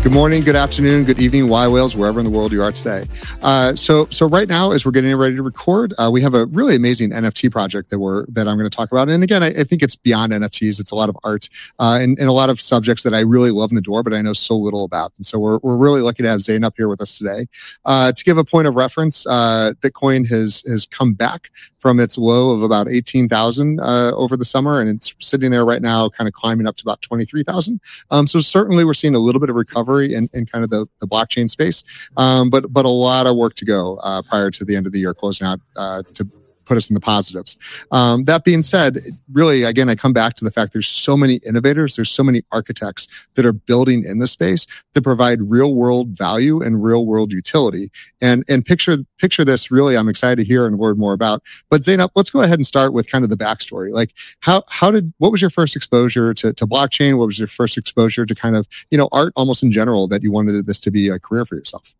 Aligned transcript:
Good 0.00 0.12
morning, 0.12 0.44
good 0.44 0.54
afternoon, 0.54 1.04
good 1.04 1.18
evening, 1.18 1.48
yWhales, 1.48 1.96
wherever 1.96 2.20
in 2.20 2.24
the 2.24 2.30
world 2.30 2.52
you 2.52 2.62
are 2.62 2.70
today. 2.70 3.04
Uh, 3.42 3.74
so, 3.74 4.06
so 4.10 4.28
right 4.28 4.46
now, 4.46 4.70
as 4.70 4.86
we're 4.86 4.92
getting 4.92 5.14
ready 5.16 5.34
to 5.34 5.42
record, 5.42 5.92
uh, 5.98 6.08
we 6.10 6.22
have 6.22 6.34
a 6.34 6.46
really 6.46 6.76
amazing 6.76 7.10
NFT 7.10 7.50
project 7.50 7.90
that 7.90 7.98
we're 7.98 8.24
that 8.26 8.46
I'm 8.46 8.56
going 8.56 8.70
to 8.70 8.74
talk 8.74 8.92
about. 8.92 9.08
And 9.08 9.24
again, 9.24 9.42
I, 9.42 9.48
I, 9.48 9.64
think 9.64 9.82
it's 9.82 9.96
beyond 9.96 10.32
NFTs; 10.32 10.78
it's 10.78 10.92
a 10.92 10.94
lot 10.94 11.08
of 11.08 11.18
art 11.24 11.48
uh, 11.80 11.98
and, 12.00 12.16
and 12.16 12.28
a 12.28 12.32
lot 12.32 12.48
of 12.48 12.60
subjects 12.60 13.02
that 13.02 13.12
I 13.12 13.20
really 13.20 13.50
love 13.50 13.72
and 13.72 13.78
adore, 13.78 14.04
but 14.04 14.14
I 14.14 14.22
know 14.22 14.34
so 14.34 14.56
little 14.56 14.84
about. 14.84 15.12
And 15.16 15.26
so, 15.26 15.36
we're 15.40 15.58
we're 15.64 15.76
really 15.76 16.00
lucky 16.00 16.22
to 16.22 16.28
have 16.28 16.42
Zane 16.42 16.62
up 16.62 16.74
here 16.76 16.88
with 16.88 17.02
us 17.02 17.18
today. 17.18 17.48
Uh, 17.84 18.12
to 18.12 18.24
give 18.24 18.38
a 18.38 18.44
point 18.44 18.68
of 18.68 18.76
reference, 18.76 19.26
uh, 19.26 19.72
Bitcoin 19.80 20.28
has 20.28 20.62
has 20.68 20.86
come 20.86 21.12
back 21.12 21.50
from 21.78 22.00
its 22.00 22.18
low 22.18 22.50
of 22.50 22.62
about 22.62 22.88
18,000 22.88 23.80
uh, 23.80 24.12
over 24.14 24.36
the 24.36 24.44
summer, 24.44 24.80
and 24.80 24.90
it's 24.90 25.14
sitting 25.20 25.50
there 25.50 25.64
right 25.64 25.82
now, 25.82 26.08
kind 26.08 26.26
of 26.26 26.34
climbing 26.34 26.66
up 26.66 26.76
to 26.76 26.82
about 26.82 27.00
23,000. 27.02 27.80
Um, 28.10 28.26
so 28.26 28.40
certainly 28.40 28.84
we're 28.84 28.94
seeing 28.94 29.14
a 29.14 29.18
little 29.18 29.40
bit 29.40 29.50
of 29.50 29.56
recovery 29.56 30.14
in, 30.14 30.28
in 30.32 30.46
kind 30.46 30.64
of 30.64 30.70
the, 30.70 30.86
the 31.00 31.06
blockchain 31.06 31.48
space, 31.48 31.84
um, 32.16 32.50
but 32.50 32.72
but 32.72 32.84
a 32.84 32.90
lot 32.90 33.26
of 33.26 33.36
work 33.36 33.54
to 33.54 33.64
go 33.64 33.96
uh, 34.02 34.22
prior 34.22 34.50
to 34.50 34.64
the 34.64 34.76
end 34.76 34.86
of 34.86 34.92
the 34.92 34.98
year 34.98 35.14
closing 35.14 35.46
out 35.46 35.60
uh, 35.76 36.02
to 36.14 36.28
put 36.68 36.76
us 36.76 36.90
in 36.90 36.94
the 36.94 37.00
positives. 37.00 37.56
Um, 37.90 38.24
that 38.24 38.44
being 38.44 38.62
said, 38.62 38.98
really, 39.32 39.64
again, 39.64 39.88
I 39.88 39.94
come 39.94 40.12
back 40.12 40.34
to 40.34 40.44
the 40.44 40.50
fact 40.50 40.74
there's 40.74 40.86
so 40.86 41.16
many 41.16 41.36
innovators, 41.46 41.96
there's 41.96 42.10
so 42.10 42.22
many 42.22 42.42
architects 42.52 43.08
that 43.34 43.46
are 43.46 43.52
building 43.52 44.04
in 44.04 44.18
the 44.18 44.26
space 44.26 44.66
that 44.94 45.02
provide 45.02 45.40
real 45.42 45.74
world 45.74 46.10
value 46.10 46.60
and 46.60 46.84
real 46.84 47.06
world 47.06 47.32
utility. 47.32 47.90
And 48.20 48.44
and 48.48 48.64
picture 48.64 48.98
picture 49.18 49.44
this. 49.44 49.70
Really, 49.70 49.96
I'm 49.96 50.08
excited 50.08 50.36
to 50.36 50.44
hear 50.44 50.66
and 50.66 50.78
learn 50.78 50.98
more 50.98 51.14
about. 51.14 51.42
But 51.70 51.80
Zeynep, 51.80 52.10
let's 52.14 52.30
go 52.30 52.42
ahead 52.42 52.58
and 52.58 52.66
start 52.66 52.92
with 52.92 53.10
kind 53.10 53.24
of 53.24 53.30
the 53.30 53.36
backstory. 53.36 53.92
Like, 53.92 54.12
how 54.40 54.64
how 54.68 54.90
did 54.90 55.12
what 55.18 55.32
was 55.32 55.40
your 55.40 55.50
first 55.50 55.74
exposure 55.74 56.34
to 56.34 56.52
to 56.52 56.66
blockchain? 56.66 57.18
What 57.18 57.26
was 57.26 57.38
your 57.38 57.48
first 57.48 57.78
exposure 57.78 58.26
to 58.26 58.34
kind 58.34 58.56
of 58.56 58.68
you 58.90 58.98
know 58.98 59.08
art 59.12 59.32
almost 59.36 59.62
in 59.62 59.72
general 59.72 60.06
that 60.08 60.22
you 60.22 60.30
wanted 60.30 60.66
this 60.66 60.78
to 60.80 60.90
be 60.90 61.08
a 61.08 61.18
career 61.18 61.46
for 61.46 61.56
yourself? 61.56 61.94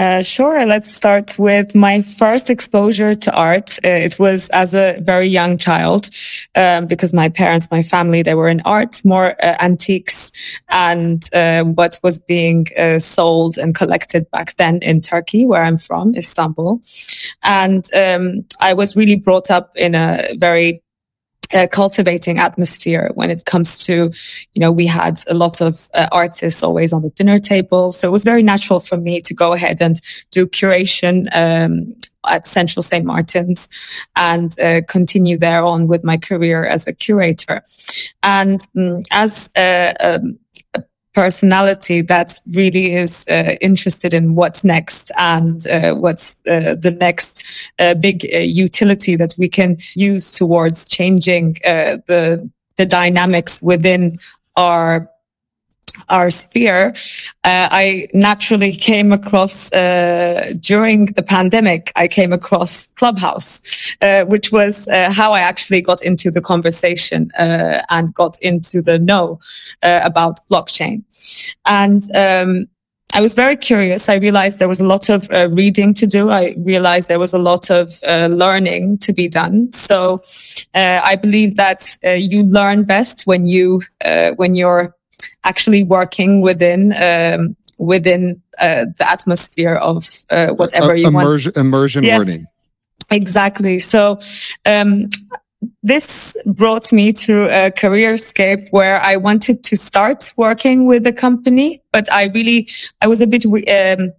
Uh, 0.00 0.22
sure. 0.22 0.64
Let's 0.64 0.90
start 0.90 1.38
with 1.38 1.74
my 1.74 2.00
first 2.00 2.48
exposure 2.48 3.14
to 3.14 3.30
art. 3.32 3.78
Uh, 3.84 3.88
it 3.88 4.18
was 4.18 4.48
as 4.48 4.72
a 4.72 4.98
very 5.02 5.28
young 5.28 5.58
child, 5.58 6.08
um, 6.54 6.86
because 6.86 7.12
my 7.12 7.28
parents, 7.28 7.68
my 7.70 7.82
family, 7.82 8.22
they 8.22 8.32
were 8.32 8.48
in 8.48 8.62
art, 8.64 9.04
more 9.04 9.36
uh, 9.44 9.56
antiques, 9.60 10.32
and 10.70 11.28
uh, 11.34 11.64
what 11.64 12.00
was 12.02 12.18
being 12.18 12.66
uh, 12.78 12.98
sold 12.98 13.58
and 13.58 13.74
collected 13.74 14.24
back 14.30 14.56
then 14.56 14.78
in 14.78 15.02
Turkey, 15.02 15.44
where 15.44 15.62
I'm 15.62 15.76
from, 15.76 16.14
Istanbul. 16.14 16.80
And 17.42 17.86
um, 17.92 18.46
I 18.58 18.72
was 18.72 18.96
really 18.96 19.16
brought 19.16 19.50
up 19.50 19.70
in 19.76 19.94
a 19.94 20.34
very 20.38 20.82
uh, 21.52 21.66
cultivating 21.70 22.38
atmosphere 22.38 23.10
when 23.14 23.30
it 23.30 23.44
comes 23.44 23.78
to, 23.78 24.12
you 24.54 24.60
know, 24.60 24.72
we 24.72 24.86
had 24.86 25.22
a 25.26 25.34
lot 25.34 25.60
of 25.60 25.88
uh, 25.94 26.08
artists 26.12 26.62
always 26.62 26.92
on 26.92 27.02
the 27.02 27.10
dinner 27.10 27.38
table. 27.38 27.92
So 27.92 28.08
it 28.08 28.12
was 28.12 28.24
very 28.24 28.42
natural 28.42 28.80
for 28.80 28.96
me 28.96 29.20
to 29.22 29.34
go 29.34 29.52
ahead 29.52 29.80
and 29.80 30.00
do 30.30 30.46
curation 30.46 31.28
um, 31.34 31.94
at 32.26 32.46
Central 32.46 32.82
St. 32.82 33.04
Martin's 33.04 33.68
and 34.16 34.58
uh, 34.60 34.82
continue 34.88 35.38
there 35.38 35.64
on 35.64 35.86
with 35.86 36.04
my 36.04 36.16
career 36.16 36.64
as 36.64 36.86
a 36.86 36.92
curator. 36.92 37.62
And 38.22 38.60
um, 38.76 39.02
as 39.10 39.50
a, 39.56 39.94
um, 40.00 40.38
personality 41.14 42.02
that 42.02 42.40
really 42.52 42.94
is 42.94 43.24
uh, 43.28 43.56
interested 43.60 44.14
in 44.14 44.34
what's 44.36 44.62
next 44.62 45.10
and 45.18 45.66
uh, 45.66 45.94
what's 45.94 46.36
uh, 46.48 46.74
the 46.76 46.96
next 47.00 47.44
uh, 47.78 47.94
big 47.94 48.26
uh, 48.32 48.38
utility 48.38 49.16
that 49.16 49.34
we 49.36 49.48
can 49.48 49.76
use 49.94 50.32
towards 50.32 50.86
changing 50.88 51.58
uh, 51.64 51.98
the 52.06 52.48
the 52.76 52.86
dynamics 52.86 53.60
within 53.60 54.18
our 54.56 55.09
our 56.08 56.30
sphere, 56.30 56.94
uh, 57.44 57.68
I 57.70 58.08
naturally 58.12 58.72
came 58.72 59.12
across 59.12 59.72
uh, 59.72 60.52
during 60.60 61.06
the 61.06 61.22
pandemic. 61.22 61.92
I 61.96 62.08
came 62.08 62.32
across 62.32 62.86
Clubhouse, 62.96 63.62
uh, 64.02 64.24
which 64.24 64.52
was 64.52 64.86
uh, 64.88 65.10
how 65.10 65.32
I 65.32 65.40
actually 65.40 65.80
got 65.80 66.02
into 66.02 66.30
the 66.30 66.40
conversation 66.40 67.30
uh, 67.38 67.82
and 67.90 68.12
got 68.14 68.38
into 68.42 68.82
the 68.82 68.98
know 68.98 69.40
uh, 69.82 70.00
about 70.04 70.38
blockchain. 70.50 71.02
And 71.66 72.02
um, 72.14 72.68
I 73.12 73.20
was 73.20 73.34
very 73.34 73.56
curious. 73.56 74.08
I 74.08 74.16
realized 74.16 74.58
there 74.58 74.68
was 74.68 74.80
a 74.80 74.84
lot 74.84 75.08
of 75.08 75.28
reading 75.52 75.94
to 75.94 76.06
do. 76.06 76.30
I 76.30 76.54
realized 76.58 77.08
there 77.08 77.18
was 77.18 77.34
a 77.34 77.38
lot 77.38 77.70
of 77.70 78.00
learning 78.02 78.98
to 78.98 79.12
be 79.12 79.28
done. 79.28 79.72
So 79.72 80.22
I 80.74 81.16
believe 81.16 81.56
that 81.56 81.96
you 82.04 82.44
learn 82.44 82.84
best 82.84 83.26
when 83.26 83.46
you 83.46 83.82
when 84.36 84.54
you're 84.54 84.94
actually 85.44 85.82
working 85.84 86.40
within 86.40 86.92
um, 86.94 87.56
within 87.80 88.40
uh, 88.58 88.84
the 88.98 89.10
atmosphere 89.10 89.74
of 89.74 90.06
uh, 90.30 90.48
whatever 90.48 90.94
you 90.94 91.08
immersion, 91.08 91.52
want. 91.56 91.66
Immersion 91.66 92.04
yes, 92.04 92.18
learning. 92.18 92.46
Exactly. 93.10 93.78
So 93.78 94.20
um, 94.66 95.08
this 95.82 96.36
brought 96.46 96.92
me 96.92 97.12
to 97.12 97.44
a 97.44 97.70
careerscape 97.70 98.68
where 98.70 99.02
I 99.02 99.16
wanted 99.16 99.64
to 99.64 99.76
start 99.76 100.32
working 100.36 100.86
with 100.86 101.06
a 101.06 101.12
company, 101.12 101.82
but 101.92 102.10
I 102.12 102.24
really 102.24 102.68
I 103.00 103.06
was 103.06 103.20
a 103.20 103.26
bit 103.26 103.46
um, 103.46 104.12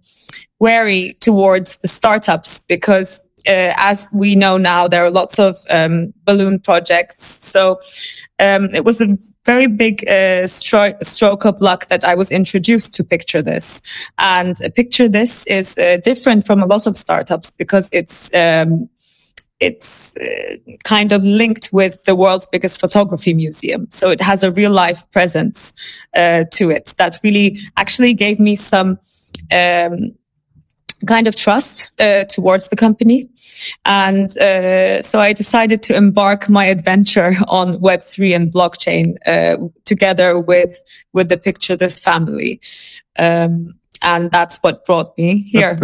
wary 0.58 1.14
towards 1.20 1.76
the 1.76 1.88
startups 1.88 2.60
because. 2.68 3.22
Uh, 3.44 3.74
as 3.76 4.08
we 4.12 4.36
know 4.36 4.56
now, 4.56 4.86
there 4.86 5.04
are 5.04 5.10
lots 5.10 5.36
of 5.36 5.58
um, 5.68 6.14
balloon 6.26 6.60
projects. 6.60 7.16
So 7.44 7.80
um, 8.42 8.74
it 8.74 8.84
was 8.84 9.00
a 9.00 9.16
very 9.46 9.68
big 9.68 10.04
uh, 10.08 10.46
stro- 10.46 11.02
stroke 11.04 11.44
of 11.44 11.60
luck 11.60 11.88
that 11.88 12.04
I 12.04 12.14
was 12.14 12.32
introduced 12.32 12.92
to 12.94 13.04
Picture 13.04 13.40
This. 13.40 13.80
And 14.18 14.60
uh, 14.62 14.68
Picture 14.70 15.08
This 15.08 15.46
is 15.46 15.78
uh, 15.78 15.98
different 16.04 16.44
from 16.44 16.60
a 16.60 16.66
lot 16.66 16.86
of 16.86 16.96
startups 16.96 17.52
because 17.52 17.88
it's 17.92 18.30
um, 18.34 18.88
it's 19.60 20.12
uh, 20.16 20.56
kind 20.82 21.12
of 21.12 21.22
linked 21.22 21.72
with 21.72 22.02
the 22.02 22.16
world's 22.16 22.48
biggest 22.48 22.80
photography 22.80 23.32
museum. 23.32 23.86
So 23.90 24.10
it 24.10 24.20
has 24.20 24.42
a 24.42 24.50
real 24.50 24.72
life 24.72 25.08
presence 25.12 25.72
uh, 26.16 26.44
to 26.50 26.70
it 26.70 26.92
that 26.98 27.20
really 27.22 27.60
actually 27.76 28.12
gave 28.12 28.40
me 28.40 28.56
some 28.56 28.98
um, 29.52 30.12
kind 31.06 31.26
of 31.26 31.36
trust 31.36 31.90
uh, 31.98 32.24
towards 32.24 32.68
the 32.68 32.76
company. 32.76 33.28
And 33.84 34.36
uh, 34.38 35.02
so 35.02 35.18
I 35.20 35.32
decided 35.32 35.82
to 35.84 35.94
embark 35.94 36.48
my 36.48 36.66
adventure 36.66 37.34
on 37.48 37.78
Web3 37.78 38.36
and 38.36 38.52
blockchain 38.52 39.16
uh, 39.26 39.68
together 39.84 40.38
with, 40.38 40.80
with 41.12 41.28
the 41.28 41.36
Picture 41.36 41.76
This 41.76 41.98
family. 41.98 42.60
Um, 43.18 43.74
and 44.02 44.30
that's 44.30 44.58
what 44.58 44.84
brought 44.84 45.16
me 45.16 45.42
here. 45.42 45.78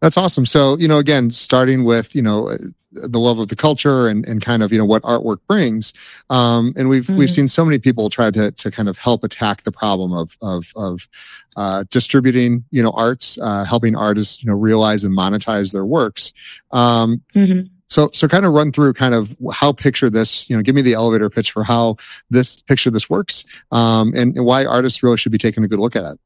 That's 0.00 0.16
awesome. 0.16 0.46
So, 0.46 0.76
you 0.78 0.88
know, 0.88 0.98
again, 0.98 1.30
starting 1.30 1.84
with, 1.84 2.14
you 2.14 2.22
know, 2.22 2.56
the 2.92 3.18
love 3.18 3.38
of 3.38 3.48
the 3.48 3.56
culture 3.56 4.08
and, 4.08 4.26
and 4.26 4.42
kind 4.42 4.62
of 4.62 4.72
you 4.72 4.78
know 4.78 4.84
what 4.84 5.02
artwork 5.02 5.38
brings 5.48 5.92
um, 6.30 6.72
and 6.76 6.88
we've 6.88 7.06
mm. 7.06 7.16
we've 7.16 7.30
seen 7.30 7.48
so 7.48 7.64
many 7.64 7.78
people 7.78 8.10
try 8.10 8.30
to 8.30 8.50
to 8.52 8.70
kind 8.70 8.88
of 8.88 8.96
help 8.98 9.24
attack 9.24 9.62
the 9.64 9.72
problem 9.72 10.12
of 10.12 10.36
of 10.42 10.72
of 10.76 11.08
uh, 11.56 11.84
distributing 11.90 12.64
you 12.70 12.82
know 12.82 12.90
arts 12.92 13.38
uh, 13.40 13.64
helping 13.64 13.96
artists 13.96 14.42
you 14.42 14.50
know 14.50 14.56
realize 14.56 15.04
and 15.04 15.16
monetize 15.16 15.72
their 15.72 15.86
works 15.86 16.32
um, 16.72 17.22
mm-hmm. 17.34 17.66
so 17.88 18.10
so 18.12 18.28
kind 18.28 18.44
of 18.44 18.52
run 18.52 18.72
through 18.72 18.92
kind 18.92 19.14
of 19.14 19.34
how 19.52 19.72
picture 19.72 20.10
this 20.10 20.48
you 20.50 20.56
know 20.56 20.62
give 20.62 20.74
me 20.74 20.82
the 20.82 20.94
elevator 20.94 21.30
pitch 21.30 21.50
for 21.50 21.64
how 21.64 21.96
this 22.30 22.60
picture 22.62 22.90
this 22.90 23.08
works 23.08 23.44
um, 23.70 24.12
and, 24.14 24.36
and 24.36 24.44
why 24.44 24.64
artists 24.64 25.02
really 25.02 25.16
should 25.16 25.32
be 25.32 25.38
taking 25.38 25.64
a 25.64 25.68
good 25.68 25.80
look 25.80 25.96
at 25.96 26.04
it 26.04 26.20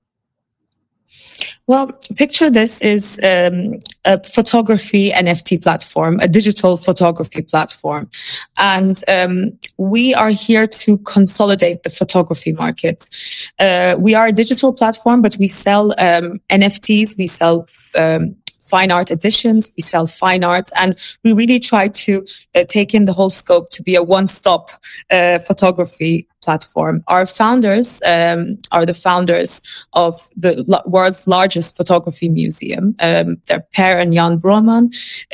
well, 1.67 1.89
picture 2.15 2.49
this 2.49 2.81
is 2.81 3.21
um, 3.25 3.81
a 4.05 4.23
photography 4.23 5.11
NFT 5.11 5.63
platform, 5.63 6.21
a 6.21 6.29
digital 6.29 6.77
photography 6.77 7.43
platform. 7.43 8.09
And 8.57 9.03
um, 9.09 9.59
we 9.77 10.15
are 10.15 10.31
here 10.31 10.69
to 10.69 10.99
consolidate 10.99 11.83
the 11.83 11.91
photography 11.91 12.53
market. 12.53 13.09
Uh, 13.59 13.97
we 13.99 14.15
are 14.15 14.29
a 14.29 14.33
digital 14.33 14.73
platform, 14.73 15.23
but 15.23 15.37
we 15.39 15.49
sell 15.49 15.93
um, 15.99 16.41
NFTs, 16.51 17.17
we 17.17 17.27
sell 17.27 17.69
um, 17.97 18.37
fine 18.67 18.93
art 18.93 19.11
editions, 19.11 19.71
we 19.77 19.83
sell 19.83 20.07
fine 20.07 20.45
art, 20.45 20.71
and 20.77 20.97
we 21.25 21.33
really 21.33 21.59
try 21.59 21.89
to 21.89 22.25
uh, 22.55 22.65
take 22.69 22.95
in 22.95 23.07
the 23.07 23.13
whole 23.13 23.31
scope 23.31 23.71
to 23.71 23.83
be 23.83 23.95
a 23.95 24.03
one-stop 24.03 24.71
uh, 25.11 25.39
photography 25.41 26.29
platform. 26.47 27.03
Our 27.09 27.27
founders 27.27 27.89
um, 28.15 28.41
are 28.71 28.87
the 28.87 28.95
founders 29.07 29.61
of 29.93 30.13
the 30.45 30.53
world's 30.87 31.27
largest 31.27 31.77
photography 31.77 32.29
museum. 32.29 32.95
Um, 33.01 33.29
they're 33.47 33.67
Per 33.75 33.99
and 34.03 34.13
Jan 34.13 34.39
Broman, 34.45 34.85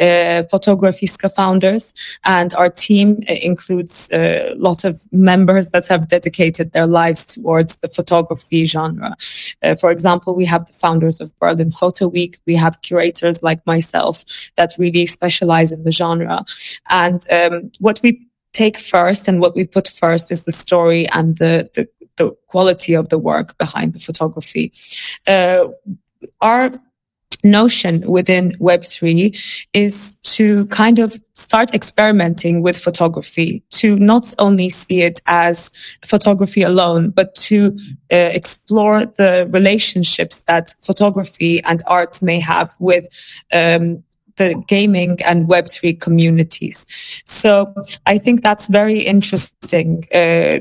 uh, 0.00 0.42
Fotografiska 0.52 1.28
founders, 1.40 1.84
and 2.24 2.54
our 2.54 2.70
team 2.70 3.08
uh, 3.28 3.34
includes 3.50 4.08
a 4.12 4.54
lot 4.56 4.84
of 4.84 4.94
members 5.12 5.64
that 5.74 5.86
have 5.92 6.08
dedicated 6.08 6.72
their 6.72 6.86
lives 7.00 7.20
towards 7.34 7.76
the 7.82 7.88
photography 7.88 8.64
genre. 8.64 9.10
Uh, 9.62 9.74
for 9.82 9.90
example, 9.90 10.34
we 10.34 10.46
have 10.54 10.64
the 10.66 10.78
founders 10.84 11.20
of 11.20 11.28
Berlin 11.38 11.70
Photo 11.70 12.08
Week. 12.08 12.38
We 12.46 12.56
have 12.56 12.80
curators 12.88 13.42
like 13.42 13.60
myself 13.66 14.24
that 14.56 14.72
really 14.78 15.06
specialize 15.06 15.72
in 15.72 15.84
the 15.84 15.92
genre. 16.00 16.38
And 16.88 17.20
um, 17.30 17.70
what 17.80 18.00
we 18.02 18.10
take 18.52 18.78
first 18.78 19.28
and 19.28 19.40
what 19.40 19.54
we 19.54 19.64
put 19.64 19.88
first 19.88 20.30
is 20.30 20.42
the 20.42 20.52
story 20.52 21.08
and 21.08 21.38
the, 21.38 21.70
the, 21.74 21.88
the 22.16 22.30
quality 22.48 22.94
of 22.94 23.08
the 23.08 23.18
work 23.18 23.56
behind 23.58 23.92
the 23.92 24.00
photography. 24.00 24.72
Uh, 25.26 25.64
our 26.40 26.70
notion 27.44 28.08
within 28.08 28.52
Web3 28.58 29.36
is 29.72 30.14
to 30.22 30.66
kind 30.66 30.98
of 30.98 31.20
start 31.32 31.74
experimenting 31.74 32.62
with 32.62 32.78
photography, 32.78 33.62
to 33.70 33.96
not 33.96 34.32
only 34.38 34.68
see 34.68 35.02
it 35.02 35.20
as 35.26 35.72
photography 36.06 36.62
alone, 36.62 37.10
but 37.10 37.34
to 37.34 37.76
uh, 38.12 38.16
explore 38.16 39.06
the 39.06 39.48
relationships 39.50 40.42
that 40.46 40.74
photography 40.80 41.62
and 41.64 41.82
art 41.86 42.22
may 42.22 42.38
have 42.38 42.74
with 42.78 43.08
um, 43.52 44.02
the 44.36 44.54
gaming 44.68 45.18
and 45.24 45.48
Web3 45.48 46.00
communities. 46.00 46.86
So 47.24 47.72
I 48.06 48.18
think 48.18 48.42
that's 48.42 48.68
very 48.68 49.00
interesting 49.00 50.06
uh, 50.14 50.60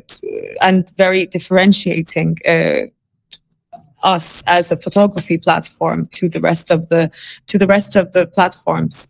and 0.62 0.90
very 0.98 1.26
differentiating. 1.26 2.38
Uh, 2.48 2.88
us 4.04 4.44
as 4.48 4.72
a 4.72 4.78
photography 4.78 5.38
platform 5.38 6.08
to 6.08 6.28
the 6.28 6.40
rest 6.40 6.72
of 6.72 6.90
the 6.90 7.12
to 7.46 7.60
the 7.60 7.68
rest 7.68 7.96
of 7.96 8.12
the 8.14 8.26
platforms 8.26 9.08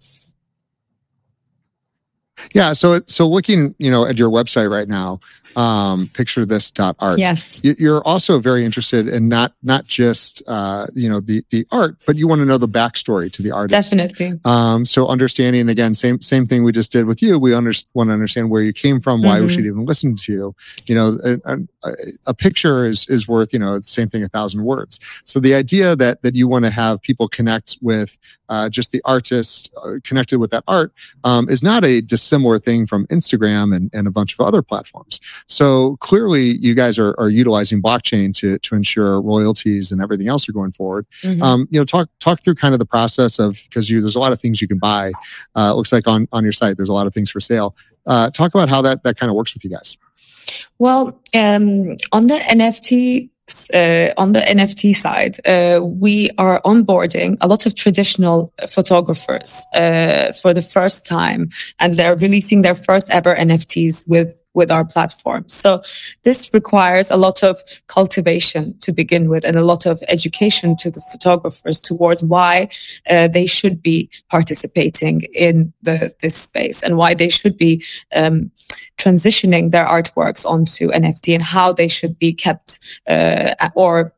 yeah 2.54 2.74
so 2.74 3.00
so 3.08 3.28
looking 3.28 3.74
you 3.78 3.90
know 3.90 4.06
at 4.06 4.18
your 4.18 4.30
website 4.30 4.70
right 4.70 4.90
now 4.90 5.18
um, 5.56 6.10
picture 6.14 6.46
this 6.46 6.70
dot 6.70 6.96
art. 7.00 7.20
Yes. 7.20 7.60
You're 7.64 8.04
also 8.04 8.40
very 8.40 8.66
interested 8.66 9.08
in 9.08 9.28
not 9.28 9.54
not 9.64 9.86
just 9.86 10.44
uh, 10.48 10.88
you 10.94 11.10
know 11.10 11.20
the 11.20 11.44
the 11.50 11.66
art, 11.72 11.98
but 12.06 12.16
you 12.16 12.28
want 12.28 12.40
to 12.40 12.46
know 12.46 12.58
the 12.58 12.68
backstory 12.68 13.32
to 13.34 13.42
the 13.42 13.52
artist. 13.52 13.92
Definitely. 13.92 14.40
Um, 14.46 14.86
so 14.86 15.08
understanding 15.08 15.70
again, 15.70 15.94
same 15.96 16.22
same 16.22 16.48
thing 16.48 16.64
we 16.64 16.72
just 16.72 16.92
did 16.92 17.06
with 17.06 17.22
you. 17.22 17.40
We 17.40 17.54
under, 17.54 17.74
want 17.94 18.10
to 18.10 18.14
understand 18.14 18.50
where 18.50 18.62
you 18.62 18.74
came 18.74 19.02
from, 19.02 19.22
why 19.22 19.36
mm-hmm. 19.36 19.48
we 19.48 19.54
should 19.54 19.66
even 19.66 19.86
listen 19.86 20.16
to 20.16 20.34
you. 20.34 20.56
You 20.86 20.96
know, 20.96 21.18
a, 21.24 21.58
a, 21.84 21.92
a, 22.28 22.34
picture 22.34 22.86
is 22.86 23.08
is 23.08 23.28
worth 23.28 23.54
you 23.54 23.60
know 23.60 23.78
the 23.78 23.84
same 23.84 24.10
thing 24.10 24.24
a 24.24 24.30
thousand 24.30 24.64
words. 24.64 25.00
So 25.26 25.40
the 25.40 25.54
idea 25.54 25.96
that 25.96 26.22
that 26.22 26.36
you 26.36 26.48
want 26.48 26.66
to 26.66 26.72
have 26.72 27.02
people 27.02 27.28
connect 27.28 27.78
with 27.82 28.18
uh, 28.52 28.68
just 28.70 28.92
the 28.92 29.02
artist 29.06 29.72
uh, 29.82 29.94
connected 30.04 30.38
with 30.38 30.52
that 30.52 30.64
art 30.68 30.94
um, 31.24 31.50
is 31.50 31.64
not 31.64 31.86
a 31.86 32.02
dissimilar 32.02 32.60
thing 32.60 32.86
from 32.86 33.08
Instagram 33.08 33.74
and, 33.74 33.90
and 33.94 34.08
a 34.08 34.12
bunch 34.12 34.34
of 34.34 34.42
other 34.42 34.62
platforms. 34.62 35.22
So 35.48 35.98
clearly, 35.98 36.58
you 36.58 36.74
guys 36.76 36.98
are, 37.00 37.16
are 37.20 37.30
utilizing 37.30 37.82
blockchain 37.82 38.34
to 38.38 38.60
to 38.60 38.76
ensure 38.76 39.22
royalties 39.22 39.92
and 39.92 40.02
everything 40.02 40.28
else 40.28 40.48
are 40.48 40.54
going 40.54 40.72
forward. 40.72 41.06
Mm-hmm. 41.24 41.42
Um, 41.42 41.68
you 41.72 41.80
know, 41.80 41.86
talk 41.86 42.10
talk 42.20 42.44
through 42.44 42.56
kind 42.56 42.74
of 42.74 42.80
the 42.80 42.86
process 42.86 43.40
of 43.40 43.60
because 43.64 43.90
you 43.90 44.02
there's 44.02 44.16
a 44.16 44.20
lot 44.20 44.32
of 44.32 44.40
things 44.40 44.62
you 44.62 44.68
can 44.68 44.80
buy. 44.80 45.12
Uh, 45.56 45.72
it 45.74 45.76
looks 45.76 45.92
like 45.92 46.08
on 46.08 46.28
on 46.32 46.44
your 46.44 46.54
site 46.54 46.78
there's 46.78 46.90
a 46.90 46.94
lot 46.94 47.08
of 47.08 47.14
things 47.14 47.32
for 47.32 47.40
sale. 47.40 47.76
Uh, 48.06 48.30
talk 48.30 48.54
about 48.54 48.70
how 48.70 48.82
that 48.82 49.04
that 49.04 49.18
kind 49.18 49.30
of 49.30 49.36
works 49.36 49.54
with 49.54 49.64
you 49.64 49.70
guys. 49.70 49.98
Well, 50.80 51.20
um, 51.34 51.98
on 52.12 52.28
the 52.28 52.40
NFT 52.40 53.30
uh, 53.74 54.14
on 54.18 54.32
the 54.32 54.40
NFT 54.42 54.96
side, 54.96 55.46
uh, 55.46 55.84
we 55.84 56.30
are 56.38 56.62
onboarding 56.64 57.38
a 57.42 57.48
lot 57.48 57.66
of 57.66 57.76
traditional 57.76 58.54
photographers 58.70 59.64
uh, 59.74 60.32
for 60.42 60.54
the 60.54 60.62
first 60.62 61.06
time, 61.06 61.50
and 61.80 61.96
they're 61.96 62.16
releasing 62.16 62.62
their 62.62 62.76
first 62.76 63.10
ever 63.10 63.36
NFTs 63.36 64.08
with 64.08 64.41
with 64.54 64.72
our 64.72 64.84
platform. 64.84 65.46
So 65.48 65.82
this 66.24 66.54
requires 66.54 67.10
a 67.10 67.18
lot 67.18 67.44
of 67.44 67.62
cultivation 67.88 68.78
to 68.80 68.92
begin 68.92 69.30
with 69.30 69.46
and 69.46 69.56
a 69.56 69.64
lot 69.64 69.86
of 69.86 70.04
education 70.08 70.76
to 70.78 70.92
the 70.92 71.02
photographers 71.12 71.80
towards 71.80 72.24
why 72.24 72.70
uh, 73.10 73.28
they 73.28 73.46
should 73.46 73.82
be 73.82 74.10
participating 74.30 75.22
in 75.34 75.74
the, 75.82 76.14
this 76.22 76.36
space 76.36 76.84
and 76.84 76.98
why 76.98 77.14
they 77.14 77.30
should 77.30 77.58
be 77.58 77.84
um, 78.14 78.52
transitioning 78.98 79.72
their 79.72 79.86
artworks 79.86 80.46
onto 80.46 80.90
NFT 80.90 81.34
and 81.34 81.44
how 81.44 81.72
they 81.72 81.88
should 81.88 82.20
be 82.20 82.34
kept 82.34 82.80
uh, 83.08 83.56
or 83.76 84.14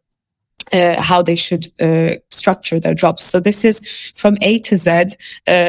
uh, 0.71 1.01
how 1.01 1.21
they 1.21 1.35
should 1.35 1.71
uh, 1.81 2.15
structure 2.29 2.79
their 2.79 2.93
jobs. 2.93 3.23
So 3.23 3.39
this 3.39 3.63
is 3.63 3.81
from 4.15 4.37
A 4.41 4.59
to 4.59 4.77
Z, 4.77 4.91
uh, 4.91 5.05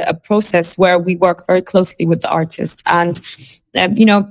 a 0.07 0.15
process 0.15 0.79
where 0.79 0.99
we 0.99 1.17
work 1.17 1.47
very 1.47 1.63
closely 1.63 2.07
with 2.07 2.23
the 2.23 2.31
artist 2.31 2.83
and 2.87 3.21
um, 3.77 3.97
you 3.97 4.07
know, 4.07 4.31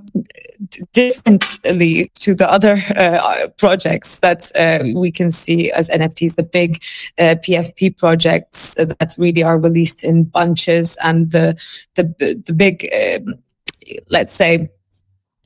differently 0.94 2.10
to 2.16 2.34
the 2.34 2.50
other 2.50 2.82
uh, 2.96 3.48
projects 3.58 4.16
that 4.18 4.52
uh, 4.56 4.84
we 4.96 5.12
can 5.12 5.32
see 5.32 5.72
as 5.72 5.90
NFTs, 5.90 6.36
the 6.36 6.44
big 6.44 6.82
uh, 7.18 7.36
PFP 7.36 7.98
projects 7.98 8.74
that 8.76 9.14
really 9.18 9.44
are 9.44 9.58
released 9.58 10.04
in 10.04 10.24
bunches, 10.24 10.98
and 11.04 11.32
the 11.32 11.60
the 11.96 12.04
the 12.46 12.54
big, 12.54 12.90
um, 12.94 13.36
let's 14.10 14.34
say 14.34 14.70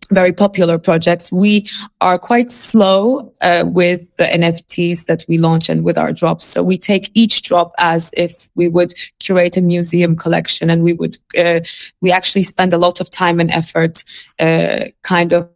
very 0.10 0.32
popular 0.32 0.78
projects. 0.78 1.32
We 1.32 1.70
are 2.02 2.18
quite 2.18 2.52
slow 2.52 3.34
uh, 3.42 3.64
with 3.66 4.02
the 4.18 4.26
NFTs 4.26 5.06
that 5.06 5.26
we 5.28 5.38
launch 5.38 5.70
and 5.70 5.84
with 5.84 5.98
our 5.98 6.14
drops. 6.14 6.46
So 6.46 6.64
we 6.64 6.78
take 6.78 7.12
each 7.14 7.42
drop 7.42 7.74
as 7.78 8.12
if 8.14 8.50
we 8.56 8.68
would 8.68 8.94
curate 9.20 9.58
a 9.58 9.62
museum 9.62 10.16
collection, 10.16 10.70
and 10.70 10.84
we 10.84 10.94
would 10.94 11.18
uh, 11.38 11.62
we 12.02 12.12
actually 12.12 12.44
spend 12.44 12.74
a 12.74 12.78
lot 12.78 13.00
of 13.00 13.10
time 13.10 13.40
and 13.40 13.52
effort, 13.52 14.04
uh, 14.40 14.86
kind 15.04 15.34
of. 15.34 15.50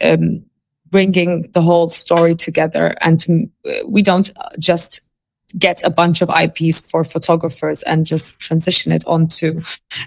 Um, 0.00 0.44
bringing 0.90 1.48
the 1.52 1.62
whole 1.62 1.88
story 1.88 2.34
together 2.34 2.96
and 3.00 3.20
to, 3.20 3.48
we 3.86 4.02
don't 4.02 4.32
just 4.58 5.00
get 5.58 5.82
a 5.82 5.90
bunch 5.90 6.22
of 6.22 6.30
IPs 6.30 6.82
for 6.82 7.04
photographers 7.04 7.82
and 7.82 8.06
just 8.06 8.38
transition 8.38 8.92
it 8.92 9.04
onto 9.06 9.60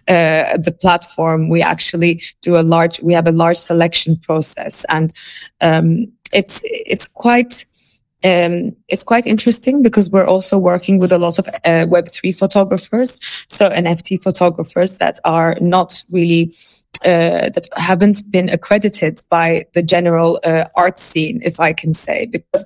uh, 0.07 0.57
the 0.57 0.75
platform. 0.79 1.49
We 1.49 1.61
actually 1.61 2.23
do 2.41 2.57
a 2.57 2.63
large, 2.63 3.01
we 3.01 3.13
have 3.13 3.27
a 3.27 3.31
large 3.31 3.57
selection 3.57 4.17
process, 4.17 4.85
and 4.89 5.13
um, 5.61 6.11
it's 6.31 6.61
it's 6.63 7.07
quite. 7.07 7.65
Um, 8.25 8.73
it's 8.87 9.03
quite 9.03 9.27
interesting 9.27 9.83
because 9.83 10.09
we're 10.09 10.25
also 10.25 10.57
working 10.57 10.97
with 10.97 11.11
a 11.11 11.17
lot 11.17 11.39
of 11.39 11.47
uh, 11.49 11.85
Web3 11.91 12.33
photographers, 12.33 13.19
so 13.49 13.69
NFT 13.69 14.23
photographers 14.23 14.95
that 14.99 15.19
are 15.25 15.57
not 15.59 16.01
really 16.09 16.53
uh, 17.03 17.49
that 17.49 17.67
haven't 17.75 18.29
been 18.31 18.49
accredited 18.49 19.21
by 19.29 19.65
the 19.73 19.81
general 19.81 20.39
uh, 20.43 20.65
art 20.75 20.99
scene, 20.99 21.41
if 21.43 21.59
I 21.59 21.73
can 21.73 21.93
say, 21.93 22.27
because 22.27 22.65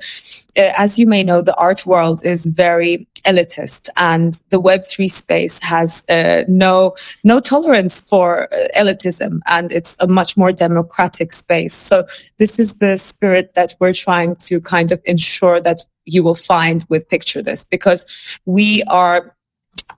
uh, 0.57 0.73
as 0.75 0.99
you 0.99 1.07
may 1.07 1.23
know, 1.23 1.41
the 1.41 1.55
art 1.55 1.85
world 1.85 2.25
is 2.25 2.45
very 2.45 3.07
elitist, 3.25 3.89
and 3.95 4.39
the 4.49 4.59
Web 4.59 4.83
three 4.85 5.07
space 5.07 5.59
has 5.59 6.03
uh, 6.09 6.43
no 6.47 6.95
no 7.23 7.39
tolerance 7.39 8.01
for 8.01 8.53
uh, 8.53 8.67
elitism, 8.75 9.39
and 9.45 9.71
it's 9.71 9.95
a 9.99 10.07
much 10.07 10.35
more 10.35 10.51
democratic 10.51 11.33
space. 11.33 11.75
So 11.75 12.05
this 12.37 12.59
is 12.59 12.73
the 12.73 12.97
spirit 12.97 13.53
that 13.53 13.75
we're 13.79 13.93
trying 13.93 14.35
to 14.47 14.59
kind 14.61 14.91
of 14.91 15.01
ensure 15.05 15.61
that 15.61 15.83
you 16.05 16.23
will 16.23 16.35
find 16.35 16.85
with 16.89 17.07
Picture 17.09 17.41
This, 17.43 17.65
because 17.65 18.05
we 18.45 18.83
are 18.83 19.35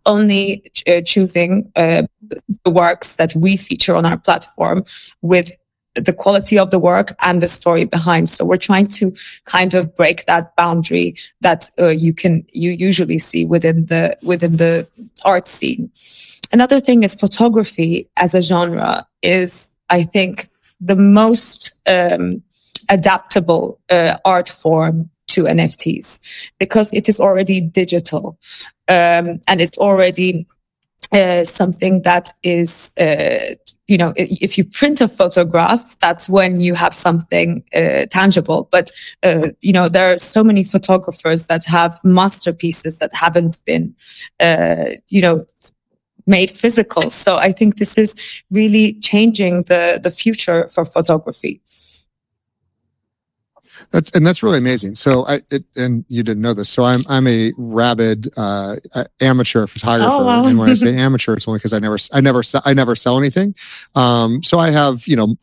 only 0.06 0.72
uh, 0.88 1.02
choosing 1.02 1.72
uh, 1.76 2.04
the 2.64 2.70
works 2.70 3.14
that 3.14 3.36
we 3.36 3.58
feature 3.58 3.96
on 3.96 4.06
our 4.06 4.18
platform 4.18 4.86
with 5.22 5.52
the 5.96 6.14
quality 6.14 6.58
of 6.58 6.72
the 6.72 6.80
work 6.80 7.16
and 7.22 7.42
the 7.42 7.48
story 7.48 7.84
behind. 7.84 8.30
So 8.30 8.46
we're 8.46 8.58
trying 8.58 8.88
to 8.88 9.14
kind 9.46 9.74
of 9.74 9.96
break 9.96 10.26
that 10.26 10.56
boundary 10.56 11.16
that 11.42 11.70
uh, 11.80 11.88
you 11.88 12.14
can 12.14 12.46
you 12.54 12.72
usually 12.72 13.20
see 13.20 13.46
within 13.46 13.86
the 13.88 14.18
within 14.24 14.58
the 14.58 14.88
art 15.24 15.48
scene. 15.48 15.92
Another 16.52 16.80
thing 16.80 17.04
is 17.04 17.14
photography 17.14 18.10
as 18.18 18.34
a 18.34 18.42
genre 18.42 19.06
is, 19.22 19.70
I 19.90 20.04
think, 20.04 20.50
the 20.82 20.96
most 20.96 21.72
um, 21.86 22.42
adaptable 22.90 23.80
uh, 23.90 24.18
art 24.26 24.50
form 24.50 25.10
to 25.30 25.44
NFTs 25.44 26.20
because 26.60 26.94
it 26.94 27.10
is 27.10 27.20
already 27.20 27.62
digital 27.62 28.38
um, 28.88 29.42
and 29.48 29.62
it's 29.62 29.78
already 29.78 30.48
uh, 31.12 31.44
something 31.44 32.02
that 32.04 32.32
is, 32.44 32.92
uh, 33.00 33.56
you 33.88 33.98
know, 33.98 34.14
if 34.16 34.58
you 34.58 34.64
print 34.64 35.02
a 35.02 35.08
photograph, 35.08 35.98
that's 36.00 36.30
when 36.30 36.62
you 36.62 36.76
have 36.76 36.94
something 36.94 37.64
uh, 37.74 38.06
tangible. 38.12 38.68
But, 38.72 38.92
uh, 39.24 39.50
you 39.62 39.74
know, 39.74 39.90
there 39.90 40.14
are 40.14 40.18
so 40.18 40.44
many 40.44 40.64
photographers 40.64 41.46
that 41.46 41.66
have 41.66 42.00
masterpieces 42.04 42.98
that 42.98 43.12
haven't 43.14 43.58
been, 43.66 43.96
uh, 44.40 44.98
you 45.08 45.22
know, 45.22 45.46
made 46.28 46.52
physical. 46.52 47.10
So 47.10 47.38
I 47.38 47.52
think 47.52 47.78
this 47.78 47.98
is 47.98 48.16
really 48.52 48.94
changing 49.00 49.64
the, 49.64 50.00
the 50.02 50.12
future 50.12 50.68
for 50.68 50.86
photography. 50.86 51.60
That's 53.92 54.12
and 54.12 54.26
that's 54.26 54.44
really 54.44 54.58
amazing. 54.58 54.96
So 54.96 55.26
I 55.28 55.42
it, 55.50 55.64
and 55.76 56.06
you 56.08 56.24
didn't 56.24 56.42
know 56.42 56.54
this. 56.54 56.70
So 56.70 56.84
I'm 56.84 57.04
I'm 57.08 57.28
a 57.28 57.52
rabid 57.58 58.30
uh, 58.38 58.76
amateur 59.22 59.68
photographer. 59.68 60.12
Oh, 60.12 60.26
wow. 60.26 60.46
and 60.46 60.58
when 60.58 60.70
I 60.70 60.74
say 60.74 60.96
amateur, 60.98 61.34
it's 61.34 61.48
only 61.48 61.58
because 61.58 61.74
I 61.74 61.80
never 61.80 61.98
I 62.12 62.22
never 62.22 62.44
I 62.66 62.74
never 62.74 62.96
sell 62.96 63.18
anything. 63.18 63.56
Um, 63.96 64.44
so 64.44 64.60
I 64.60 64.70
have 64.70 65.08
you 65.08 65.16
know 65.16 65.38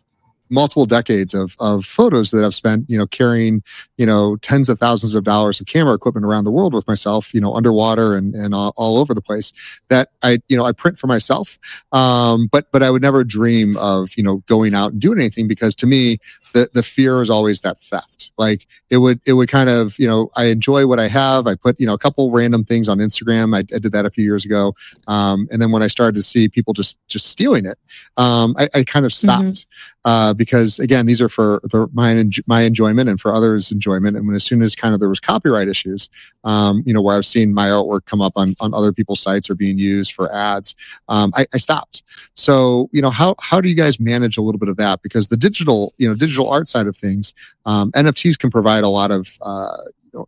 multiple 0.48 0.86
decades 0.86 1.34
of 1.34 1.56
of 1.58 1.84
photos 1.84 2.30
that 2.30 2.44
I've 2.44 2.54
spent, 2.54 2.84
you 2.88 2.98
know, 2.98 3.06
carrying, 3.06 3.62
you 3.96 4.06
know, 4.06 4.36
tens 4.36 4.68
of 4.68 4.78
thousands 4.78 5.14
of 5.14 5.24
dollars 5.24 5.60
of 5.60 5.66
camera 5.66 5.94
equipment 5.94 6.26
around 6.26 6.44
the 6.44 6.50
world 6.50 6.74
with 6.74 6.86
myself, 6.86 7.34
you 7.34 7.40
know, 7.40 7.54
underwater 7.54 8.16
and 8.16 8.34
and 8.34 8.54
all, 8.54 8.72
all 8.76 8.98
over 8.98 9.14
the 9.14 9.22
place. 9.22 9.52
That 9.88 10.10
I, 10.22 10.38
you 10.48 10.56
know, 10.56 10.64
I 10.64 10.72
print 10.72 10.98
for 10.98 11.06
myself, 11.06 11.58
um, 11.92 12.48
but 12.50 12.70
but 12.72 12.82
I 12.82 12.90
would 12.90 13.02
never 13.02 13.24
dream 13.24 13.76
of 13.76 14.10
you 14.16 14.22
know 14.22 14.42
going 14.46 14.74
out 14.74 14.92
and 14.92 15.00
doing 15.00 15.18
anything 15.18 15.48
because 15.48 15.74
to 15.76 15.86
me 15.86 16.18
the 16.56 16.70
the 16.72 16.82
fear 16.82 17.20
is 17.20 17.28
always 17.28 17.60
that 17.60 17.80
theft. 17.82 18.30
Like 18.38 18.66
it 18.88 18.96
would 18.98 19.20
it 19.26 19.34
would 19.34 19.48
kind 19.48 19.68
of 19.68 19.98
you 19.98 20.08
know 20.08 20.30
I 20.36 20.46
enjoy 20.46 20.86
what 20.86 20.98
I 20.98 21.08
have. 21.08 21.46
I 21.46 21.54
put 21.54 21.78
you 21.78 21.86
know 21.86 21.92
a 21.92 21.98
couple 21.98 22.30
random 22.30 22.64
things 22.64 22.88
on 22.88 22.98
Instagram. 22.98 23.54
I, 23.54 23.60
I 23.74 23.78
did 23.78 23.92
that 23.92 24.06
a 24.06 24.10
few 24.10 24.24
years 24.24 24.44
ago, 24.44 24.74
um, 25.06 25.48
and 25.52 25.60
then 25.60 25.70
when 25.70 25.82
I 25.82 25.86
started 25.88 26.14
to 26.16 26.22
see 26.22 26.48
people 26.48 26.72
just 26.72 26.96
just 27.08 27.26
stealing 27.26 27.66
it, 27.66 27.78
um, 28.16 28.54
I, 28.58 28.68
I, 28.74 28.84
kind 28.84 29.04
of 29.04 29.12
mm-hmm. 29.12 29.26
stopped. 29.26 29.44
Mm-hmm. 29.44 29.95
Uh, 30.06 30.32
because 30.32 30.78
again, 30.78 31.04
these 31.04 31.20
are 31.20 31.28
for 31.28 31.60
the, 31.64 31.88
my 31.92 32.24
my 32.46 32.62
enjoyment 32.62 33.08
and 33.08 33.20
for 33.20 33.34
others' 33.34 33.72
enjoyment. 33.72 34.16
And 34.16 34.24
when 34.24 34.36
as 34.36 34.44
soon 34.44 34.62
as 34.62 34.76
kind 34.76 34.94
of 34.94 35.00
there 35.00 35.08
was 35.08 35.18
copyright 35.18 35.66
issues, 35.66 36.08
um, 36.44 36.84
you 36.86 36.94
know, 36.94 37.02
where 37.02 37.16
I've 37.16 37.26
seen 37.26 37.52
my 37.52 37.66
artwork 37.66 38.04
come 38.04 38.20
up 38.20 38.34
on 38.36 38.54
on 38.60 38.72
other 38.72 38.92
people's 38.92 39.20
sites 39.20 39.50
or 39.50 39.56
being 39.56 39.78
used 39.78 40.12
for 40.12 40.32
ads, 40.32 40.76
um, 41.08 41.32
I, 41.34 41.48
I 41.52 41.58
stopped. 41.58 42.04
So 42.34 42.88
you 42.92 43.02
know, 43.02 43.10
how 43.10 43.34
how 43.40 43.60
do 43.60 43.68
you 43.68 43.74
guys 43.74 43.98
manage 43.98 44.38
a 44.38 44.42
little 44.42 44.60
bit 44.60 44.68
of 44.68 44.76
that? 44.76 45.02
Because 45.02 45.26
the 45.26 45.36
digital, 45.36 45.92
you 45.98 46.08
know, 46.08 46.14
digital 46.14 46.48
art 46.48 46.68
side 46.68 46.86
of 46.86 46.96
things, 46.96 47.34
um, 47.64 47.90
NFTs 47.90 48.38
can 48.38 48.48
provide 48.50 48.84
a 48.84 48.88
lot 48.88 49.10
of 49.10 49.36
uh, 49.42 49.76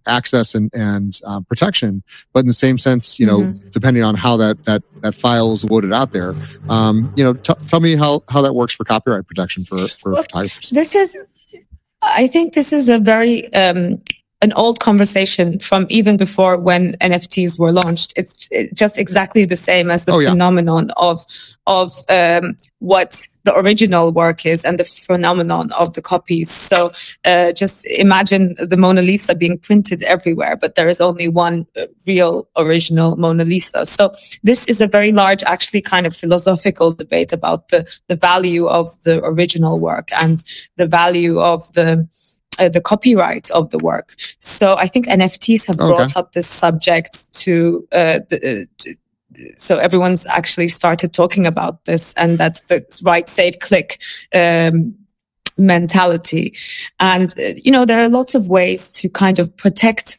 access 0.06 0.54
and 0.54 0.70
and 0.74 1.20
uh, 1.24 1.40
protection. 1.40 2.02
But 2.32 2.40
in 2.40 2.46
the 2.46 2.52
same 2.52 2.78
sense, 2.78 3.18
you 3.18 3.26
know, 3.26 3.40
mm-hmm. 3.40 3.68
depending 3.70 4.04
on 4.04 4.14
how 4.14 4.36
that 4.36 4.64
that 4.64 4.82
that 5.00 5.14
file 5.14 5.52
is 5.52 5.64
loaded 5.64 5.92
out 5.92 6.12
there, 6.12 6.34
um, 6.68 7.12
you 7.16 7.24
know, 7.24 7.34
t- 7.34 7.54
tell 7.66 7.80
me 7.80 7.96
how 7.96 8.22
how 8.28 8.42
that 8.42 8.54
works 8.54 8.74
for 8.74 8.84
copyright 8.84 9.26
protection 9.26 9.64
for 9.64 9.88
for 10.00 10.12
well, 10.12 10.22
photographers. 10.22 10.70
This 10.70 10.94
is, 10.94 11.16
I 12.02 12.26
think, 12.26 12.54
this 12.54 12.72
is 12.72 12.88
a 12.88 12.98
very 12.98 13.52
um, 13.54 14.02
an 14.40 14.52
old 14.52 14.78
conversation 14.80 15.58
from 15.58 15.86
even 15.88 16.16
before 16.16 16.56
when 16.56 16.96
NFTs 17.00 17.58
were 17.58 17.72
launched. 17.72 18.12
It's, 18.16 18.48
just 18.72 18.98
exactly 18.98 19.44
the 19.44 19.56
same 19.56 19.90
as 19.90 20.04
the 20.04 20.12
oh, 20.12 20.24
phenomenon 20.24 20.90
of 20.96 21.24
of 21.66 22.02
um, 22.08 22.56
what 22.78 23.26
the 23.48 23.56
original 23.56 24.12
work 24.12 24.44
is 24.44 24.62
and 24.62 24.78
the 24.78 24.84
phenomenon 24.84 25.72
of 25.72 25.94
the 25.94 26.02
copies. 26.02 26.50
So 26.50 26.92
uh, 27.24 27.52
just 27.52 27.86
imagine 27.86 28.56
the 28.60 28.76
Mona 28.76 29.00
Lisa 29.00 29.34
being 29.34 29.56
printed 29.58 30.02
everywhere, 30.02 30.54
but 30.54 30.74
there 30.74 30.90
is 30.90 31.00
only 31.00 31.28
one 31.28 31.66
uh, 31.74 31.86
real 32.06 32.46
original 32.58 33.16
Mona 33.16 33.46
Lisa. 33.46 33.86
So 33.86 34.12
this 34.42 34.66
is 34.66 34.82
a 34.82 34.86
very 34.86 35.12
large, 35.12 35.42
actually, 35.44 35.80
kind 35.80 36.06
of 36.06 36.14
philosophical 36.14 36.92
debate 36.92 37.32
about 37.32 37.70
the 37.70 37.88
the 38.08 38.16
value 38.16 38.66
of 38.68 39.02
the 39.04 39.24
original 39.24 39.80
work 39.80 40.10
and 40.20 40.44
the 40.76 40.86
value 40.86 41.40
of 41.40 41.72
the 41.72 42.06
uh, 42.58 42.68
the 42.68 42.82
copyright 42.82 43.50
of 43.52 43.70
the 43.70 43.78
work. 43.78 44.14
So 44.40 44.76
I 44.76 44.88
think 44.88 45.06
NFTs 45.06 45.64
have 45.66 45.80
okay. 45.80 45.88
brought 45.88 46.16
up 46.16 46.32
this 46.32 46.48
subject 46.48 47.32
to, 47.44 47.86
uh, 47.92 48.18
the, 48.28 48.36
uh, 48.36 48.64
to 48.78 48.94
so 49.56 49.78
everyone's 49.78 50.26
actually 50.26 50.68
started 50.68 51.12
talking 51.12 51.46
about 51.46 51.84
this, 51.84 52.12
and 52.16 52.38
that's 52.38 52.60
the 52.62 52.84
right 53.02 53.28
safe 53.28 53.58
click 53.60 54.00
um, 54.34 54.94
mentality. 55.56 56.56
And 57.00 57.34
uh, 57.38 57.54
you 57.56 57.70
know 57.70 57.84
there 57.84 58.02
are 58.02 58.08
lots 58.08 58.34
of 58.34 58.48
ways 58.48 58.90
to 58.92 59.08
kind 59.08 59.38
of 59.38 59.54
protect 59.56 60.18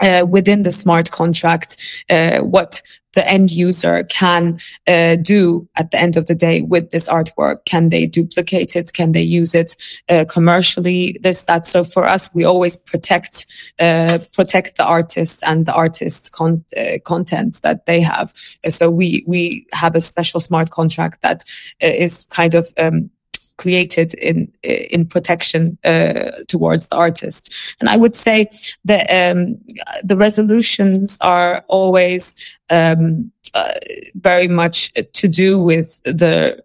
uh, 0.00 0.24
within 0.28 0.62
the 0.62 0.72
smart 0.72 1.10
contract 1.10 1.76
uh, 2.10 2.38
what 2.38 2.82
the 3.14 3.26
end 3.28 3.50
user 3.50 4.04
can 4.04 4.58
uh, 4.86 5.16
do 5.16 5.68
at 5.76 5.90
the 5.90 5.98
end 5.98 6.16
of 6.16 6.26
the 6.26 6.34
day 6.34 6.62
with 6.62 6.90
this 6.90 7.08
artwork. 7.08 7.64
Can 7.64 7.88
they 7.88 8.06
duplicate 8.06 8.76
it? 8.76 8.92
Can 8.92 9.12
they 9.12 9.22
use 9.22 9.54
it 9.54 9.76
uh, 10.08 10.24
commercially? 10.28 11.18
This, 11.22 11.42
that. 11.42 11.66
So 11.66 11.84
for 11.84 12.04
us, 12.04 12.28
we 12.34 12.44
always 12.44 12.76
protect 12.76 13.46
uh, 13.78 14.18
protect 14.32 14.76
the 14.76 14.84
artists 14.84 15.42
and 15.42 15.66
the 15.66 15.72
artists' 15.72 16.28
con- 16.28 16.64
uh, 16.76 16.98
content 17.04 17.62
that 17.62 17.86
they 17.86 18.00
have. 18.00 18.34
So 18.68 18.90
we 18.90 19.24
we 19.26 19.66
have 19.72 19.94
a 19.94 20.00
special 20.00 20.40
smart 20.40 20.70
contract 20.70 21.22
that 21.22 21.44
uh, 21.82 21.86
is 21.86 22.24
kind 22.30 22.54
of 22.54 22.72
um, 22.78 23.10
created 23.56 24.14
in 24.14 24.52
in 24.62 25.06
protection 25.06 25.78
uh, 25.84 26.30
towards 26.48 26.88
the 26.88 26.96
artist. 26.96 27.52
And 27.80 27.88
I 27.88 27.96
would 27.96 28.14
say 28.14 28.50
that 28.84 29.06
um, 29.10 29.58
the 30.02 30.16
resolutions 30.16 31.18
are 31.20 31.64
always 31.68 32.34
um, 32.70 33.30
uh, 33.54 33.74
very 34.14 34.48
much 34.48 34.92
to 35.12 35.28
do 35.28 35.58
with 35.58 36.02
the 36.04 36.62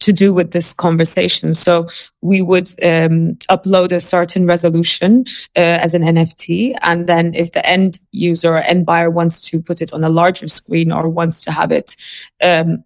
to 0.00 0.12
do 0.12 0.34
with 0.34 0.50
this 0.50 0.72
conversation. 0.74 1.54
So 1.54 1.88
we 2.20 2.42
would 2.42 2.68
um, 2.82 3.36
upload 3.48 3.90
a 3.90 4.00
certain 4.00 4.44
resolution 4.46 5.24
uh, 5.56 5.80
as 5.80 5.94
an 5.94 6.02
NFT, 6.02 6.76
and 6.82 7.06
then 7.06 7.34
if 7.34 7.52
the 7.52 7.64
end 7.64 7.98
user 8.12 8.52
or 8.54 8.58
end 8.58 8.84
buyer 8.84 9.10
wants 9.10 9.40
to 9.42 9.62
put 9.62 9.80
it 9.80 9.92
on 9.92 10.04
a 10.04 10.10
larger 10.10 10.48
screen 10.48 10.92
or 10.92 11.08
wants 11.08 11.40
to 11.42 11.50
have 11.50 11.72
it 11.72 11.96
um, 12.42 12.84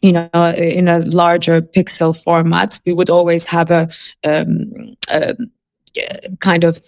you 0.00 0.12
know, 0.12 0.54
in 0.56 0.88
a 0.88 1.00
larger 1.00 1.60
pixel 1.60 2.16
format, 2.16 2.78
we 2.86 2.92
would 2.92 3.10
always 3.10 3.46
have 3.46 3.70
a, 3.70 3.88
um, 4.24 4.96
a 5.08 5.36
kind 6.40 6.64
of 6.64 6.80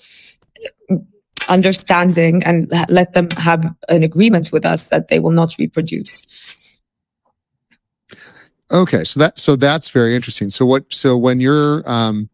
understanding 1.48 2.42
and 2.44 2.72
let 2.88 3.12
them 3.12 3.28
have 3.36 3.74
an 3.88 4.02
agreement 4.02 4.52
with 4.52 4.64
us 4.64 4.84
that 4.84 5.08
they 5.08 5.18
will 5.18 5.32
not 5.32 5.56
reproduce. 5.58 6.22
Okay, 8.70 9.02
so 9.02 9.18
that 9.18 9.38
so 9.38 9.56
that's 9.56 9.88
very 9.88 10.14
interesting. 10.14 10.48
So 10.48 10.64
what? 10.64 10.84
So 10.90 11.16
when 11.16 11.40
you're 11.40 11.82
um, 11.90 12.30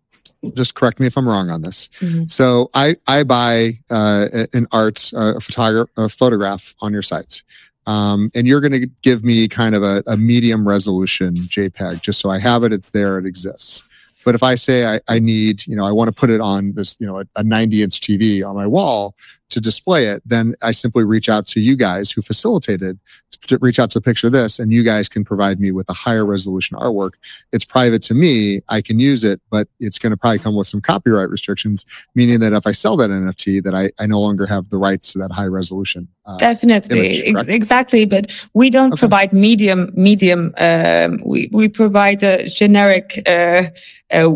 just 0.55 0.75
correct 0.75 1.01
me 1.01 1.07
if 1.07 1.17
I'm 1.17 1.27
wrong 1.27 1.51
on 1.51 1.63
this. 1.63 1.89
Mm-hmm. 2.01 2.25
So 2.29 2.71
I 2.75 2.97
I 3.07 3.25
buy 3.25 3.79
uh, 3.91 4.29
an 4.53 4.67
art 4.73 5.11
uh, 5.15 5.35
a 5.37 5.41
photograph 5.41 5.89
a 5.97 6.09
photograph 6.09 6.75
on 6.81 6.93
your 6.93 7.03
sites. 7.03 7.43
Um, 7.87 8.31
and 8.35 8.47
you're 8.47 8.61
going 8.61 8.73
to 8.73 8.87
give 9.03 9.23
me 9.23 9.47
kind 9.47 9.75
of 9.75 9.83
a, 9.83 10.03
a, 10.09 10.17
medium 10.17 10.67
resolution 10.67 11.37
JPEG, 11.37 12.03
just 12.03 12.19
so 12.19 12.31
I 12.31 12.39
have 12.39 12.65
it, 12.65 12.73
it's 12.73 12.91
there, 12.91 13.17
it 13.19 13.27
exists. 13.27 13.85
But 14.25 14.35
if 14.35 14.43
I 14.43 14.57
say 14.57 14.85
I, 14.85 15.01
I 15.07 15.21
need, 15.21 15.65
you 15.69 15.77
know, 15.77 15.85
I 15.85 15.93
want 15.93 16.09
to 16.09 16.13
put 16.13 16.31
it 16.31 16.41
on 16.41 16.73
this, 16.73 16.97
you 16.99 17.07
know, 17.07 17.21
a, 17.21 17.25
a 17.37 17.45
90 17.45 17.85
inch 17.85 18.01
TV 18.01 18.45
on 18.45 18.57
my 18.57 18.67
wall, 18.67 19.15
to 19.51 19.61
display 19.61 20.07
it, 20.07 20.23
then 20.27 20.55
I 20.63 20.73
simply 20.73 21.05
reach 21.05 21.29
out 21.29 21.47
to 21.49 21.61
you 21.61 21.77
guys 21.77 22.11
who 22.11 22.23
facilitated 22.23 22.99
to 23.47 23.59
reach 23.59 23.79
out 23.79 23.91
to 23.91 23.99
the 23.99 24.03
picture 24.03 24.27
of 24.27 24.33
this, 24.33 24.59
and 24.59 24.73
you 24.73 24.83
guys 24.83 25.09
can 25.09 25.25
provide 25.25 25.61
me 25.61 25.71
with 25.71 25.89
a 25.89 25.93
higher 25.93 26.25
resolution 26.25 26.77
artwork. 26.77 27.13
It's 27.53 27.65
private 27.65 28.03
to 28.03 28.15
me. 28.15 28.61
I 28.69 28.81
can 28.81 28.99
use 28.99 29.25
it, 29.25 29.41
but 29.51 29.69
it's 29.79 29.99
going 29.99 30.11
to 30.11 30.17
probably 30.17 30.39
come 30.39 30.57
with 30.57 30.67
some 30.67 30.81
copyright 30.81 31.31
restrictions, 31.31 31.85
meaning 32.15 32.41
that 32.41 32.53
if 32.53 32.67
I 32.67 32.73
sell 32.73 32.97
that 32.97 33.11
NFT, 33.11 33.63
that 33.63 33.75
I, 33.75 33.91
I 33.99 34.07
no 34.07 34.21
longer 34.21 34.47
have 34.47 34.69
the 34.71 34.79
rights 34.79 35.13
to 35.13 35.19
that 35.21 35.31
high 35.33 35.47
resolution. 35.47 36.09
Uh, 36.25 36.37
Definitely, 36.39 37.25
image, 37.27 37.49
exactly. 37.49 38.05
But 38.05 38.33
we 38.55 38.71
don't 38.71 38.93
okay. 38.93 38.99
provide 39.01 39.33
medium. 39.33 39.93
Medium. 39.95 40.55
Um, 40.59 41.21
we 41.25 41.49
we 41.53 41.69
provide 41.69 42.23
a 42.23 42.47
generic. 42.47 43.23
Uh, 43.27 43.65
uh, 44.13 44.31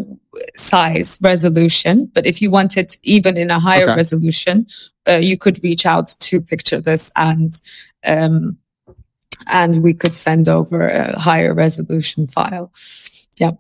size 0.57 1.19
resolution 1.21 2.11
but 2.15 2.25
if 2.25 2.41
you 2.41 2.51
want 2.51 2.77
it 2.77 2.97
even 3.03 3.37
in 3.37 3.51
a 3.51 3.59
higher 3.59 3.85
okay. 3.85 3.97
resolution 3.97 4.67
uh, 5.09 5.17
you 5.17 5.37
could 5.37 5.63
reach 5.63 5.87
out 5.87 6.09
to 6.19 6.41
picture 6.41 6.81
this 6.81 7.11
and 7.17 7.61
um, 8.05 8.59
and 9.47 9.83
we 9.83 9.95
could 9.95 10.13
send 10.13 10.49
over 10.49 10.89
a 10.89 11.19
higher 11.19 11.55
resolution 11.55 12.27
file. 12.27 12.73
Yeah. 13.37 13.53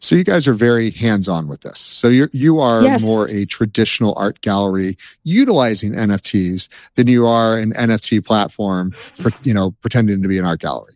So 0.00 0.14
you 0.14 0.24
guys 0.24 0.46
are 0.46 0.54
very 0.54 0.90
hands-on 0.90 1.48
with 1.48 1.62
this. 1.62 1.78
So 1.78 2.08
you 2.08 2.28
you 2.32 2.60
are 2.60 2.82
yes. 2.82 3.02
more 3.02 3.28
a 3.28 3.44
traditional 3.44 4.14
art 4.16 4.40
gallery 4.40 4.96
utilizing 5.24 5.92
NFTs 5.92 6.68
than 6.94 7.06
you 7.06 7.26
are 7.26 7.58
an 7.58 7.72
NFT 7.72 8.24
platform, 8.24 8.94
for, 9.20 9.32
you 9.42 9.54
know, 9.54 9.72
pretending 9.82 10.22
to 10.22 10.28
be 10.28 10.38
an 10.38 10.44
art 10.44 10.60
gallery. 10.60 10.93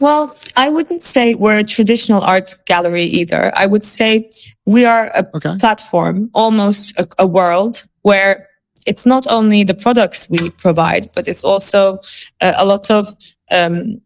Well, 0.00 0.36
I 0.56 0.68
wouldn't 0.68 1.02
say 1.02 1.34
we're 1.34 1.58
a 1.58 1.64
traditional 1.64 2.22
art 2.22 2.54
gallery 2.66 3.04
either. 3.04 3.52
I 3.56 3.66
would 3.66 3.84
say 3.84 4.30
we 4.66 4.84
are 4.84 5.06
a 5.14 5.26
okay. 5.34 5.56
platform, 5.58 6.30
almost 6.34 6.98
a, 6.98 7.08
a 7.18 7.26
world 7.26 7.84
where 8.02 8.48
it's 8.86 9.04
not 9.04 9.26
only 9.26 9.64
the 9.64 9.74
products 9.74 10.28
we 10.30 10.50
provide, 10.50 11.10
but 11.14 11.28
it's 11.28 11.44
also 11.44 11.98
uh, 12.40 12.54
a 12.56 12.64
lot 12.64 12.90
of 12.90 13.14
um, 13.50 14.00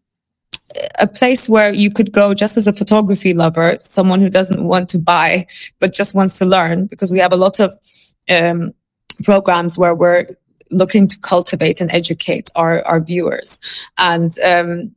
a 0.99 1.07
place 1.07 1.47
where 1.47 1.73
you 1.73 1.91
could 1.91 2.11
go 2.11 2.33
just 2.33 2.57
as 2.57 2.67
a 2.67 2.73
photography 2.73 3.33
lover, 3.33 3.77
someone 3.79 4.21
who 4.21 4.29
doesn't 4.29 4.63
want 4.63 4.89
to 4.89 4.97
buy 4.97 5.45
but 5.79 5.93
just 5.93 6.13
wants 6.13 6.37
to 6.39 6.45
learn, 6.45 6.87
because 6.87 7.11
we 7.11 7.19
have 7.19 7.33
a 7.33 7.37
lot 7.37 7.59
of 7.59 7.73
um, 8.29 8.73
programs 9.23 9.77
where 9.77 9.95
we're 9.95 10.27
looking 10.71 11.07
to 11.07 11.19
cultivate 11.19 11.81
and 11.81 11.91
educate 11.91 12.49
our 12.55 12.85
our 12.85 12.99
viewers 12.99 13.59
and. 13.97 14.37
Um, 14.39 14.95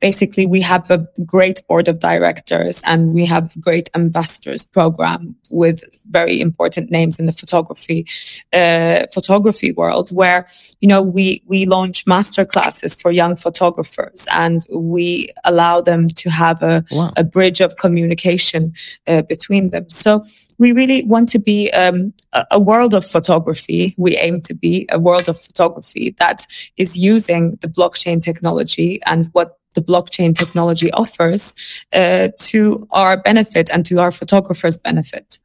basically 0.00 0.46
we 0.46 0.60
have 0.60 0.90
a 0.90 1.06
great 1.24 1.66
board 1.68 1.88
of 1.88 1.98
directors 1.98 2.80
and 2.84 3.12
we 3.14 3.24
have 3.24 3.58
great 3.60 3.88
ambassadors 3.94 4.64
program 4.64 5.34
with 5.50 5.84
very 6.10 6.40
important 6.40 6.90
names 6.90 7.18
in 7.18 7.26
the 7.26 7.32
photography 7.32 8.06
uh, 8.52 9.06
photography 9.12 9.72
world 9.72 10.10
where 10.10 10.46
you 10.80 10.88
know 10.88 11.02
we 11.02 11.42
we 11.46 11.66
launch 11.66 12.06
master 12.06 12.44
classes 12.44 12.96
for 12.96 13.10
young 13.10 13.36
photographers 13.36 14.26
and 14.32 14.66
we 14.70 15.28
allow 15.44 15.80
them 15.80 16.08
to 16.08 16.30
have 16.30 16.62
a, 16.62 16.84
wow. 16.90 17.12
a 17.16 17.24
bridge 17.24 17.60
of 17.60 17.76
communication 17.76 18.72
uh, 19.06 19.22
between 19.22 19.70
them 19.70 19.88
so 19.88 20.22
we 20.58 20.72
really 20.72 21.04
want 21.04 21.28
to 21.30 21.38
be 21.38 21.70
um, 21.72 22.12
a, 22.32 22.44
a 22.52 22.60
world 22.60 22.92
of 22.92 23.04
photography. 23.06 23.94
We 23.96 24.16
aim 24.16 24.40
to 24.42 24.54
be 24.54 24.86
a 24.90 24.98
world 24.98 25.28
of 25.28 25.40
photography 25.40 26.14
that 26.18 26.46
is 26.76 26.96
using 26.96 27.56
the 27.62 27.68
blockchain 27.68 28.22
technology 28.22 29.00
and 29.06 29.28
what 29.32 29.57
the 29.78 29.92
blockchain 29.92 30.36
technology 30.36 30.90
offers 30.92 31.54
uh, 31.92 32.28
to 32.38 32.86
our 32.90 33.16
benefit 33.16 33.70
and 33.70 33.84
to 33.86 33.98
our 33.98 34.12
photographers' 34.12 34.78
benefit. 34.78 35.38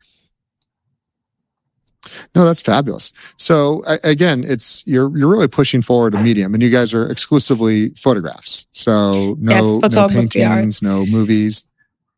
No, 2.36 2.44
that's 2.46 2.60
fabulous. 2.60 3.14
So 3.38 3.84
again, 4.04 4.44
it's 4.46 4.84
you're 4.86 5.16
you're 5.18 5.30
really 5.30 5.48
pushing 5.48 5.82
forward 5.82 6.16
a 6.16 6.22
medium, 6.22 6.54
and 6.54 6.62
you 6.62 6.70
guys 6.70 6.94
are 6.94 7.10
exclusively 7.10 7.90
photographs. 7.92 8.66
So 8.74 9.36
no, 9.40 9.80
yes, 9.82 9.94
no 9.94 10.10
paintings, 10.10 10.84
art. 10.84 10.90
no 10.92 11.06
movies. 11.06 11.64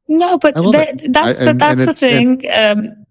No, 0.07 0.39
but 0.39 0.55
that, 0.55 1.01
that's 1.10 1.39
I, 1.39 1.45
the, 1.45 1.53
that's 1.53 1.79
and 1.79 1.88
the 1.88 1.93
thing. 1.93 2.51
Um, 2.51 3.04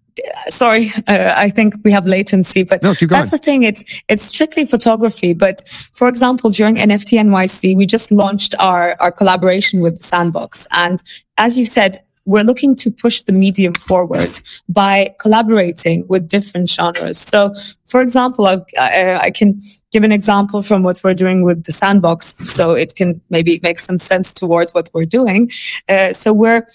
sorry, 0.49 0.93
uh, 1.07 1.35
I 1.37 1.51
think 1.51 1.75
we 1.85 1.93
have 1.93 2.07
latency, 2.07 2.63
but 2.63 2.83
no, 2.83 2.95
that's 3.09 3.31
the 3.31 3.39
thing. 3.39 3.63
It's 3.63 3.85
it's 4.09 4.25
strictly 4.25 4.65
photography. 4.65 5.33
But 5.33 5.65
for 5.93 6.09
example, 6.09 6.51
during 6.51 6.77
NFT 6.77 7.19
NYC, 7.19 7.77
we 7.77 7.87
just 7.87 8.11
launched 8.11 8.55
our 8.59 8.97
our 9.01 9.13
collaboration 9.13 9.81
with 9.81 9.99
the 9.99 10.05
Sandbox, 10.05 10.67
and 10.71 11.03
as 11.39 11.59
you 11.59 11.67
said, 11.67 12.03
we're 12.27 12.45
looking 12.45 12.75
to 12.77 12.91
push 12.91 13.23
the 13.23 13.33
medium 13.33 13.75
forward 13.75 14.41
by 14.69 15.15
collaborating 15.21 16.07
with 16.09 16.29
different 16.29 16.71
genres. 16.71 17.19
So, 17.19 17.55
for 17.87 18.01
example, 18.01 18.47
I, 18.47 18.63
I, 18.79 19.19
I 19.25 19.31
can 19.31 19.61
give 19.93 20.05
an 20.05 20.13
example 20.13 20.63
from 20.63 20.83
what 20.83 21.03
we're 21.05 21.15
doing 21.15 21.43
with 21.43 21.65
the 21.65 21.73
Sandbox, 21.73 22.35
so 22.45 22.73
it 22.73 22.95
can 22.97 23.21
maybe 23.31 23.61
make 23.63 23.79
some 23.79 23.99
sense 23.99 24.33
towards 24.33 24.73
what 24.73 24.91
we're 24.95 25.05
doing. 25.05 25.51
Uh, 25.89 26.13
so 26.13 26.33
we're 26.33 26.67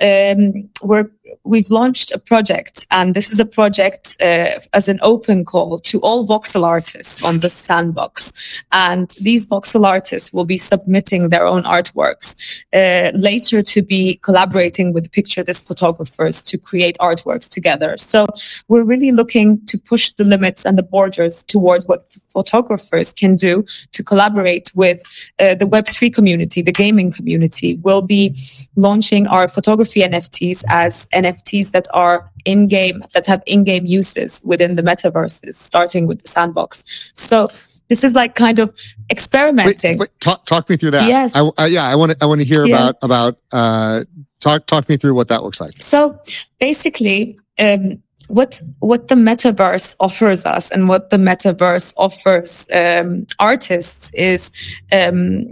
um, 0.00 0.68
we're 0.82 1.10
we've 1.44 1.70
launched 1.70 2.12
a 2.12 2.18
project, 2.18 2.86
and 2.90 3.14
this 3.14 3.30
is 3.30 3.40
a 3.40 3.44
project 3.44 4.16
uh, 4.20 4.60
as 4.72 4.88
an 4.88 4.98
open 5.02 5.44
call 5.44 5.78
to 5.80 6.00
all 6.00 6.26
voxel 6.26 6.64
artists 6.64 7.22
on 7.22 7.40
the 7.40 7.48
sandbox. 7.48 8.32
And 8.72 9.10
these 9.20 9.46
voxel 9.46 9.86
artists 9.86 10.32
will 10.32 10.44
be 10.44 10.58
submitting 10.58 11.28
their 11.28 11.46
own 11.46 11.62
artworks 11.62 12.34
uh, 12.72 13.16
later 13.16 13.62
to 13.62 13.82
be 13.82 14.16
collaborating 14.22 14.92
with 14.92 15.10
Picture 15.12 15.42
This 15.42 15.60
photographers 15.60 16.44
to 16.44 16.58
create 16.58 16.96
artworks 17.00 17.50
together. 17.50 17.96
So 17.96 18.26
we're 18.68 18.84
really 18.84 19.12
looking 19.12 19.64
to 19.66 19.78
push 19.78 20.12
the 20.12 20.24
limits 20.24 20.64
and 20.64 20.76
the 20.76 20.82
borders 20.82 21.44
towards 21.44 21.86
what 21.86 22.06
photographers 22.36 23.12
can 23.12 23.36
do 23.36 23.64
to 23.92 24.04
collaborate 24.04 24.70
with 24.74 25.02
uh, 25.38 25.54
the 25.54 25.64
Web3 25.64 26.12
community, 26.12 26.62
the 26.62 26.72
gaming 26.72 27.10
community. 27.10 27.76
We'll 27.76 28.02
be 28.02 28.36
launching 28.76 29.26
our 29.26 29.48
photography 29.48 30.02
NFTs 30.02 30.62
as 30.68 31.06
NFTs 31.16 31.72
that 31.72 31.86
are 31.92 32.30
in 32.44 32.68
game, 32.68 33.04
that 33.14 33.26
have 33.26 33.42
in 33.46 33.64
game 33.64 33.86
uses 33.86 34.42
within 34.44 34.76
the 34.76 34.82
metaverses, 34.82 35.54
starting 35.54 36.06
with 36.06 36.22
the 36.22 36.28
sandbox. 36.28 36.84
So 37.14 37.48
this 37.88 38.04
is 38.04 38.14
like 38.14 38.34
kind 38.34 38.58
of 38.58 38.72
experimenting. 39.10 39.98
Wait, 39.98 40.10
wait, 40.10 40.20
talk, 40.20 40.44
talk 40.46 40.68
me 40.68 40.76
through 40.76 40.92
that. 40.92 41.08
Yes. 41.08 41.32
I, 41.34 41.50
I, 41.58 41.66
yeah, 41.66 41.84
I 41.84 41.94
want 41.94 42.12
to. 42.12 42.18
I 42.20 42.26
want 42.26 42.40
to 42.40 42.46
hear 42.46 42.66
yeah. 42.66 42.76
about 42.76 42.96
about. 43.02 43.38
Uh, 43.52 44.04
talk 44.40 44.66
talk 44.66 44.88
me 44.88 44.96
through 44.96 45.14
what 45.14 45.28
that 45.28 45.42
looks 45.42 45.60
like. 45.60 45.74
So 45.80 46.18
basically, 46.60 47.38
um, 47.58 48.02
what 48.28 48.60
what 48.80 49.08
the 49.08 49.14
metaverse 49.14 49.94
offers 50.00 50.44
us 50.44 50.70
and 50.70 50.88
what 50.88 51.10
the 51.10 51.16
metaverse 51.16 51.92
offers 51.96 52.66
um, 52.72 53.26
artists 53.38 54.10
is 54.14 54.50
um, 54.92 55.46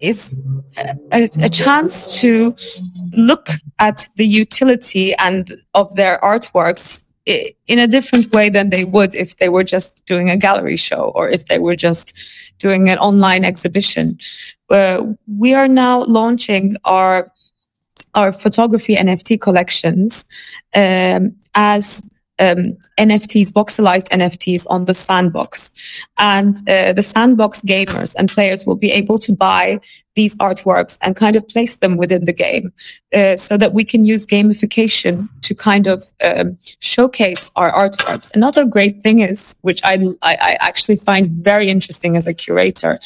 is 0.00 0.34
a, 1.12 1.28
a, 1.40 1.48
chance 1.48 2.20
to 2.20 2.54
look 3.12 3.50
at 3.78 4.08
the 4.16 4.26
utility 4.26 5.14
and 5.16 5.56
of 5.74 5.94
their 5.96 6.18
artworks 6.22 7.02
in 7.26 7.78
a 7.78 7.86
different 7.86 8.32
way 8.32 8.48
than 8.48 8.70
they 8.70 8.84
would 8.84 9.14
if 9.14 9.36
they 9.36 9.48
were 9.48 9.64
just 9.64 10.04
doing 10.06 10.30
a 10.30 10.36
gallery 10.36 10.76
show 10.76 11.12
or 11.14 11.28
if 11.28 11.46
they 11.46 11.58
were 11.58 11.76
just 11.76 12.14
doing 12.58 12.88
an 12.88 12.98
online 12.98 13.44
exhibition. 13.44 14.18
Uh, 14.70 15.02
we 15.38 15.52
are 15.54 15.68
now 15.68 16.04
launching 16.04 16.76
our 16.84 17.30
our 18.14 18.32
photography 18.32 18.96
NFT 18.96 19.40
collections 19.40 20.26
um, 20.74 21.34
as 21.54 22.02
um, 22.40 22.76
NFTs, 22.98 23.52
voxelized 23.52 24.08
NFTs 24.08 24.66
on 24.68 24.86
the 24.86 24.94
sandbox. 24.94 25.72
And 26.18 26.56
uh, 26.68 26.92
the 26.92 27.02
sandbox 27.02 27.60
gamers 27.62 28.14
and 28.16 28.28
players 28.28 28.66
will 28.66 28.76
be 28.76 28.90
able 28.90 29.18
to 29.18 29.32
buy 29.32 29.80
these 30.16 30.36
artworks 30.38 30.98
and 31.02 31.14
kind 31.14 31.36
of 31.36 31.48
place 31.48 31.76
them 31.76 31.96
within 31.96 32.24
the 32.24 32.32
game 32.32 32.72
uh, 33.14 33.36
so 33.36 33.56
that 33.56 33.72
we 33.72 33.84
can 33.84 34.04
use 34.04 34.26
gamification 34.26 35.28
to 35.42 35.54
kind 35.54 35.86
of 35.86 36.08
um, 36.22 36.58
showcase 36.80 37.50
our 37.56 37.72
artworks. 37.72 38.30
Another 38.34 38.64
great 38.64 39.02
thing 39.02 39.20
is, 39.20 39.56
which 39.60 39.80
I, 39.84 39.94
I, 40.22 40.34
I 40.34 40.52
actually 40.60 40.96
find 40.96 41.30
very 41.30 41.70
interesting 41.70 42.16
as 42.16 42.26
a 42.26 42.34
curator, 42.34 42.98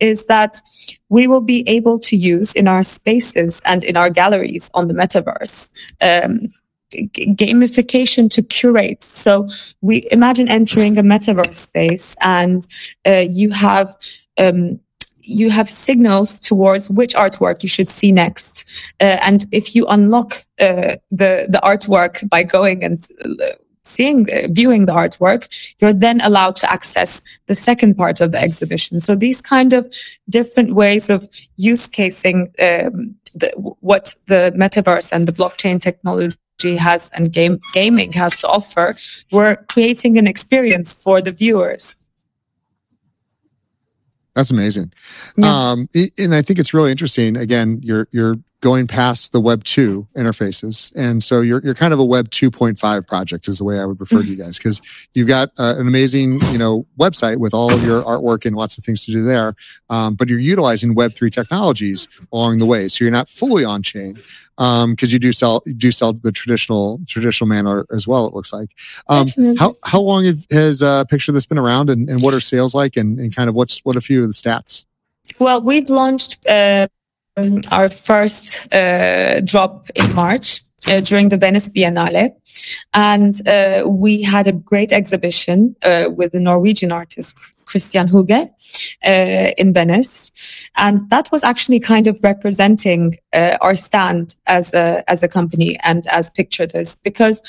is 0.00 0.24
that 0.24 0.60
we 1.08 1.26
will 1.26 1.40
be 1.40 1.68
able 1.68 1.98
to 2.00 2.16
use 2.16 2.54
in 2.54 2.66
our 2.68 2.82
spaces 2.82 3.62
and 3.64 3.84
in 3.84 3.96
our 3.96 4.10
galleries 4.10 4.70
on 4.74 4.88
the 4.88 4.94
metaverse. 4.94 5.70
Um, 6.00 6.52
gamification 6.92 8.30
to 8.30 8.42
curate. 8.42 9.02
So 9.02 9.48
we 9.80 10.08
imagine 10.10 10.48
entering 10.48 10.98
a 10.98 11.02
metaverse 11.02 11.54
space 11.54 12.16
and 12.20 12.66
uh, 13.06 13.24
you 13.28 13.50
have 13.50 13.96
um, 14.38 14.80
you 15.22 15.50
have 15.50 15.68
signals 15.68 16.40
towards 16.40 16.90
which 16.90 17.14
artwork 17.14 17.62
you 17.62 17.68
should 17.68 17.90
see 17.90 18.10
next. 18.10 18.64
Uh, 19.00 19.18
and 19.22 19.46
if 19.52 19.76
you 19.76 19.86
unlock 19.86 20.44
uh, 20.58 20.96
the 21.10 21.46
the 21.48 21.60
artwork 21.62 22.28
by 22.28 22.42
going 22.42 22.82
and 22.82 23.06
uh, 23.24 23.52
seeing 23.84 24.30
uh, 24.30 24.46
viewing 24.50 24.86
the 24.86 24.92
artwork 24.92 25.48
you're 25.80 25.92
then 25.92 26.20
allowed 26.20 26.54
to 26.54 26.70
access 26.70 27.22
the 27.46 27.54
second 27.54 27.94
part 27.96 28.20
of 28.20 28.30
the 28.30 28.38
exhibition 28.38 29.00
so 29.00 29.14
these 29.14 29.40
kind 29.40 29.72
of 29.72 29.90
different 30.28 30.74
ways 30.74 31.08
of 31.08 31.26
use 31.56 31.88
casing 31.88 32.52
um, 32.60 33.14
the, 33.34 33.50
what 33.80 34.14
the 34.26 34.52
metaverse 34.56 35.10
and 35.12 35.26
the 35.26 35.32
blockchain 35.32 35.80
technology 35.80 36.36
has 36.76 37.10
and 37.14 37.32
game 37.32 37.60
gaming 37.72 38.12
has 38.12 38.36
to 38.36 38.46
offer 38.48 38.96
we're 39.32 39.56
creating 39.68 40.18
an 40.18 40.26
experience 40.26 40.94
for 40.94 41.20
the 41.20 41.32
viewers 41.32 41.96
that's 44.34 44.50
amazing. 44.50 44.92
Yeah. 45.36 45.70
Um, 45.70 45.88
and 46.16 46.34
I 46.34 46.42
think 46.42 46.58
it's 46.58 46.72
really 46.72 46.90
interesting. 46.90 47.36
Again, 47.36 47.80
you're 47.82 48.06
you're 48.12 48.36
going 48.60 48.86
past 48.86 49.32
the 49.32 49.40
Web 49.40 49.64
two 49.64 50.06
interfaces, 50.16 50.92
and 50.94 51.22
so 51.22 51.40
you're 51.40 51.60
you're 51.62 51.74
kind 51.74 51.92
of 51.92 51.98
a 51.98 52.04
Web 52.04 52.30
two 52.30 52.50
point 52.50 52.78
five 52.78 53.06
project 53.06 53.48
is 53.48 53.58
the 53.58 53.64
way 53.64 53.80
I 53.80 53.84
would 53.84 54.00
refer 54.00 54.20
to 54.20 54.28
you 54.28 54.36
guys 54.36 54.58
because 54.58 54.82
you've 55.14 55.28
got 55.28 55.50
uh, 55.58 55.74
an 55.78 55.86
amazing 55.86 56.40
you 56.52 56.58
know 56.58 56.86
website 56.98 57.38
with 57.38 57.54
all 57.54 57.72
of 57.72 57.82
your 57.82 58.02
artwork 58.02 58.44
and 58.44 58.56
lots 58.56 58.78
of 58.78 58.84
things 58.84 59.04
to 59.06 59.12
do 59.12 59.22
there, 59.22 59.54
um, 59.88 60.14
but 60.14 60.28
you're 60.28 60.38
utilizing 60.38 60.94
Web 60.94 61.14
three 61.14 61.30
technologies 61.30 62.08
along 62.32 62.58
the 62.58 62.66
way. 62.66 62.88
So 62.88 63.04
you're 63.04 63.12
not 63.12 63.28
fully 63.28 63.64
on 63.64 63.82
chain, 63.82 64.14
because 64.56 64.84
um, 64.84 64.96
you 65.00 65.18
do 65.18 65.32
sell 65.32 65.62
you 65.64 65.72
do 65.72 65.90
sell 65.90 66.12
the 66.12 66.32
traditional 66.32 67.00
traditional 67.06 67.48
manner 67.48 67.86
as 67.92 68.06
well. 68.06 68.26
It 68.26 68.34
looks 68.34 68.52
like. 68.52 68.70
Um, 69.08 69.28
how 69.56 69.76
how 69.84 70.00
long 70.00 70.24
have, 70.26 70.46
has 70.50 70.82
uh, 70.82 71.04
Picture 71.04 71.32
This 71.32 71.46
been 71.46 71.58
around, 71.58 71.88
and, 71.88 72.10
and 72.10 72.20
what 72.20 72.34
are 72.34 72.40
sales 72.40 72.74
like, 72.74 72.98
and, 72.98 73.18
and 73.18 73.34
kind 73.34 73.48
of 73.48 73.54
what's 73.54 73.78
what 73.84 73.96
a 73.96 74.02
few 74.02 74.22
of 74.22 74.28
the 74.28 74.34
stats? 74.34 74.84
Well, 75.38 75.62
we've 75.62 75.88
launched 75.88 76.46
uh, 76.46 76.88
our 77.70 77.88
first 77.88 78.72
uh, 78.72 79.40
drop 79.40 79.90
in 79.94 80.14
March. 80.14 80.62
Uh, 80.86 80.98
during 81.00 81.28
the 81.28 81.36
Venice 81.36 81.68
Biennale. 81.68 82.34
And 82.94 83.46
uh, 83.46 83.86
we 83.86 84.22
had 84.22 84.46
a 84.46 84.52
great 84.52 84.92
exhibition 84.92 85.76
uh, 85.82 86.06
with 86.08 86.32
the 86.32 86.40
Norwegian 86.40 86.90
artist 86.90 87.34
Christian 87.70 88.08
Houge 88.08 88.50
uh, 89.06 89.52
in 89.56 89.72
Venice, 89.72 90.32
and 90.76 91.08
that 91.10 91.30
was 91.30 91.44
actually 91.44 91.78
kind 91.78 92.08
of 92.08 92.18
representing 92.22 93.16
uh, 93.32 93.56
our 93.60 93.76
stand 93.76 94.34
as 94.46 94.74
a 94.74 95.04
as 95.06 95.22
a 95.22 95.28
company 95.28 95.78
and 95.84 96.06
as 96.08 96.30
Picture 96.32 96.66
This 96.66 96.96
because 97.04 97.40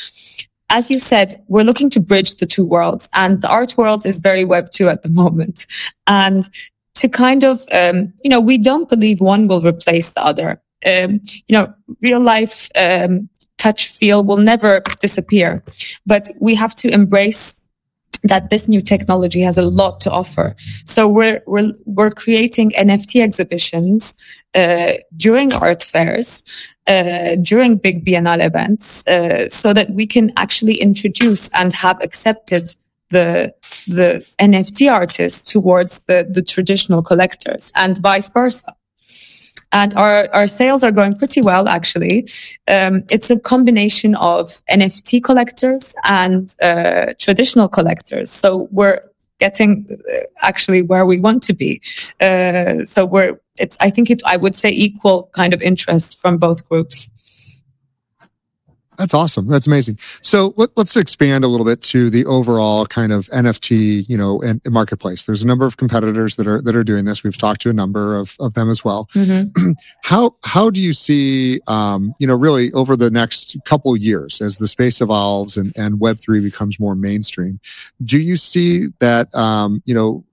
as 0.69 0.89
you 0.89 0.99
said, 0.99 1.43
we're 1.49 1.65
looking 1.65 1.89
to 1.89 1.99
bridge 1.99 2.36
the 2.36 2.45
two 2.45 2.65
worlds, 2.65 3.10
and 3.13 3.41
the 3.41 3.49
art 3.49 3.77
world 3.77 4.06
is 4.06 4.19
very 4.19 4.45
Web 4.45 4.71
two 4.71 4.89
at 4.89 5.01
the 5.01 5.10
moment, 5.23 5.65
and 6.06 6.47
to 6.95 7.10
kind 7.10 7.43
of, 7.43 7.63
um, 7.71 8.13
you 8.23 8.30
know, 8.30 8.39
we 8.39 8.58
don't 8.58 8.89
believe 8.89 9.21
one 9.21 9.47
will 9.47 9.62
replace 9.62 10.10
the 10.10 10.23
other. 10.23 10.62
Um, 10.86 11.21
you 11.47 11.58
know, 11.58 11.73
real 12.01 12.19
life 12.19 12.69
um, 12.75 13.30
touch 13.58 13.89
feel 13.89 14.23
will 14.23 14.38
never 14.38 14.82
disappear, 14.99 15.63
but 16.06 16.27
we 16.39 16.56
have 16.56 16.75
to 16.75 16.89
embrace 16.89 17.56
that 18.23 18.49
this 18.49 18.67
new 18.67 18.82
technology 18.82 19.41
has 19.41 19.58
a 19.58 19.63
lot 19.63 19.99
to 20.01 20.12
offer. 20.12 20.56
So 20.86 21.08
we're 21.08 21.41
we're 21.47 21.73
we're 21.86 22.12
creating 22.12 22.71
NFT 22.71 23.21
exhibitions 23.21 24.13
uh, 24.54 24.93
during 25.17 25.54
art 25.54 25.84
fairs, 25.84 26.43
uh, 26.88 27.36
during 27.36 27.77
big 27.77 28.06
biennale 28.06 28.45
events, 28.45 29.06
uh, 29.08 29.49
so 29.49 29.73
that 29.73 29.91
we 29.91 30.06
can 30.06 30.32
actually 30.38 30.75
introduce 30.75 31.49
and 31.49 31.73
have 31.73 32.01
accepted 32.01 32.75
the 33.12 33.54
the 33.88 34.26
NFT 34.39 34.91
artists 34.91 35.52
towards 35.52 36.00
the 36.08 36.28
the 36.30 36.41
traditional 36.41 37.02
collectors, 37.02 37.71
and 37.76 37.97
vice 37.97 38.30
versa. 38.30 38.76
And 39.74 39.93
our, 39.95 40.28
our 40.34 40.47
sales 40.47 40.84
are 40.84 40.91
going 40.91 41.15
pretty 41.15 41.41
well 41.41 41.69
actually. 41.69 42.28
Um, 42.67 43.04
it's 43.10 43.30
a 43.30 43.39
combination 43.39 44.15
of 44.15 44.62
nft 44.69 45.24
collectors 45.24 45.95
and 46.04 46.54
uh, 46.62 47.13
traditional 47.19 47.69
collectors. 47.69 48.30
So 48.30 48.67
we're 48.71 49.02
getting 49.39 49.88
uh, 50.13 50.24
actually 50.41 50.82
where 50.82 51.06
we 51.06 51.21
want 51.21 51.41
to 51.43 51.54
be. 51.54 51.82
Uh, 52.19 52.84
so 52.84 53.06
we're 53.06 53.39
it's 53.58 53.78
i 53.80 53.89
think 53.89 54.10
it 54.10 54.21
i 54.26 54.36
would 54.36 54.56
say 54.56 54.69
equal 54.69 55.30
kind 55.34 55.54
of 55.54 55.62
interest 55.62 56.19
from 56.19 56.38
both 56.38 56.67
groups 56.67 57.10
that's 59.02 59.16
awesome. 59.16 59.48
That's 59.48 59.66
amazing. 59.66 59.98
So 60.22 60.54
let, 60.58 60.70
us 60.78 60.96
expand 60.96 61.44
a 61.44 61.48
little 61.48 61.66
bit 61.66 61.82
to 61.84 62.12
the 62.12 62.24
overall 62.28 62.86
kind 62.86 63.12
of 63.12 63.26
NFT, 63.30 64.08
you 64.08 64.16
know, 64.16 64.40
and, 64.44 64.62
marketplace. 64.70 65.26
There's 65.26 65.42
a 65.42 65.48
number 65.48 65.66
of 65.66 65.78
competitors 65.78 66.36
that 66.36 66.46
are 66.46 66.62
that 66.62 66.76
are 66.76 66.84
doing 66.84 67.06
this. 67.06 67.24
We've 67.24 67.38
talked 67.38 67.62
to 67.62 67.72
a 67.72 67.74
number 67.74 68.16
of, 68.16 68.36
of 68.40 68.54
them 68.54 68.70
as 68.70 68.86
well. 68.86 69.10
Mm-hmm. 69.16 69.72
how 70.04 70.36
how 70.44 70.70
do 70.70 70.80
you 70.80 70.94
see, 70.94 71.60
um, 71.66 72.14
you 72.20 72.28
know, 72.28 72.36
really 72.36 72.72
over 72.74 72.96
the 72.96 73.10
next 73.10 73.58
couple 73.66 73.98
years 73.98 74.40
as 74.40 74.60
the 74.60 74.68
space 74.68 75.02
evolves 75.02 75.58
and 75.58 75.74
and 75.76 76.00
Web 76.00 76.20
three 76.20 76.40
becomes 76.40 76.80
more 76.80 76.94
mainstream? 76.94 77.60
Do 78.04 78.20
you 78.20 78.36
see 78.36 78.90
that, 79.00 79.34
um, 79.34 79.82
you 79.86 79.96
know, 79.96 80.24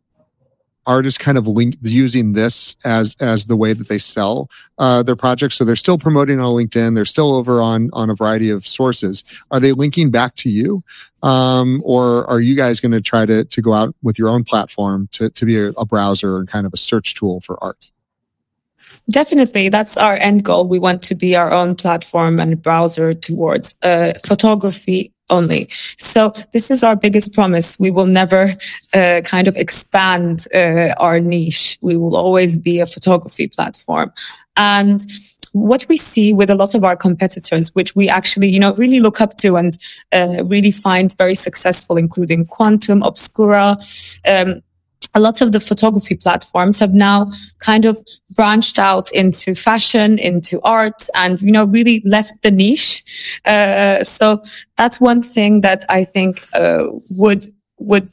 artists 0.89 1.19
kind 1.19 1.39
of 1.39 1.47
link 1.47 1.77
using 1.83 2.33
this 2.33 2.77
as 2.85 3.15
as 3.21 3.47
the 3.47 3.57
way 3.57 3.73
that 3.75 3.89
they 3.89 3.99
sell 3.99 4.51
uh, 4.79 5.03
their 5.03 5.15
projects. 5.15 5.57
So 5.57 5.65
they're 5.65 5.77
still 5.77 5.99
promoting 5.99 6.41
on 6.41 6.47
LinkedIn. 6.47 6.95
They're 6.95 7.05
still 7.05 7.35
over 7.35 7.61
on 7.61 7.91
on 7.93 8.11
a 8.11 8.15
variety 8.15 8.51
of 8.51 8.67
sources. 8.67 9.23
Are 9.51 9.61
they 9.61 9.73
linking 9.73 10.11
back 10.11 10.35
to 10.37 10.49
you, 10.49 10.83
um, 11.23 11.83
or 11.85 12.29
are 12.29 12.41
you 12.41 12.57
guys 12.57 12.81
going 12.81 12.93
to 12.93 13.01
try 13.01 13.27
to 13.27 13.45
to 13.45 13.63
go 13.63 13.75
out 13.75 13.95
with 14.03 14.19
your 14.19 14.31
own 14.31 14.43
platform 14.43 15.09
to 15.13 15.31
to 15.31 15.47
be 15.47 15.59
a, 15.61 15.69
a 15.77 15.85
browser 15.85 16.39
and 16.39 16.49
kind 16.49 16.67
of 16.67 16.73
a 16.73 16.79
search 16.79 17.15
tool 17.15 17.41
for 17.41 17.63
art? 17.63 17.91
Definitely, 19.11 19.69
that's 19.69 19.97
our 19.97 20.17
end 20.17 20.45
goal. 20.45 20.67
We 20.67 20.79
want 20.79 21.03
to 21.05 21.15
be 21.15 21.37
our 21.37 21.53
own 21.53 21.77
platform 21.77 22.41
and 22.41 22.61
browser 22.63 23.15
towards 23.15 23.75
uh, 23.83 24.15
photography 24.25 25.13
only. 25.31 25.69
So 25.99 26.33
this 26.53 26.71
is 26.71 26.83
our 26.83 26.97
biggest 26.97 27.33
promise. 27.33 27.79
We 27.79 27.91
will 27.91 28.07
never 28.07 28.57
uh, 28.95 29.21
kind 29.25 29.49
of 29.49 29.57
expand 29.57 30.47
uh, 30.55 30.95
our 30.99 31.21
niche. 31.21 31.79
We 31.81 31.97
will 31.97 32.17
always 32.17 32.57
be 32.57 32.81
a 32.81 32.87
photography 32.87 33.49
platform. 33.49 34.13
And 34.57 35.07
what 35.53 35.87
we 35.89 35.97
see 35.97 36.33
with 36.33 36.51
a 36.51 36.55
lot 36.55 36.75
of 36.75 36.85
our 36.85 36.97
competitors, 36.97 37.75
which 37.75 37.97
we 37.97 38.09
actually, 38.09 38.49
you 38.49 38.61
know, 38.61 38.75
really 38.75 39.01
look 39.01 39.21
up 39.21 39.37
to 39.39 39.57
and 39.57 39.79
uh, 40.13 40.45
really 40.45 40.71
find 40.71 41.17
very 41.17 41.35
successful, 41.35 41.97
including 41.97 42.47
Quantum, 42.47 43.03
Obscura, 43.03 43.79
um, 44.27 44.63
a 45.15 45.21
lot 45.21 45.41
of 45.41 45.53
the 45.53 45.61
photography 45.61 46.15
platforms 46.15 46.79
have 46.79 46.95
now 46.95 47.33
kind 47.59 47.85
of 47.85 48.03
branched 48.35 48.79
out 48.79 49.11
into 49.13 49.55
fashion, 49.55 50.19
into 50.19 50.61
art, 50.63 51.09
and 51.15 51.41
you 51.41 51.51
know 51.51 51.65
really 51.65 52.03
left 52.05 52.33
the 52.43 52.51
niche. 52.51 53.05
Uh, 53.45 54.05
so 54.05 54.43
that's 54.77 55.01
one 55.01 55.23
thing 55.23 55.61
that 55.63 55.85
I 55.89 56.05
think 56.05 56.47
uh, 56.53 56.87
would 57.11 57.47
would 57.79 58.11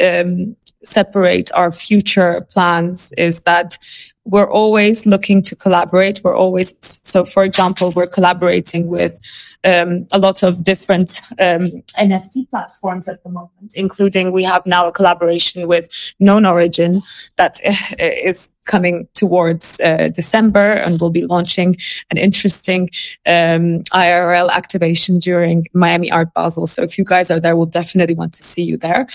um, 0.00 0.56
separate 0.82 1.50
our 1.52 1.72
future 1.72 2.46
plans 2.50 3.12
is 3.16 3.40
that 3.40 3.78
we're 4.26 4.50
always 4.50 5.06
looking 5.06 5.40
to 5.42 5.56
collaborate. 5.56 6.22
We're 6.22 6.36
always 6.36 6.74
so. 7.02 7.24
For 7.24 7.44
example, 7.44 7.92
we're 7.92 8.08
collaborating 8.08 8.88
with 8.88 9.18
um, 9.64 10.06
a 10.12 10.18
lot 10.18 10.42
of 10.42 10.64
different 10.64 11.20
um, 11.38 11.82
NFT 11.98 12.50
platforms 12.50 13.08
at 13.08 13.22
the 13.22 13.30
moment, 13.30 13.74
including 13.74 14.32
we 14.32 14.44
have 14.44 14.66
now 14.66 14.88
a 14.88 14.92
collaboration 14.92 15.66
with 15.68 15.88
KnownOrigin 16.20 17.02
that 17.36 17.60
is 17.98 18.48
coming 18.66 19.08
towards 19.14 19.80
uh, 19.80 20.08
December 20.14 20.72
and 20.72 21.00
we'll 21.00 21.10
be 21.10 21.24
launching 21.26 21.76
an 22.10 22.18
interesting 22.18 22.90
um, 23.26 23.82
IRL 23.94 24.50
activation 24.50 25.18
during 25.18 25.66
Miami 25.72 26.10
Art 26.10 26.32
Basel. 26.34 26.66
So 26.66 26.82
if 26.82 26.98
you 26.98 27.04
guys 27.04 27.30
are 27.30 27.40
there, 27.40 27.56
we'll 27.56 27.66
definitely 27.66 28.14
want 28.14 28.34
to 28.34 28.42
see 28.42 28.62
you 28.62 28.76
there. 28.76 29.06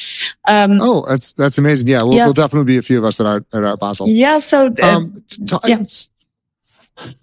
Um, 0.47 0.79
oh, 0.81 1.05
that's 1.07 1.33
that's 1.33 1.57
amazing. 1.57 1.87
Yeah, 1.87 2.03
we'll, 2.03 2.15
yeah. 2.15 2.25
we'll 2.25 2.33
definitely 2.33 2.73
be 2.73 2.77
a 2.77 2.81
few 2.81 2.97
of 2.97 3.05
us 3.05 3.19
at 3.19 3.25
Art, 3.25 3.45
at 3.53 3.63
Art 3.63 3.79
Basel. 3.79 4.07
Yeah. 4.07 4.39
So 4.39 4.73
uh, 4.81 4.87
um, 4.87 5.23
t- 5.29 5.57
yeah. 5.65 5.83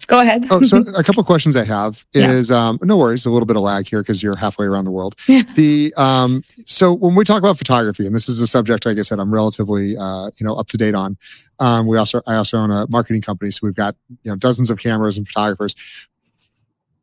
Go 0.07 0.19
ahead. 0.19 0.45
oh, 0.49 0.61
so 0.63 0.77
a 0.97 1.03
couple 1.03 1.23
questions 1.23 1.55
I 1.55 1.63
have 1.63 2.05
is 2.13 2.49
yeah. 2.49 2.69
um, 2.69 2.79
no 2.81 2.97
worries, 2.97 3.25
a 3.25 3.29
little 3.29 3.45
bit 3.45 3.55
of 3.55 3.63
lag 3.63 3.87
here 3.87 4.01
because 4.01 4.23
you're 4.23 4.35
halfway 4.35 4.65
around 4.65 4.85
the 4.85 4.91
world. 4.91 5.15
Yeah. 5.27 5.43
The 5.55 5.93
um, 5.97 6.43
so 6.65 6.93
when 6.93 7.15
we 7.15 7.23
talk 7.23 7.39
about 7.39 7.57
photography, 7.57 8.05
and 8.05 8.15
this 8.15 8.27
is 8.29 8.39
a 8.39 8.47
subject, 8.47 8.85
like 8.85 8.97
I 8.97 9.01
said, 9.01 9.19
I'm 9.19 9.33
relatively 9.33 9.95
uh, 9.97 10.31
you 10.37 10.45
know 10.45 10.55
up 10.55 10.67
to 10.69 10.77
date 10.77 10.95
on. 10.95 11.17
Um, 11.59 11.87
we 11.87 11.97
also 11.97 12.21
I 12.27 12.35
also 12.35 12.57
own 12.57 12.71
a 12.71 12.87
marketing 12.89 13.21
company, 13.21 13.51
so 13.51 13.59
we've 13.63 13.75
got 13.75 13.95
you 14.23 14.31
know 14.31 14.35
dozens 14.35 14.69
of 14.69 14.79
cameras 14.79 15.17
and 15.17 15.27
photographers. 15.27 15.75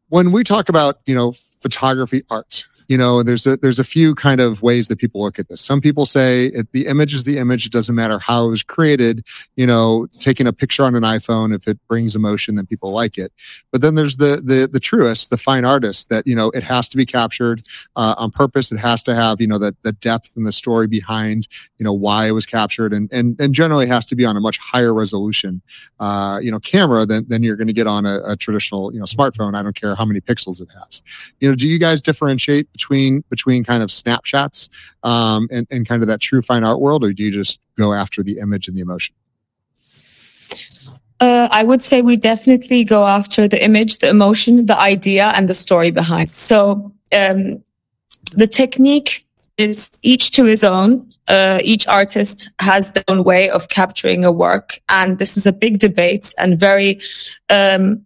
When 0.09 0.33
we 0.33 0.45
talk 0.45 0.69
about 0.69 1.01
you 1.07 1.15
know 1.15 1.35
photography 1.61 2.25
art, 2.31 2.65
you 2.89 2.99
know 2.99 3.23
there's 3.23 3.47
a 3.47 3.57
there's 3.57 3.79
a 3.79 3.85
few 3.85 4.15
kind 4.15 4.41
of 4.41 4.63
ways 4.63 4.89
that 4.89 4.99
people 4.99 5.23
look 5.23 5.39
at 5.39 5.49
this. 5.49 5.61
Some 5.61 5.81
people 5.81 6.07
say 6.07 6.47
it, 6.47 6.71
the 6.73 6.87
image 6.87 7.15
is 7.15 7.25
the 7.25 7.39
image. 7.39 7.67
It 7.67 7.73
doesn't 7.73 7.95
matter 7.95 8.19
how 8.19 8.47
it 8.47 8.51
was 8.51 8.63
created 8.63 9.25
you 9.57 9.67
know 9.67 10.07
taking 10.21 10.47
a 10.47 10.53
picture 10.53 10.85
on 10.85 10.95
an 10.95 11.03
iphone 11.03 11.55
if 11.55 11.67
it 11.69 11.79
brings 11.89 12.15
emotion 12.15 12.57
then 12.57 12.67
people 12.67 12.93
like 12.93 13.19
it. 13.19 13.33
But 13.73 13.81
then 13.81 13.95
there's 13.95 14.17
the 14.17 14.43
the 14.45 14.69
the 14.71 14.81
truest 14.81 15.31
the 15.31 15.39
fine 15.39 15.65
artist 15.65 16.09
that 16.09 16.27
you 16.27 16.35
know 16.35 16.51
it 16.51 16.63
has 16.63 16.89
to 16.89 16.97
be 16.97 17.07
captured 17.07 17.63
uh, 17.97 18.15
on 18.17 18.31
purpose. 18.31 18.71
It 18.71 18.79
has 18.79 19.03
to 19.05 19.15
have 19.15 19.41
you 19.41 19.47
know 19.47 19.59
the, 19.59 19.75
the 19.83 19.93
depth 19.93 20.37
and 20.37 20.47
the 20.47 20.53
story 20.53 20.87
behind 20.87 21.49
you 21.79 21.85
know 21.85 21.93
why 21.93 22.27
it 22.27 22.33
was 22.33 22.47
captured. 22.47 22.93
And 22.93 23.11
and, 23.13 23.39
and 23.41 23.55
generally 23.55 23.87
has 23.87 24.07
to 24.07 24.17
be 24.17 24.25
on 24.25 24.37
a 24.37 24.41
much 24.41 24.59
higher 24.59 24.95
resolution 24.95 25.63
uh, 26.01 26.39
you 26.43 26.51
know 26.51 26.61
camera 26.61 27.07
than, 27.07 27.29
than 27.29 27.43
you're 27.43 27.57
going 27.57 27.67
to 27.67 27.73
get 27.73 27.87
on 27.87 28.07
a, 28.07 28.21
a 28.25 28.37
traditional 28.37 28.93
you 28.93 28.99
know 28.99 29.07
smartphone. 29.07 29.55
I 29.55 29.63
don't 29.63 29.77
care 29.77 29.95
how 29.95 30.05
many 30.05 30.21
pixels 30.21 30.61
it 30.61 30.69
has. 30.79 31.03
You 31.41 31.49
know 31.49 31.55
do 31.55 31.69
you 31.69 31.79
guys 31.79 32.01
differentiate 32.01 32.69
between 32.77 33.25
between 33.35 33.65
kind 33.65 33.83
of 33.83 33.91
snapshots 33.91 34.69
um, 35.03 35.49
and, 35.51 35.67
and 35.71 35.89
kind 35.89 36.03
of 36.03 36.09
that 36.09 36.21
true 36.21 36.43
fine 36.43 36.65
art 36.65 36.81
world, 36.81 37.03
or 37.05 37.13
do 37.13 37.23
you 37.27 37.33
just 37.43 37.59
go 37.77 37.93
after 37.93 38.23
the 38.23 38.39
image 38.39 38.69
and 38.69 38.77
the 38.77 38.83
emotion? 38.89 39.15
Uh, 41.19 41.49
I 41.51 41.63
would 41.69 41.83
say 41.83 42.03
we 42.03 42.17
definitely 42.17 42.85
go 42.85 43.07
after 43.07 43.49
the 43.49 43.63
image, 43.69 43.99
the 43.99 44.09
emotion, 44.09 44.67
the 44.67 44.79
idea, 44.79 45.33
and 45.35 45.49
the 45.49 45.55
story 45.55 45.91
behind. 45.91 46.29
So 46.29 46.93
um, 47.21 47.63
the 48.33 48.47
technique 48.47 49.27
is 49.57 49.89
each 50.03 50.33
to 50.33 50.45
his 50.45 50.63
own. 50.63 51.11
Uh, 51.29 51.59
each 51.65 51.89
artist 51.89 52.51
has 52.61 52.93
their 52.93 53.05
own 53.09 53.25
way 53.25 53.49
of 53.51 53.69
capturing 53.69 54.25
a 54.25 54.31
work, 54.31 54.79
and 54.89 55.19
this 55.19 55.37
is 55.39 55.47
a 55.47 55.53
big 55.53 55.79
debate 55.79 56.35
and 56.37 56.61
very 56.61 57.01
um, 57.49 58.05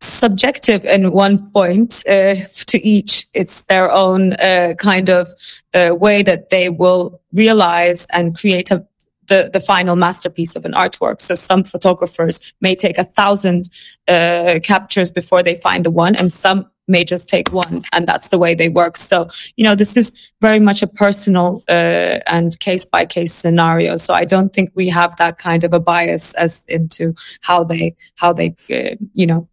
subjective 0.00 0.84
in 0.84 1.12
one 1.12 1.50
point 1.50 2.02
uh, 2.08 2.36
to 2.66 2.86
each. 2.86 3.28
It's 3.34 3.62
their 3.62 3.90
own 3.90 4.34
uh, 4.34 4.74
kind 4.78 5.08
of 5.08 5.28
uh, 5.74 5.94
way 5.94 6.22
that 6.22 6.50
they 6.50 6.68
will 6.68 7.20
realize 7.32 8.06
and 8.10 8.36
create 8.36 8.70
a, 8.70 8.86
the, 9.28 9.50
the 9.52 9.60
final 9.60 9.96
masterpiece 9.96 10.56
of 10.56 10.64
an 10.64 10.72
artwork. 10.72 11.20
So 11.20 11.34
some 11.34 11.64
photographers 11.64 12.40
may 12.60 12.74
take 12.74 12.98
a 12.98 13.04
thousand 13.04 13.70
uh, 14.08 14.58
captures 14.62 15.10
before 15.12 15.42
they 15.42 15.54
find 15.54 15.84
the 15.84 15.90
one, 15.90 16.16
and 16.16 16.32
some 16.32 16.66
may 16.88 17.04
just 17.04 17.28
take 17.28 17.52
one, 17.52 17.84
and 17.92 18.06
that's 18.06 18.28
the 18.28 18.38
way 18.38 18.54
they 18.54 18.68
work. 18.68 18.96
So 18.96 19.28
you 19.56 19.64
know, 19.64 19.76
this 19.76 19.96
is 19.96 20.12
very 20.40 20.58
much 20.58 20.82
a 20.82 20.88
personal 20.88 21.62
uh, 21.68 22.18
and 22.26 22.58
case 22.58 22.84
by 22.84 23.06
case 23.06 23.32
scenario. 23.32 23.96
So 23.96 24.12
I 24.12 24.24
don't 24.24 24.52
think 24.52 24.72
we 24.74 24.88
have 24.88 25.16
that 25.16 25.38
kind 25.38 25.62
of 25.62 25.72
a 25.72 25.80
bias 25.80 26.34
as 26.34 26.64
into 26.66 27.14
how 27.42 27.62
they 27.62 27.94
how 28.16 28.32
they 28.32 28.56
uh, 28.70 28.96
you 29.14 29.26
know 29.26 29.48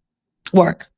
work. 0.52 0.90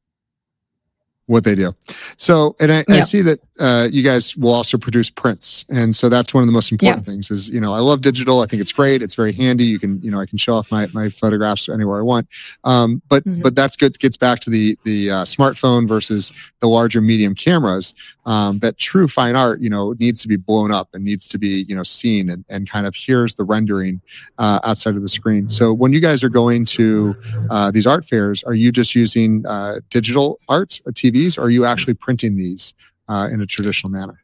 What 1.30 1.44
they 1.44 1.54
do. 1.54 1.72
So, 2.16 2.56
and 2.58 2.72
I, 2.72 2.84
yeah. 2.88 2.96
I 2.96 3.00
see 3.02 3.22
that 3.22 3.38
uh, 3.60 3.86
you 3.90 4.02
guys 4.02 4.36
will 4.36 4.52
also 4.52 4.76
produce 4.76 5.10
prints, 5.10 5.64
and 5.68 5.94
so 5.94 6.08
that's 6.08 6.34
one 6.34 6.42
of 6.42 6.48
the 6.48 6.52
most 6.52 6.72
important 6.72 7.06
yeah. 7.06 7.12
things. 7.12 7.30
Is 7.30 7.48
you 7.48 7.60
know, 7.60 7.72
I 7.72 7.78
love 7.78 8.00
digital. 8.00 8.40
I 8.40 8.46
think 8.46 8.60
it's 8.60 8.72
great. 8.72 9.00
It's 9.00 9.14
very 9.14 9.32
handy. 9.32 9.64
You 9.64 9.78
can 9.78 10.02
you 10.02 10.10
know, 10.10 10.18
I 10.18 10.26
can 10.26 10.38
show 10.38 10.54
off 10.54 10.70
my 10.72 10.88
my 10.92 11.08
photographs 11.08 11.68
anywhere 11.68 12.00
I 12.00 12.02
want. 12.02 12.26
Um, 12.64 13.00
but 13.08 13.24
mm-hmm. 13.24 13.42
but 13.42 13.54
that's 13.54 13.76
good. 13.76 13.96
Gets 14.00 14.16
back 14.16 14.40
to 14.40 14.50
the 14.50 14.76
the 14.84 15.10
uh, 15.10 15.24
smartphone 15.24 15.86
versus 15.86 16.32
the 16.58 16.66
larger 16.66 17.00
medium 17.00 17.34
cameras. 17.34 17.94
Um, 18.26 18.58
that 18.58 18.76
true 18.76 19.08
fine 19.08 19.34
art, 19.34 19.60
you 19.60 19.70
know, 19.70 19.94
needs 19.98 20.20
to 20.22 20.28
be 20.28 20.36
blown 20.36 20.70
up 20.70 20.88
and 20.92 21.04
needs 21.04 21.26
to 21.28 21.38
be 21.38 21.64
you 21.68 21.76
know 21.76 21.84
seen 21.84 22.28
and 22.28 22.44
and 22.48 22.68
kind 22.68 22.86
of 22.86 22.96
here's 22.96 23.36
the 23.36 23.44
rendering 23.44 24.00
uh, 24.38 24.58
outside 24.64 24.96
of 24.96 25.02
the 25.02 25.08
screen. 25.08 25.48
So 25.48 25.72
when 25.72 25.92
you 25.92 26.00
guys 26.00 26.24
are 26.24 26.28
going 26.28 26.64
to 26.66 27.14
uh, 27.50 27.70
these 27.70 27.86
art 27.86 28.04
fairs, 28.04 28.42
are 28.42 28.54
you 28.54 28.72
just 28.72 28.96
using 28.96 29.46
uh, 29.46 29.76
digital 29.90 30.40
art, 30.48 30.80
a 30.86 30.92
TV? 30.92 31.19
Or 31.38 31.44
are 31.44 31.50
you 31.50 31.64
actually 31.64 31.94
printing 31.94 32.36
these 32.36 32.74
uh, 33.08 33.28
in 33.32 33.40
a 33.40 33.46
traditional 33.46 33.90
manner? 33.90 34.22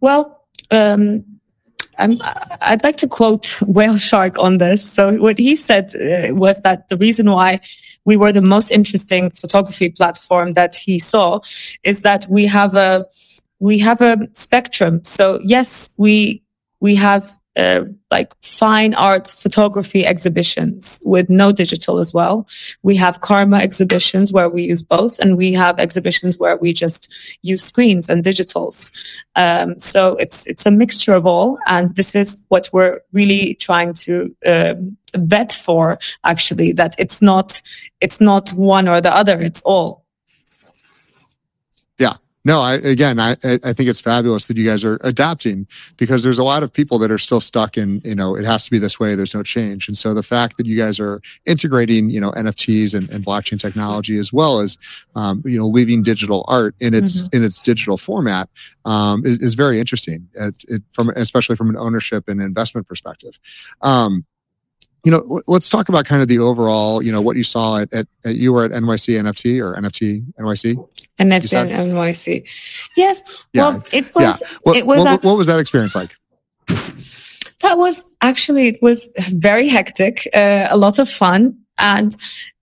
Well, 0.00 0.44
um, 0.70 1.24
i 1.98 2.70
would 2.70 2.82
like 2.82 2.96
to 2.96 3.08
quote 3.08 3.44
WhaleShark 3.60 4.38
on 4.38 4.58
this. 4.58 4.82
So 4.90 5.12
what 5.14 5.38
he 5.38 5.56
said 5.56 5.94
uh, 5.94 6.34
was 6.34 6.60
that 6.62 6.88
the 6.88 6.96
reason 6.96 7.30
why 7.30 7.60
we 8.04 8.16
were 8.16 8.32
the 8.32 8.42
most 8.42 8.70
interesting 8.70 9.30
photography 9.30 9.90
platform 9.90 10.52
that 10.52 10.74
he 10.74 10.98
saw 10.98 11.40
is 11.84 12.02
that 12.02 12.26
we 12.28 12.46
have 12.46 12.74
a 12.74 13.06
we 13.58 13.78
have 13.78 14.00
a 14.00 14.16
spectrum. 14.32 15.04
So 15.04 15.40
yes, 15.44 15.90
we 15.96 16.42
we 16.80 16.96
have 16.96 17.38
uh, 17.56 17.82
like 18.10 18.32
fine 18.42 18.94
art 18.94 19.28
photography 19.28 20.06
exhibitions 20.06 21.02
with 21.04 21.28
no 21.28 21.52
digital 21.52 21.98
as 21.98 22.14
well. 22.14 22.46
We 22.82 22.96
have 22.96 23.20
karma 23.20 23.58
exhibitions 23.58 24.32
where 24.32 24.48
we 24.48 24.62
use 24.64 24.82
both, 24.82 25.18
and 25.18 25.36
we 25.36 25.52
have 25.52 25.78
exhibitions 25.78 26.38
where 26.38 26.56
we 26.56 26.72
just 26.72 27.08
use 27.42 27.62
screens 27.62 28.08
and 28.08 28.24
digitals. 28.24 28.90
Um, 29.36 29.78
so 29.78 30.16
it's 30.16 30.46
it's 30.46 30.66
a 30.66 30.70
mixture 30.70 31.14
of 31.14 31.26
all, 31.26 31.58
and 31.66 31.94
this 31.94 32.14
is 32.14 32.38
what 32.48 32.70
we're 32.72 33.00
really 33.12 33.54
trying 33.54 33.94
to 33.94 34.34
um, 34.46 34.96
bet 35.12 35.52
for. 35.52 35.98
Actually, 36.24 36.72
that 36.72 36.94
it's 36.98 37.20
not 37.20 37.60
it's 38.00 38.20
not 38.20 38.50
one 38.52 38.88
or 38.88 39.00
the 39.00 39.14
other; 39.14 39.40
it's 39.40 39.62
all. 39.62 40.01
No, 42.44 42.60
I, 42.60 42.74
again, 42.74 43.20
I, 43.20 43.36
I 43.44 43.72
think 43.72 43.88
it's 43.88 44.00
fabulous 44.00 44.48
that 44.48 44.56
you 44.56 44.66
guys 44.66 44.82
are 44.82 44.98
adapting 45.02 45.66
because 45.96 46.24
there's 46.24 46.40
a 46.40 46.44
lot 46.44 46.64
of 46.64 46.72
people 46.72 46.98
that 46.98 47.10
are 47.10 47.18
still 47.18 47.40
stuck 47.40 47.78
in, 47.78 48.00
you 48.04 48.16
know, 48.16 48.36
it 48.36 48.44
has 48.44 48.64
to 48.64 48.70
be 48.70 48.80
this 48.80 48.98
way. 48.98 49.14
There's 49.14 49.34
no 49.34 49.44
change. 49.44 49.86
And 49.86 49.96
so 49.96 50.12
the 50.12 50.24
fact 50.24 50.56
that 50.56 50.66
you 50.66 50.76
guys 50.76 50.98
are 50.98 51.20
integrating, 51.46 52.10
you 52.10 52.20
know, 52.20 52.32
NFTs 52.32 52.94
and, 52.94 53.08
and 53.10 53.24
blockchain 53.24 53.60
technology 53.60 54.18
as 54.18 54.32
well 54.32 54.58
as, 54.58 54.76
um, 55.14 55.40
you 55.46 55.56
know, 55.56 55.68
leaving 55.68 56.02
digital 56.02 56.44
art 56.48 56.74
in 56.80 56.94
its, 56.94 57.22
mm-hmm. 57.22 57.36
in 57.36 57.44
its 57.44 57.60
digital 57.60 57.96
format, 57.96 58.48
um, 58.86 59.24
is, 59.24 59.40
is 59.40 59.54
very 59.54 59.78
interesting 59.78 60.28
it, 60.34 60.64
it, 60.66 60.82
from, 60.94 61.10
especially 61.10 61.54
from 61.54 61.70
an 61.70 61.76
ownership 61.76 62.28
and 62.28 62.42
investment 62.42 62.88
perspective. 62.88 63.38
Um, 63.82 64.24
you 65.04 65.10
know, 65.10 65.42
let's 65.48 65.68
talk 65.68 65.88
about 65.88 66.06
kind 66.06 66.22
of 66.22 66.28
the 66.28 66.38
overall, 66.38 67.02
you 67.02 67.10
know, 67.10 67.20
what 67.20 67.36
you 67.36 67.42
saw 67.42 67.78
at, 67.78 67.92
at, 67.92 68.06
at 68.24 68.36
you 68.36 68.52
were 68.52 68.64
at 68.64 68.70
NYC 68.70 69.20
NFT 69.20 69.60
or 69.60 69.74
NFT 69.80 70.24
NYC. 70.38 70.88
NFT 71.18 71.70
NYC. 71.70 72.48
Yes. 72.96 73.22
Yeah. 73.52 73.62
Well, 73.62 73.84
it 73.92 74.14
was. 74.14 74.22
Yeah. 74.22 74.48
What, 74.62 74.76
it 74.76 74.86
was. 74.86 75.04
What, 75.04 75.24
a, 75.24 75.26
what 75.26 75.36
was 75.36 75.46
that 75.48 75.58
experience 75.58 75.94
like? 75.94 76.14
That 77.60 77.78
was 77.78 78.04
actually 78.22 78.68
it 78.68 78.82
was 78.82 79.08
very 79.30 79.68
hectic, 79.68 80.28
uh, 80.34 80.66
a 80.70 80.76
lot 80.76 80.98
of 80.98 81.08
fun, 81.08 81.56
and 81.78 82.14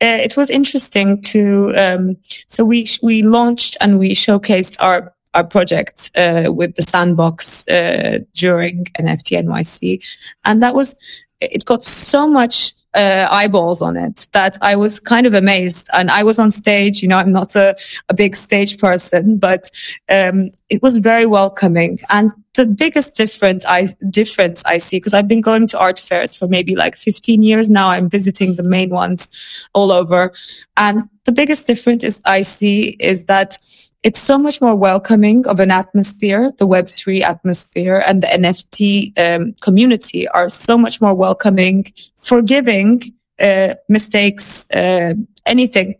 uh, 0.02 0.18
it 0.22 0.36
was 0.36 0.50
interesting 0.50 1.22
to. 1.22 1.72
Um, 1.76 2.16
so 2.48 2.64
we 2.64 2.88
we 3.02 3.22
launched 3.22 3.76
and 3.80 3.98
we 3.98 4.14
showcased 4.14 4.76
our 4.78 5.12
our 5.34 5.44
project 5.44 6.10
uh, 6.16 6.48
with 6.48 6.74
the 6.76 6.82
sandbox 6.82 7.66
uh, 7.68 8.18
during 8.34 8.86
NFT 8.98 9.42
NYC, 9.42 10.02
and 10.44 10.62
that 10.62 10.74
was 10.74 10.96
it 11.40 11.64
got 11.64 11.84
so 11.84 12.28
much 12.28 12.74
uh, 12.94 13.28
eyeballs 13.30 13.82
on 13.82 13.96
it 13.96 14.26
that 14.32 14.58
I 14.62 14.74
was 14.74 14.98
kind 14.98 15.26
of 15.26 15.34
amazed. 15.34 15.88
And 15.92 16.10
I 16.10 16.22
was 16.22 16.38
on 16.38 16.50
stage, 16.50 17.02
you 17.02 17.08
know, 17.08 17.16
I'm 17.16 17.32
not 17.32 17.54
a, 17.54 17.76
a 18.08 18.14
big 18.14 18.34
stage 18.34 18.78
person, 18.78 19.38
but 19.38 19.70
um, 20.08 20.50
it 20.68 20.82
was 20.82 20.96
very 20.96 21.26
welcoming. 21.26 22.00
And 22.08 22.30
the 22.54 22.66
biggest 22.66 23.14
difference 23.14 23.64
I 23.64 23.88
difference 24.10 24.62
I 24.66 24.78
see 24.78 24.96
because 24.96 25.14
I've 25.14 25.28
been 25.28 25.40
going 25.40 25.68
to 25.68 25.78
art 25.78 26.00
fairs 26.00 26.34
for 26.34 26.48
maybe 26.48 26.74
like 26.74 26.96
15 26.96 27.42
years 27.42 27.70
now. 27.70 27.90
I'm 27.90 28.08
visiting 28.08 28.56
the 28.56 28.64
main 28.64 28.90
ones 28.90 29.30
all 29.72 29.92
over, 29.92 30.32
and 30.76 31.08
the 31.24 31.32
biggest 31.32 31.66
difference 31.66 32.02
is 32.02 32.20
I 32.24 32.42
see 32.42 32.96
is 32.98 33.26
that 33.26 33.56
it's 34.02 34.18
so 34.18 34.38
much 34.38 34.60
more 34.60 34.74
welcoming 34.74 35.46
of 35.46 35.60
an 35.60 35.70
atmosphere. 35.70 36.52
The 36.56 36.66
Web3 36.66 37.22
atmosphere 37.22 38.02
and 38.06 38.22
the 38.22 38.28
NFT 38.28 39.12
um, 39.18 39.54
community 39.60 40.26
are 40.28 40.48
so 40.48 40.78
much 40.78 41.00
more 41.00 41.14
welcoming, 41.14 41.86
forgiving 42.16 43.02
uh, 43.38 43.74
mistakes, 43.88 44.66
uh, 44.70 45.14
anything. 45.46 45.96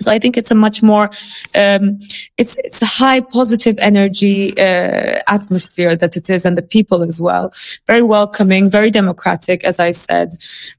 So 0.00 0.10
I 0.10 0.18
think 0.18 0.36
it's 0.36 0.50
a 0.50 0.54
much 0.54 0.82
more, 0.82 1.10
um, 1.54 1.98
it's 2.36 2.56
it's 2.58 2.82
a 2.82 2.86
high 2.86 3.20
positive 3.20 3.78
energy 3.78 4.52
uh, 4.58 5.22
atmosphere 5.26 5.96
that 5.96 6.16
it 6.18 6.28
is, 6.28 6.44
and 6.44 6.56
the 6.56 6.62
people 6.62 7.02
as 7.02 7.18
well, 7.18 7.52
very 7.86 8.02
welcoming, 8.02 8.68
very 8.68 8.90
democratic, 8.90 9.64
as 9.64 9.80
I 9.80 9.92
said, 9.92 10.34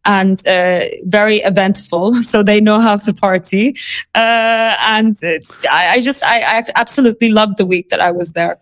and 0.06 0.46
uh, 0.48 0.82
very 1.06 1.38
eventful. 1.38 2.22
So 2.28 2.44
they 2.44 2.60
know 2.60 2.80
how 2.82 2.98
to 2.98 3.14
party, 3.14 3.76
uh, 4.14 4.76
and 4.96 5.18
uh, 5.24 5.40
I, 5.72 5.96
I, 5.96 6.02
just 6.02 6.24
I, 6.24 6.60
I 6.60 6.64
absolutely 6.76 7.30
loved 7.30 7.58
the 7.58 7.66
week 7.66 7.90
that 7.90 8.02
I 8.02 8.12
was 8.12 8.34
there. 8.34 8.60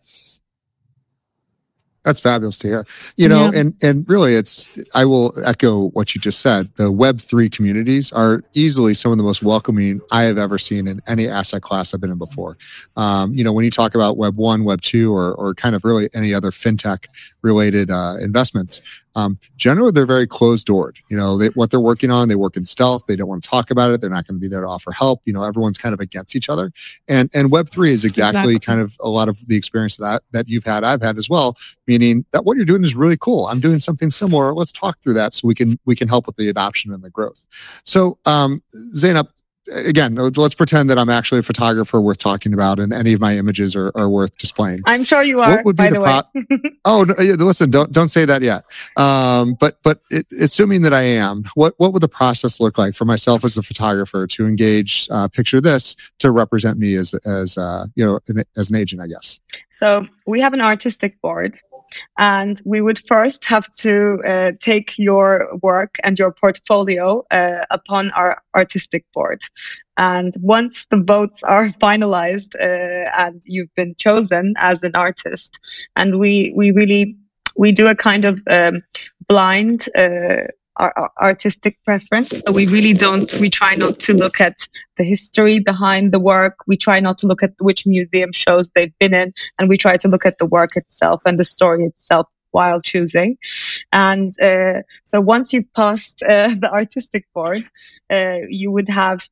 That's 2.06 2.20
fabulous 2.20 2.60
to 2.60 2.68
hear. 2.68 2.88
You 3.18 3.28
know, 3.28 3.52
yeah. 3.52 3.60
and 3.60 3.76
and 3.82 4.08
really 4.08 4.36
it's 4.36 4.70
I 4.94 5.06
will 5.06 5.34
echo 5.44 5.90
what 5.90 6.14
you 6.14 6.22
just 6.22 6.40
said. 6.40 6.70
The 6.76 6.92
web 6.92 7.20
3 7.20 7.50
communities 7.50 8.12
are 8.12 8.44
easily 8.54 8.94
some 8.94 9.12
of 9.12 9.18
the 9.18 9.24
most 9.24 9.42
welcoming 9.42 10.00
I 10.12 10.24
have 10.24 10.38
ever 10.38 10.60
seen 10.60 10.88
in 10.88 11.02
any 11.08 11.28
asset 11.28 11.64
class 11.64 11.94
I've 11.94 12.02
been 12.02 12.12
in 12.12 12.20
before. 12.20 12.58
Um, 12.96 13.34
you 13.34 13.44
know, 13.44 13.52
when 13.52 13.66
you 13.66 13.72
talk 13.72 13.96
about 13.96 14.18
web 14.18 14.38
1, 14.38 14.64
web 14.64 14.82
2 14.82 15.12
or 15.14 15.34
or 15.34 15.56
kind 15.56 15.76
of 15.76 15.84
really 15.84 16.08
any 16.14 16.32
other 16.32 16.52
fintech 16.52 17.08
related 17.42 17.90
uh, 17.90 18.18
investments, 18.22 18.84
um, 19.16 19.40
generally 19.58 19.92
they're 19.92 20.06
very 20.06 20.28
closed 20.28 20.66
doored. 20.66 20.98
You 21.10 21.18
know, 21.18 21.38
they, 21.38 21.48
what 21.50 21.72
they're 21.72 21.80
working 21.80 22.12
on, 22.12 22.28
they 22.28 22.36
work 22.36 22.58
in 22.58 22.66
stealth. 22.66 23.06
They 23.08 23.16
don't 23.16 23.28
want 23.28 23.44
to 23.44 23.50
talk 23.50 23.72
about 23.72 23.92
it. 23.92 24.02
They're 24.02 24.10
not 24.10 24.28
going 24.28 24.38
to 24.38 24.42
be 24.42 24.48
there 24.48 24.62
to 24.62 24.68
offer 24.68 24.92
help. 24.92 25.22
You 25.26 25.34
know, 25.34 25.44
everyone's 25.44 25.78
kind 25.78 25.94
of 25.94 26.00
against 26.00 26.36
each 26.36 26.50
other. 26.50 26.72
And 27.08 27.30
and 27.34 27.52
Web 27.52 27.70
three 27.70 27.92
is 27.92 28.06
exactly, 28.06 28.56
exactly, 28.56 28.60
kind 28.60 28.82
of 28.82 28.96
a 29.00 29.10
lot 29.10 29.30
of 29.30 29.38
the 29.48 29.56
experience 29.56 29.98
that 29.98 30.06
I, 30.06 30.20
that 30.32 30.48
you've 30.48 30.66
had, 30.66 30.84
I've 30.84 31.02
had 31.02 31.18
as 31.18 31.30
well. 31.30 31.58
Meaning 31.88 32.26
that 32.32 32.46
what 32.46 32.58
you're 32.58 32.66
doing 32.66 32.84
is 32.84 32.96
really 32.96 33.18
cool. 33.18 33.48
I'm 33.48 33.60
doing 33.60 33.80
something 33.80 34.12
similar. 34.12 34.54
Let's 34.54 34.72
talk 34.72 35.02
through 35.02 35.14
that 35.16 35.34
so 35.34 35.48
we 35.48 35.56
can 35.56 35.80
we 35.86 35.96
can 35.96 36.08
help 36.08 36.28
with 36.28 36.36
the 36.36 36.50
adoption 36.50 36.94
and 36.94 37.04
the 37.04 37.10
growth. 37.10 37.42
So 37.84 38.18
um, 38.26 38.62
Zeynep, 38.96 39.28
again, 39.72 40.16
let's 40.16 40.56
pretend 40.56 40.90
that 40.90 40.98
I'm 40.98 41.10
actually 41.10 41.40
a 41.40 41.44
photographer 41.44 42.02
worth 42.02 42.18
talking 42.18 42.54
about, 42.54 42.80
and 42.80 42.94
any 42.94 43.14
of 43.14 43.20
my 43.20 43.38
images 43.38 43.76
are, 43.76 43.92
are 43.96 44.10
worth 44.10 44.38
displaying. 44.38 44.82
I'm 44.86 45.04
sure 45.04 45.24
you 45.24 45.42
are. 45.42 45.56
What 45.56 45.66
would 45.66 45.76
be 45.76 45.88
the, 45.88 46.00
the 46.00 46.52
pro- 46.54 46.70
Oh, 46.86 47.04
no, 47.04 47.14
listen, 47.16 47.70
don't 47.70 47.92
don't 47.92 48.10
say 48.10 48.26
that 48.26 48.42
yet. 48.42 48.64
Um, 48.98 49.56
but 49.60 49.80
but 49.84 50.02
it, 50.10 50.28
assuming 50.40 50.82
that 50.84 50.94
I 50.94 51.04
am, 51.04 51.46
what 51.56 51.74
what 51.78 51.94
would 51.94 52.02
the 52.02 52.08
process 52.08 52.60
look 52.60 52.78
like 52.78 52.96
for 52.96 53.06
myself 53.06 53.44
as 53.44 53.58
a 53.58 53.64
photographer 53.64 54.28
to 54.28 54.46
engage 54.46 55.08
uh, 55.12 55.28
picture 55.28 55.62
this 55.62 55.96
to 56.20 56.32
represent 56.32 56.78
me 56.78 56.96
as 56.96 57.14
as 57.26 57.58
uh, 57.58 57.86
you 57.96 58.06
know 58.06 58.20
an, 58.28 58.44
as 58.58 58.70
an 58.70 58.76
agent, 58.76 59.02
I 59.02 59.08
guess. 59.08 59.40
So 59.72 60.08
we 60.26 60.42
have 60.42 60.54
an 60.54 60.62
artistic 60.62 61.20
board 61.22 61.60
and 62.18 62.62
we 62.66 62.82
would 62.82 63.00
first 63.08 63.46
have 63.46 63.72
to 63.74 64.22
uh, 64.28 64.52
take 64.60 64.94
your 64.98 65.48
work 65.62 65.96
and 66.04 66.18
your 66.18 66.32
portfolio 66.32 67.26
uh, 67.32 67.66
upon 67.70 68.12
our 68.12 68.42
artistic 68.56 69.06
board. 69.14 69.42
And 69.98 70.34
once 70.42 70.86
the 70.90 70.98
votes 70.98 71.44
are 71.44 71.70
finalized 71.82 72.56
uh, 72.56 73.10
and 73.18 73.42
you've 73.46 73.74
been 73.76 73.96
chosen 73.98 74.54
as 74.58 74.84
an 74.84 74.96
artist, 74.96 75.60
and 75.96 76.20
we 76.20 76.54
we 76.56 76.72
really 76.72 77.16
we 77.58 77.72
do 77.72 77.88
a 77.88 77.96
kind 77.96 78.26
of 78.26 78.40
um, 78.50 78.84
blind 79.28 79.88
uh, 79.98 80.48
our, 80.78 80.94
our 80.96 81.12
artistic 81.22 81.84
preference. 81.84 82.30
So 82.30 82.52
we 82.52 82.68
really 82.68 82.94
don't, 82.94 83.32
we 83.36 83.50
try 83.50 83.76
not 83.76 84.00
to 84.02 84.14
look 84.14 84.42
at 84.42 84.68
the 84.98 85.04
history 85.04 85.60
behind 85.60 86.12
the 86.12 86.20
work. 86.20 86.58
We 86.68 86.78
try 86.78 87.00
not 87.00 87.18
to 87.20 87.28
look 87.28 87.44
at 87.44 87.54
which 87.60 87.86
museum 87.86 88.32
shows 88.32 88.70
they've 88.70 88.98
been 89.00 89.14
in, 89.14 89.34
and 89.58 89.70
we 89.70 89.78
try 89.78 89.98
to 89.98 90.08
look 90.08 90.26
at 90.26 90.38
the 90.38 90.46
work 90.46 90.76
itself 90.76 91.22
and 91.26 91.40
the 91.40 91.44
story 91.44 91.86
itself 91.86 92.28
while 92.52 92.80
choosing. 92.80 93.38
And 93.92 94.32
uh, 94.42 94.84
so 95.04 95.20
once 95.20 95.52
you've 95.52 95.72
passed 95.74 96.24
uh, 96.24 96.50
the 96.64 96.72
artistic 96.72 97.26
board, 97.34 97.64
uh, 98.10 98.40
you 98.50 98.72
would 98.72 98.90
have 98.90 99.28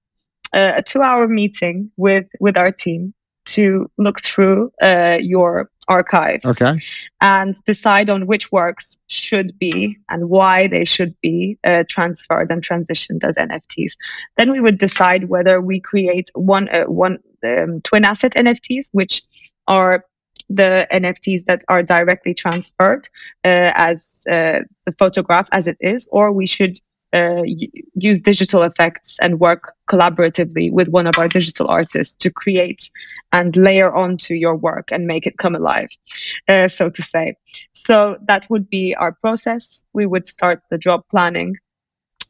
uh, 0.54 0.74
a 0.78 0.84
two 0.84 1.02
hour 1.02 1.28
meeting 1.28 1.92
with, 1.98 2.28
with 2.40 2.58
our 2.58 2.72
team 2.72 3.14
to 3.46 3.90
look 3.98 4.22
through 4.22 4.72
uh, 4.82 5.18
your 5.20 5.70
archive. 5.88 6.42
Okay. 6.46 6.80
And 7.22 7.56
decide 7.66 8.10
on 8.10 8.28
which 8.28 8.52
works 8.52 8.98
should 9.08 9.58
be 9.60 9.98
and 10.10 10.30
why 10.30 10.68
they 10.68 10.86
should 10.86 11.16
be 11.22 11.58
uh, 11.64 11.84
transferred 11.88 12.52
and 12.52 12.62
transitioned 12.64 13.24
as 13.24 13.36
nfts 13.36 13.94
then 14.38 14.52
we 14.52 14.60
would 14.60 14.78
decide 14.78 15.30
whether 15.30 15.62
we 15.62 15.80
create 15.80 16.30
one 16.34 16.70
uh, 16.70 16.86
one 16.86 17.20
um, 17.44 17.82
twin 17.82 18.06
asset 18.06 18.34
NFTs, 18.34 18.88
which 18.92 19.24
are 19.68 20.06
the 20.50 20.88
NFTs 20.92 21.46
that 21.46 21.64
are 21.68 21.84
directly 21.84 22.34
transferred 22.34 23.08
uh, 23.46 23.72
as 23.76 24.24
uh, 24.30 24.60
the 24.86 24.92
photograph 24.98 25.48
as 25.52 25.68
it 25.68 25.78
is, 25.80 26.08
or 26.12 26.32
we 26.32 26.48
should 26.48 26.80
uh, 27.14 27.44
use 27.94 28.22
digital 28.22 28.64
effects 28.64 29.18
and 29.22 29.40
work 29.40 29.74
collaboratively 29.88 30.72
with 30.72 30.88
one 30.88 31.06
of 31.06 31.14
our 31.18 31.28
digital 31.28 31.68
artists 31.68 32.16
to 32.16 32.32
create 32.32 32.90
and 33.32 33.56
layer 33.56 33.94
onto 33.94 34.34
your 34.34 34.56
work 34.56 34.92
and 34.92 35.06
make 35.06 35.28
it 35.28 35.38
come 35.38 35.56
alive, 35.56 35.90
uh, 36.48 36.68
so 36.68 36.90
to 36.90 37.02
say. 37.04 37.36
So 37.74 38.18
that 38.28 38.50
would 38.50 38.70
be 38.70 38.96
our 38.96 39.12
process. 39.12 39.84
We 39.94 40.06
would 40.06 40.26
start 40.26 40.64
the 40.72 40.78
job 40.78 41.04
planning. 41.12 41.58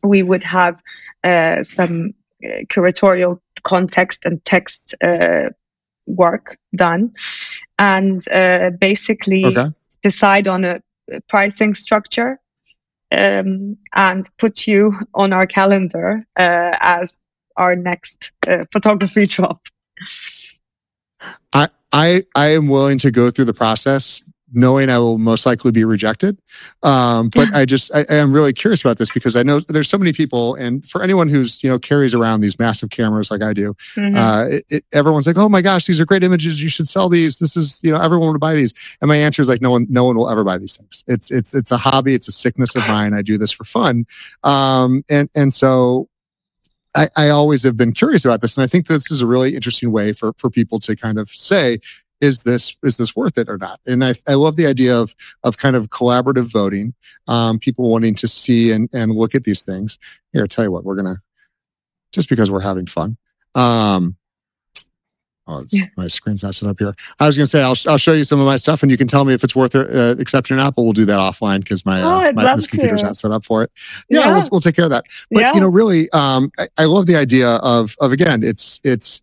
We 0.04 0.22
would 0.22 0.43
have 0.43 0.82
uh, 1.24 1.63
some 1.63 2.13
uh, 2.43 2.65
curatorial 2.67 3.39
context 3.63 4.26
and 4.26 4.43
text 4.43 4.96
uh, 5.02 5.50
work 6.06 6.58
done, 6.76 7.13
and 7.80 8.28
uh, 8.28 8.72
basically 8.72 9.46
okay. 9.46 9.69
decide 10.02 10.50
on 10.50 10.65
a 10.65 10.82
pricing 11.30 11.76
structure 11.76 12.39
um, 13.13 13.78
and 13.95 14.30
put 14.38 14.67
you 14.67 14.93
on 15.13 15.34
our 15.34 15.47
calendar 15.47 16.26
uh, 16.38 16.71
as 16.80 17.17
our 17.58 17.76
next 17.76 18.32
uh, 18.47 18.65
photography 18.71 19.28
drop. 19.28 19.62
I, 21.54 21.69
I 21.91 22.26
I 22.36 22.47
am 22.49 22.67
willing 22.67 22.97
to 22.99 23.12
go 23.12 23.30
through 23.30 23.45
the 23.45 23.54
process 23.54 24.21
knowing 24.53 24.89
I 24.89 24.97
will 24.99 25.17
most 25.17 25.45
likely 25.45 25.71
be 25.71 25.83
rejected. 25.83 26.39
Um, 26.83 27.29
but 27.29 27.53
I 27.53 27.65
just, 27.65 27.93
I, 27.93 28.05
am 28.09 28.33
really 28.33 28.53
curious 28.53 28.81
about 28.81 28.97
this 28.97 29.11
because 29.11 29.35
I 29.35 29.43
know 29.43 29.59
there's 29.61 29.89
so 29.89 29.97
many 29.97 30.13
people, 30.13 30.55
and 30.55 30.87
for 30.87 31.03
anyone 31.03 31.27
who's, 31.27 31.63
you 31.63 31.69
know, 31.69 31.79
carries 31.79 32.13
around 32.13 32.41
these 32.41 32.57
massive 32.59 32.89
cameras 32.89 33.31
like 33.31 33.41
I 33.41 33.53
do, 33.53 33.75
mm-hmm. 33.95 34.15
uh, 34.15 34.45
it, 34.45 34.65
it, 34.69 34.85
everyone's 34.93 35.27
like, 35.27 35.37
oh 35.37 35.49
my 35.49 35.61
gosh, 35.61 35.85
these 35.85 35.99
are 35.99 36.05
great 36.05 36.23
images. 36.23 36.61
You 36.61 36.69
should 36.69 36.87
sell 36.87 37.09
these. 37.09 37.39
This 37.39 37.57
is, 37.57 37.79
you 37.83 37.91
know, 37.91 37.99
everyone 37.99 38.31
would 38.31 38.41
buy 38.41 38.55
these. 38.55 38.73
And 39.01 39.09
my 39.09 39.17
answer 39.17 39.41
is 39.41 39.49
like, 39.49 39.61
no 39.61 39.71
one, 39.71 39.87
no 39.89 40.05
one 40.05 40.15
will 40.15 40.29
ever 40.29 40.43
buy 40.43 40.57
these 40.57 40.77
things. 40.77 41.03
It's, 41.07 41.31
it's, 41.31 41.53
it's 41.53 41.71
a 41.71 41.77
hobby. 41.77 42.13
It's 42.13 42.27
a 42.27 42.31
sickness 42.31 42.75
of 42.75 42.87
mine. 42.87 43.13
I 43.13 43.21
do 43.21 43.37
this 43.37 43.51
for 43.51 43.63
fun. 43.63 44.05
Um, 44.43 45.03
and, 45.09 45.29
and 45.35 45.53
so 45.53 46.07
I, 46.95 47.09
I, 47.15 47.29
always 47.29 47.63
have 47.63 47.75
been 47.75 47.91
curious 47.91 48.23
about 48.23 48.41
this, 48.41 48.55
and 48.55 48.63
I 48.63 48.67
think 48.67 48.87
this 48.87 49.09
is 49.09 49.21
a 49.21 49.27
really 49.27 49.55
interesting 49.55 49.91
way 49.91 50.13
for 50.13 50.33
for 50.37 50.49
people 50.49 50.79
to 50.81 50.95
kind 50.95 51.17
of 51.17 51.29
say, 51.29 51.79
is 52.23 52.43
this 52.43 52.75
is 52.83 52.95
this 52.95 53.15
worth 53.15 53.38
it 53.38 53.49
or 53.49 53.57
not? 53.57 53.81
And 53.86 54.03
I, 54.03 54.15
I 54.27 54.36
love 54.36 54.55
the 54.55 54.65
idea 54.65 54.97
of 54.97 55.13
of 55.43 55.57
kind 55.57 55.75
of 55.75 55.89
collaborative 55.89 56.45
voting, 56.45 56.93
um, 57.27 57.59
people 57.59 57.89
wanting 57.89 58.15
to 58.15 58.27
see 58.27 58.71
and 58.71 58.89
and 58.93 59.12
look 59.12 59.36
at 59.36 59.43
these 59.43 59.63
things. 59.63 59.99
Here, 60.31 60.43
I 60.43 60.47
tell 60.47 60.63
you 60.63 60.71
what, 60.71 60.86
we're 60.86 60.95
gonna 60.95 61.21
just 62.13 62.29
because 62.29 62.49
we're 62.49 62.62
having 62.62 62.86
fun. 62.86 63.17
Um, 63.55 64.15
oh, 65.47 65.65
yeah. 65.69 65.83
my 65.97 66.07
screen's 66.07 66.43
not 66.43 66.55
set 66.55 66.69
up 66.69 66.79
here. 66.79 66.95
I 67.19 67.27
was 67.27 67.36
gonna 67.36 67.45
say 67.45 67.62
I'll 67.62 67.75
I'll 67.88 67.97
show 67.97 68.13
you 68.13 68.23
some 68.23 68.39
of 68.39 68.45
my 68.45 68.55
stuff, 68.55 68.83
and 68.83 68.89
you 68.91 68.97
can 68.97 69.07
tell 69.07 69.25
me 69.25 69.33
if 69.33 69.43
it's 69.43 69.55
worth 69.55 69.75
uh, 69.75 70.15
accepting 70.17 70.57
an 70.57 70.65
Apple. 70.65 70.86
We'll 70.86 70.93
do 70.93 71.05
that 71.05 71.19
offline 71.19 71.59
because 71.59 71.86
my, 71.86 72.01
oh, 72.01 72.29
uh, 72.29 72.31
my 72.31 72.55
this 72.55 72.67
computer's 72.67 73.01
to. 73.01 73.07
not 73.07 73.17
set 73.17 73.31
up 73.31 73.43
for 73.43 73.63
it. 73.63 73.71
Yeah, 74.07 74.19
yeah. 74.19 74.33
We'll, 74.33 74.47
we'll, 74.53 74.62
take 74.62 74.77
care 74.77 74.86
of 74.86 74.91
that. 74.91 75.03
But 75.29 75.41
yeah. 75.41 75.53
you 75.53 75.59
know, 75.59 75.67
really, 75.67 76.09
um, 76.12 76.53
I, 76.57 76.67
I 76.77 76.86
love 76.86 77.05
the 77.05 77.17
idea 77.17 77.55
of 77.55 77.97
of 77.99 78.13
again, 78.13 78.43
it's 78.43 78.79
it's 78.86 79.21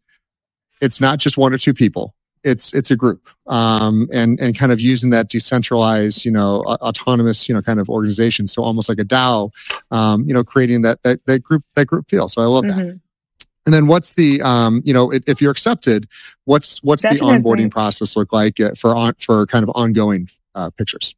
it's 0.82 1.00
not 1.00 1.18
just 1.18 1.38
one 1.38 1.54
or 1.54 1.58
two 1.58 1.72
people 1.72 2.14
it's 2.44 2.72
it's 2.72 2.90
a 2.90 2.96
group 2.96 3.26
um, 3.46 4.08
and 4.12 4.40
and 4.40 4.56
kind 4.56 4.72
of 4.72 4.80
using 4.80 5.10
that 5.10 5.28
decentralized 5.28 6.24
you 6.24 6.30
know 6.30 6.62
autonomous 6.64 7.48
you 7.48 7.54
know 7.54 7.62
kind 7.62 7.80
of 7.80 7.88
organization 7.88 8.46
so 8.46 8.62
almost 8.62 8.88
like 8.88 8.98
a 8.98 9.04
dao 9.04 9.50
um, 9.90 10.24
you 10.26 10.34
know 10.34 10.44
creating 10.44 10.82
that, 10.82 11.02
that 11.02 11.24
that 11.26 11.42
group 11.42 11.64
that 11.74 11.86
group 11.86 12.08
feel 12.08 12.28
so 12.28 12.40
i 12.40 12.46
love 12.46 12.64
mm-hmm. 12.64 12.78
that 12.78 13.00
and 13.66 13.74
then 13.74 13.86
what's 13.86 14.14
the 14.14 14.40
um, 14.42 14.82
you 14.84 14.94
know 14.94 15.12
if, 15.12 15.40
you're 15.40 15.50
accepted 15.50 16.08
what's 16.44 16.82
what's 16.82 17.02
Definitely. 17.02 17.32
the 17.32 17.38
onboarding 17.38 17.70
process 17.70 18.16
look 18.16 18.32
like 18.32 18.58
uh, 18.60 18.74
for 18.74 18.94
on 18.94 19.14
for 19.18 19.46
kind 19.46 19.62
of 19.62 19.70
ongoing 19.74 20.28
uh, 20.54 20.70
pictures 20.70 21.14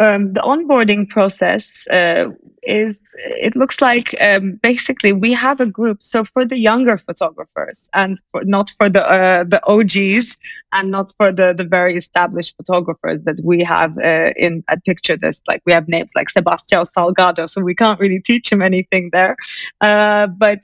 um, 0.00 0.32
the 0.32 0.40
onboarding 0.40 1.08
process 1.08 1.86
uh, 1.88 2.26
is 2.62 2.98
it 3.14 3.54
looks 3.54 3.80
like 3.80 4.20
um, 4.20 4.58
basically 4.62 5.12
we 5.12 5.32
have 5.32 5.60
a 5.60 5.66
group 5.66 6.02
so 6.02 6.24
for 6.24 6.44
the 6.44 6.58
younger 6.58 6.96
photographers 6.96 7.88
and 7.92 8.20
for, 8.32 8.44
not 8.44 8.70
for 8.76 8.88
the 8.90 9.02
uh, 9.02 9.44
the 9.44 9.60
og's 9.66 10.36
and 10.72 10.90
not 10.90 11.12
for 11.16 11.30
the 11.30 11.54
the 11.56 11.64
very 11.64 11.96
established 11.96 12.56
photographers 12.56 13.22
that 13.24 13.38
we 13.44 13.62
have 13.62 13.96
uh, 13.98 14.30
in 14.36 14.64
at 14.68 14.84
picture 14.84 15.16
this 15.16 15.40
like 15.46 15.62
we 15.64 15.72
have 15.72 15.86
names 15.88 16.10
like 16.16 16.28
sebastião 16.28 16.84
salgado 16.84 17.48
so 17.48 17.60
we 17.60 17.74
can't 17.74 18.00
really 18.00 18.20
teach 18.20 18.50
him 18.50 18.62
anything 18.62 19.10
there. 19.12 19.36
Uh, 19.80 20.26
but 20.26 20.60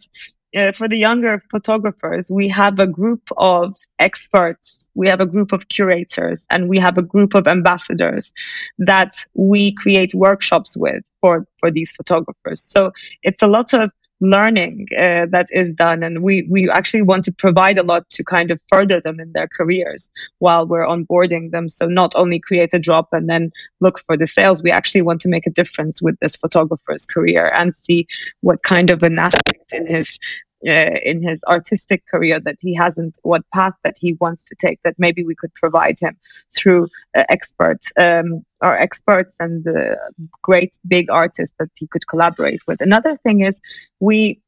uh, 0.56 0.72
for 0.72 0.88
the 0.88 0.96
younger 0.96 1.42
photographers 1.50 2.30
we 2.30 2.48
have 2.48 2.78
a 2.78 2.86
group 2.86 3.22
of 3.36 3.76
experts. 4.00 4.78
We 4.94 5.08
have 5.08 5.20
a 5.20 5.26
group 5.26 5.52
of 5.52 5.68
curators 5.68 6.44
and 6.50 6.68
we 6.68 6.78
have 6.80 6.98
a 6.98 7.02
group 7.02 7.34
of 7.34 7.46
ambassadors 7.46 8.32
that 8.78 9.14
we 9.34 9.72
create 9.72 10.12
workshops 10.14 10.76
with 10.76 11.04
for 11.20 11.46
for 11.58 11.70
these 11.70 11.92
photographers. 11.92 12.62
So 12.62 12.90
it's 13.22 13.42
a 13.42 13.46
lot 13.46 13.72
of 13.72 13.90
learning 14.20 14.86
uh, 14.92 15.26
that 15.30 15.48
is 15.50 15.72
done. 15.72 16.02
And 16.02 16.22
we 16.22 16.46
we 16.50 16.70
actually 16.70 17.02
want 17.02 17.24
to 17.24 17.32
provide 17.32 17.78
a 17.78 17.82
lot 17.82 18.08
to 18.10 18.24
kind 18.24 18.50
of 18.50 18.60
further 18.68 19.00
them 19.00 19.20
in 19.20 19.32
their 19.32 19.48
careers 19.48 20.08
while 20.38 20.66
we're 20.66 20.86
onboarding 20.86 21.50
them. 21.50 21.68
So 21.68 21.86
not 21.86 22.12
only 22.14 22.38
create 22.38 22.74
a 22.74 22.78
job 22.78 23.06
and 23.12 23.28
then 23.28 23.50
look 23.80 24.00
for 24.06 24.16
the 24.16 24.26
sales 24.26 24.62
we 24.62 24.70
actually 24.70 25.02
want 25.02 25.20
to 25.22 25.28
make 25.28 25.46
a 25.46 25.50
difference 25.50 26.02
with 26.02 26.18
this 26.20 26.36
photographer's 26.36 27.06
career 27.06 27.50
and 27.54 27.74
see 27.74 28.06
what 28.40 28.62
kind 28.62 28.90
of 28.90 29.02
an 29.02 29.18
aspect 29.18 29.72
in 29.72 29.86
his 29.86 30.18
uh, 30.66 30.98
in 31.04 31.22
his 31.22 31.42
artistic 31.44 32.06
career 32.06 32.38
that 32.40 32.56
he 32.60 32.74
hasn't, 32.74 33.18
what 33.22 33.42
path 33.54 33.74
that 33.82 33.96
he 33.98 34.14
wants 34.14 34.44
to 34.44 34.54
take, 34.56 34.78
that 34.82 34.94
maybe 34.98 35.24
we 35.24 35.34
could 35.34 35.52
provide 35.54 35.98
him 35.98 36.16
through 36.56 36.86
uh, 37.16 37.22
experts, 37.30 37.90
um, 37.98 38.44
or 38.60 38.78
experts 38.78 39.36
and 39.40 39.66
uh, 39.66 39.94
great 40.42 40.76
big 40.86 41.10
artists 41.10 41.54
that 41.58 41.70
he 41.76 41.86
could 41.86 42.06
collaborate 42.08 42.60
with. 42.66 42.80
Another 42.80 43.16
thing 43.22 43.40
is 43.40 43.60
we 44.00 44.40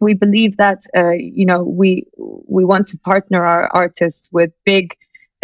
we 0.00 0.12
believe 0.12 0.56
that 0.56 0.82
uh, 0.96 1.10
you 1.10 1.46
know 1.46 1.62
we 1.62 2.04
we 2.18 2.64
want 2.64 2.88
to 2.88 2.98
partner 2.98 3.44
our 3.44 3.68
artists 3.74 4.28
with 4.32 4.50
big 4.64 4.94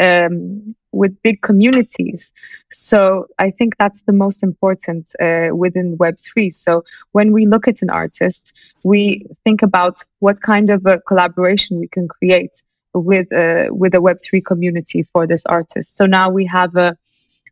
um, 0.01 0.75
with 0.93 1.21
big 1.23 1.43
communities. 1.43 2.33
So 2.73 3.27
I 3.39 3.51
think 3.51 3.77
that's 3.79 4.01
the 4.07 4.13
most 4.13 4.43
important 4.43 5.09
uh, 5.21 5.51
within 5.55 5.97
Web3. 5.99 6.53
So 6.55 6.85
when 7.13 7.33
we 7.33 7.47
look 7.47 7.69
at 7.69 7.83
an 7.83 7.91
artist, 7.91 8.53
we 8.83 9.27
think 9.45 9.63
about 9.63 10.03
what 10.19 10.41
kind 10.43 10.71
of 10.71 10.87
a 10.87 10.99
collaboration 11.01 11.79
we 11.79 11.89
can 11.89 12.09
create 12.09 12.63
with 12.95 13.33
uh, 13.33 13.67
with 13.71 13.95
a 13.95 13.99
Web3 13.99 14.45
community 14.45 15.07
for 15.13 15.27
this 15.27 15.47
artist. 15.47 15.97
So 15.97 16.07
now 16.07 16.31
we 16.31 16.45
have 16.47 16.75
a 16.77 16.97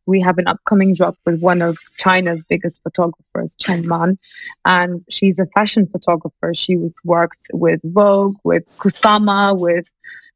we 0.07 0.21
have 0.23 0.39
an 0.39 0.49
upcoming 0.49 0.95
drop 0.95 1.17
with 1.27 1.39
one 1.41 1.61
of 1.61 1.77
China's 1.99 2.41
biggest 2.49 2.83
photographers, 2.83 3.55
Chen 3.59 3.87
Man, 3.87 4.19
and 4.65 5.05
she's 5.11 5.39
a 5.39 5.47
fashion 5.55 5.87
photographer. 5.87 6.55
She 6.55 6.77
was 6.77 6.95
worked 7.05 7.47
with 7.53 7.81
Vogue, 7.85 8.37
with 8.43 8.65
Kusama, 8.79 9.57
with 9.57 9.85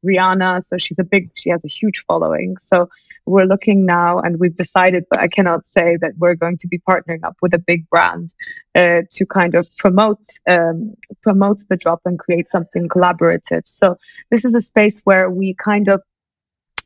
Rihanna. 0.05 0.65
So 0.67 0.79
she's 0.79 0.99
a 0.99 1.05
big, 1.05 1.31
she 1.35 1.51
has 1.51 1.65
a 1.65 1.69
huge 1.69 2.05
following. 2.07 2.57
So 2.59 2.89
we're 3.27 3.45
looking 3.45 3.85
now 3.87 4.19
and 4.19 4.39
we've 4.39 4.57
decided, 4.57 5.05
but 5.11 5.21
I 5.21 5.29
cannot 5.29 5.67
say 5.67 5.97
that 6.01 6.13
we're 6.19 6.35
going 6.35 6.59
to 6.59 6.69
be 6.69 6.79
partnering 6.79 7.25
up 7.25 7.37
with 7.43 7.55
a 7.55 7.59
big 7.59 7.89
brand 7.91 8.33
uh, 8.75 9.03
to 9.11 9.27
kind 9.27 9.55
of 9.55 9.69
promote, 9.77 10.25
um, 10.49 10.95
promote 11.23 11.61
the 11.69 11.77
drop 11.77 12.01
and 12.05 12.19
create 12.19 12.51
something 12.51 12.89
collaborative. 12.89 13.63
So 13.67 13.97
this 14.31 14.45
is 14.45 14.55
a 14.55 14.61
space 14.61 15.01
where 15.05 15.31
we 15.31 15.55
kind 15.55 15.89
of, 15.89 16.03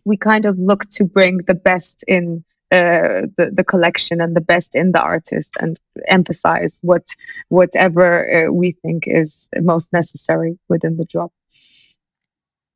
we 0.05 0.16
kind 0.16 0.44
of 0.44 0.59
look 0.59 0.88
to 0.90 1.05
bring 1.05 1.38
the 1.46 1.55
best 1.55 2.05
in 2.07 2.44
uh, 2.72 3.22
the, 3.37 3.50
the 3.52 3.62
collection 3.62 4.20
and 4.20 4.35
the 4.35 4.40
best 4.40 4.74
in 4.74 4.90
the 4.90 5.00
artist 5.00 5.57
and 5.61 5.79
emphasize 6.09 6.76
what 6.83 7.05
whatever 7.48 8.48
uh, 8.48 8.52
we 8.52 8.72
think 8.83 9.05
is 9.07 9.48
most 9.61 9.92
necessary 9.92 10.59
within 10.68 10.96
the 10.96 11.05
drop. 11.05 11.33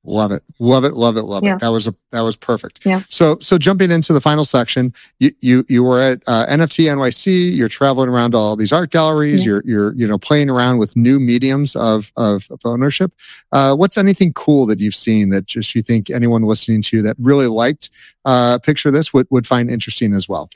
Love 0.05 0.33
it, 0.33 0.43
love 0.59 0.85
it, 0.85 0.95
love 0.95 1.19
it, 1.19 1.25
love 1.25 1.45
yeah. 1.45 1.57
it. 1.57 1.61
That 1.61 1.69
was 1.69 1.87
a 1.87 1.95
that 2.11 2.23
was 2.23 2.35
perfect. 2.35 2.81
Yeah. 2.87 3.03
So 3.11 3.39
so 3.41 3.59
jumping 3.59 3.91
into 3.91 4.15
the 4.15 4.21
final 4.21 4.47
section, 4.47 4.95
you 5.19 5.31
you 5.41 5.67
you 5.69 5.85
were 5.85 6.01
at 6.01 6.23
uh, 6.27 6.47
NFT 6.47 6.87
NYC. 6.87 7.55
You're 7.55 7.69
traveling 7.69 8.09
around 8.09 8.35
all 8.35 8.57
these 8.57 8.73
art 8.73 8.91
galleries. 8.91 9.41
Yeah. 9.41 9.45
You're 9.45 9.63
you're 9.67 9.95
you 9.95 10.07
know 10.09 10.17
playing 10.17 10.49
around 10.49 10.79
with 10.79 10.97
new 10.97 11.21
mediums 11.21 11.77
of 11.77 12.13
of, 12.17 12.47
of 12.51 12.61
ownership. 12.65 13.13
Uh, 13.53 13.77
what's 13.77 13.99
anything 13.99 14.33
cool 14.33 14.65
that 14.67 14.81
you've 14.81 14.95
seen 14.95 15.29
that 15.31 15.45
just 15.45 15.75
you 15.75 15.83
think 15.83 16.09
anyone 16.09 16.45
listening 16.45 16.81
to 16.81 17.03
that 17.03 17.17
really 17.19 17.49
liked 17.49 17.91
uh, 18.25 18.59
picture 18.59 18.91
this 18.91 19.13
would 19.13 19.27
would 19.29 19.47
find 19.47 19.71
interesting 19.71 20.15
as 20.15 20.27
well? 20.27 20.49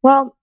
Well, 0.00 0.34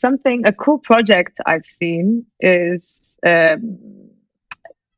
something 0.00 0.44
a 0.44 0.52
cool 0.52 0.78
project 0.78 1.38
I've 1.46 1.66
seen 1.66 2.26
is. 2.40 2.98
Um, 3.24 4.05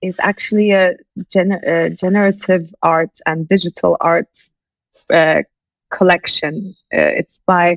is 0.02 0.16
actually 0.20 0.70
a, 0.72 0.94
gener- 1.34 1.64
a 1.66 1.90
generative 1.90 2.74
art 2.82 3.10
and 3.26 3.48
digital 3.48 3.96
art 4.00 4.28
uh, 5.12 5.42
collection. 5.90 6.74
Uh, 6.92 7.12
it's 7.20 7.40
by 7.46 7.76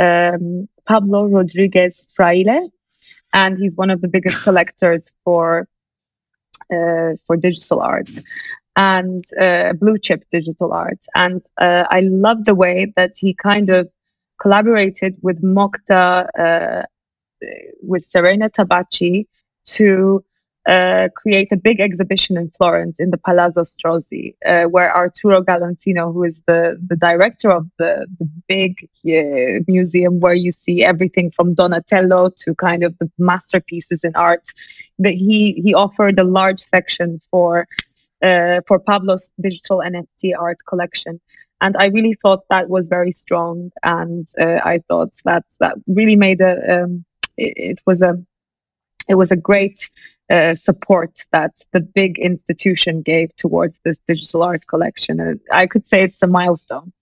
um, 0.00 0.68
Pablo 0.86 1.26
Rodriguez 1.26 2.06
Fraile, 2.16 2.70
and 3.32 3.58
he's 3.58 3.76
one 3.76 3.90
of 3.90 4.00
the 4.00 4.08
biggest 4.08 4.42
collectors 4.44 5.10
for 5.24 5.68
uh, 6.72 7.14
for 7.26 7.36
digital 7.36 7.80
art 7.80 8.08
and 8.76 9.24
uh, 9.40 9.72
blue 9.74 9.98
chip 9.98 10.24
digital 10.30 10.72
art. 10.72 10.98
And 11.14 11.42
uh, 11.60 11.84
I 11.90 12.00
love 12.00 12.44
the 12.44 12.54
way 12.54 12.92
that 12.96 13.12
he 13.16 13.34
kind 13.34 13.70
of 13.70 13.88
collaborated 14.40 15.16
with 15.22 15.42
MoCDA, 15.42 16.28
uh, 16.38 16.82
with 17.82 18.04
Serena 18.04 18.50
Tabacchi 18.50 19.26
to 19.66 20.24
uh, 20.66 21.08
create 21.14 21.52
a 21.52 21.56
big 21.56 21.78
exhibition 21.80 22.36
in 22.36 22.50
Florence 22.50 22.98
in 22.98 23.10
the 23.10 23.18
Palazzo 23.18 23.62
Strozzi, 23.62 24.34
uh, 24.44 24.64
where 24.64 24.94
Arturo 24.94 25.40
Galansino, 25.40 26.12
who 26.12 26.24
is 26.24 26.42
the, 26.46 26.76
the 26.88 26.96
director 26.96 27.52
of 27.52 27.68
the, 27.78 28.06
the 28.18 28.28
big 28.48 28.88
uh, 29.06 29.62
museum 29.68 30.18
where 30.18 30.34
you 30.34 30.50
see 30.50 30.84
everything 30.84 31.30
from 31.30 31.54
Donatello 31.54 32.30
to 32.38 32.54
kind 32.56 32.82
of 32.82 32.98
the 32.98 33.08
masterpieces 33.18 34.02
in 34.02 34.16
art, 34.16 34.42
that 34.98 35.14
he, 35.14 35.52
he 35.62 35.72
offered 35.72 36.18
a 36.18 36.24
large 36.24 36.60
section 36.60 37.20
for 37.30 37.68
uh, 38.22 38.60
for 38.66 38.78
Pablo's 38.78 39.30
digital 39.40 39.78
NFT 39.78 40.32
art 40.38 40.58
collection. 40.66 41.20
And 41.60 41.76
I 41.76 41.86
really 41.86 42.14
thought 42.14 42.48
that 42.50 42.68
was 42.68 42.88
very 42.88 43.12
strong, 43.12 43.70
and 43.82 44.26
uh, 44.40 44.60
I 44.64 44.82
thought 44.88 45.12
that 45.24 45.44
that 45.60 45.74
really 45.86 46.16
made 46.16 46.40
a 46.40 46.82
um, 46.82 47.04
it, 47.36 47.52
it 47.56 47.80
was 47.86 48.02
a 48.02 48.22
it 49.08 49.14
was 49.14 49.30
a 49.30 49.36
great 49.36 49.88
uh, 50.28 50.54
support 50.54 51.12
that 51.32 51.52
the 51.72 51.80
big 51.80 52.18
institution 52.18 53.02
gave 53.02 53.34
towards 53.36 53.78
this 53.84 53.98
digital 54.08 54.42
art 54.42 54.66
collection. 54.66 55.20
And 55.20 55.40
I 55.52 55.66
could 55.66 55.86
say 55.86 56.02
it's 56.02 56.22
a 56.22 56.26
milestone. 56.26 56.92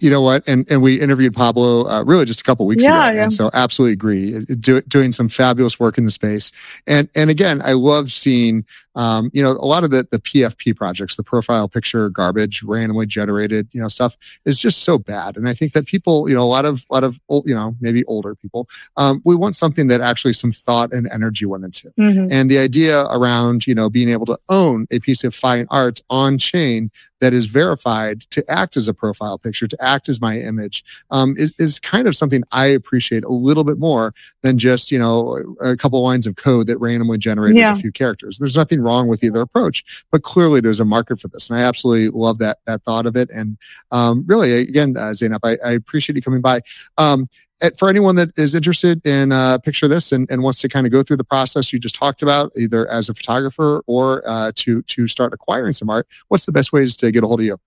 You 0.00 0.10
know 0.10 0.22
what? 0.22 0.42
And 0.46 0.70
and 0.70 0.80
we 0.80 1.00
interviewed 1.00 1.34
Pablo 1.34 1.86
uh, 1.86 2.02
really 2.04 2.24
just 2.24 2.40
a 2.40 2.44
couple 2.44 2.66
weeks 2.66 2.82
yeah, 2.82 3.08
ago, 3.08 3.16
yeah. 3.16 3.22
and 3.24 3.32
so 3.32 3.50
absolutely 3.52 3.92
agree. 3.92 4.44
Do, 4.44 4.80
doing 4.82 5.12
some 5.12 5.28
fabulous 5.28 5.78
work 5.78 5.98
in 5.98 6.04
the 6.04 6.10
space, 6.10 6.52
and 6.86 7.08
and 7.14 7.30
again, 7.30 7.60
I 7.62 7.72
love 7.72 8.12
seeing 8.12 8.64
um, 9.00 9.30
you 9.32 9.42
know, 9.42 9.52
a 9.52 9.64
lot 9.64 9.82
of 9.82 9.90
the 9.90 10.06
the 10.10 10.18
PFP 10.18 10.76
projects, 10.76 11.16
the 11.16 11.22
profile 11.22 11.70
picture 11.70 12.10
garbage, 12.10 12.62
randomly 12.62 13.06
generated, 13.06 13.66
you 13.72 13.80
know, 13.80 13.88
stuff 13.88 14.14
is 14.44 14.58
just 14.58 14.82
so 14.82 14.98
bad. 14.98 15.38
And 15.38 15.48
I 15.48 15.54
think 15.54 15.72
that 15.72 15.86
people, 15.86 16.28
you 16.28 16.34
know, 16.34 16.42
a 16.42 16.44
lot 16.44 16.66
of 16.66 16.84
a 16.90 16.94
lot 16.94 17.04
of 17.04 17.18
you 17.46 17.54
know 17.54 17.74
maybe 17.80 18.04
older 18.04 18.34
people, 18.34 18.68
um, 18.98 19.22
we 19.24 19.34
want 19.34 19.56
something 19.56 19.86
that 19.86 20.02
actually 20.02 20.34
some 20.34 20.52
thought 20.52 20.92
and 20.92 21.08
energy 21.10 21.46
went 21.46 21.64
into. 21.64 21.90
Mm-hmm. 21.98 22.30
And 22.30 22.50
the 22.50 22.58
idea 22.58 23.04
around 23.06 23.66
you 23.66 23.74
know 23.74 23.88
being 23.88 24.10
able 24.10 24.26
to 24.26 24.38
own 24.50 24.86
a 24.90 24.98
piece 24.98 25.24
of 25.24 25.34
fine 25.34 25.66
art 25.70 26.02
on 26.10 26.36
chain 26.36 26.90
that 27.20 27.32
is 27.32 27.46
verified 27.46 28.22
to 28.30 28.44
act 28.50 28.76
as 28.76 28.88
a 28.88 28.94
profile 28.94 29.38
picture, 29.38 29.66
to 29.66 29.76
act 29.84 30.08
as 30.08 30.20
my 30.20 30.38
image, 30.38 30.84
um, 31.10 31.34
is, 31.36 31.54
is 31.58 31.78
kind 31.78 32.08
of 32.08 32.16
something 32.16 32.42
I 32.50 32.66
appreciate 32.66 33.24
a 33.24 33.32
little 33.32 33.64
bit 33.64 33.78
more 33.78 34.14
than 34.42 34.58
just, 34.58 34.90
you 34.90 34.98
know, 34.98 35.54
a 35.60 35.76
couple 35.76 36.02
lines 36.02 36.26
of 36.26 36.36
code 36.36 36.66
that 36.66 36.78
randomly 36.78 37.18
generated 37.18 37.58
yeah. 37.58 37.72
a 37.72 37.74
few 37.74 37.92
characters. 37.92 38.38
There's 38.38 38.56
nothing 38.56 38.80
wrong 38.80 38.89
with 39.08 39.22
either 39.24 39.40
approach, 39.40 40.04
but 40.10 40.22
clearly 40.22 40.60
there's 40.60 40.80
a 40.80 40.84
market 40.84 41.20
for 41.20 41.28
this. 41.28 41.50
And 41.50 41.58
I 41.58 41.62
absolutely 41.62 42.08
love 42.08 42.38
that, 42.38 42.58
that 42.66 42.82
thought 42.82 43.06
of 43.06 43.16
it. 43.16 43.30
And 43.30 43.56
um, 43.90 44.24
really, 44.26 44.52
again, 44.54 44.96
uh, 44.96 45.10
Zeynep, 45.10 45.40
I, 45.42 45.56
I 45.64 45.72
appreciate 45.72 46.16
you 46.16 46.22
coming 46.22 46.40
by. 46.40 46.60
Um, 46.98 47.28
for 47.76 47.90
anyone 47.90 48.16
that 48.16 48.30
is 48.38 48.54
interested 48.54 49.04
in 49.06 49.32
uh, 49.32 49.58
picture 49.58 49.86
this 49.86 50.12
and, 50.12 50.30
and, 50.30 50.42
wants 50.42 50.60
to 50.60 50.68
kind 50.68 50.86
of 50.86 50.92
go 50.92 51.02
through 51.02 51.18
the 51.18 51.24
process 51.24 51.74
you 51.74 51.78
just 51.78 51.94
talked 51.94 52.22
about 52.22 52.50
either 52.56 52.90
as 52.90 53.10
a 53.10 53.14
photographer 53.14 53.82
or 53.86 54.22
uh, 54.26 54.50
to 54.54 54.80
to 54.84 55.06
start 55.06 55.34
acquiring 55.34 55.74
some 55.74 55.90
art 55.90 56.06
what's 56.28 56.46
the 56.46 56.52
best 56.52 56.72
ways 56.72 56.96
to 56.96 57.12
get 57.12 57.22
a 57.22 57.26
hold 57.26 57.38
of 57.40 57.44
you 57.44 57.60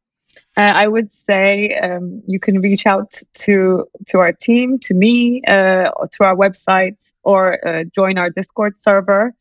uh, 0.55 0.61
I 0.61 0.87
would 0.87 1.11
say 1.11 1.75
um, 1.79 2.21
you 2.27 2.39
can 2.39 2.61
reach 2.61 2.85
out 2.85 3.19
to 3.45 3.87
to 4.07 4.19
our 4.19 4.31
team, 4.31 4.77
to 4.79 4.93
me, 4.93 5.41
uh, 5.47 5.89
through 6.11 6.27
our 6.27 6.35
website, 6.35 6.95
or 7.23 7.65
uh, 7.67 7.83
join 7.95 8.17
our 8.17 8.29
Discord 8.29 8.75
server. 8.79 9.33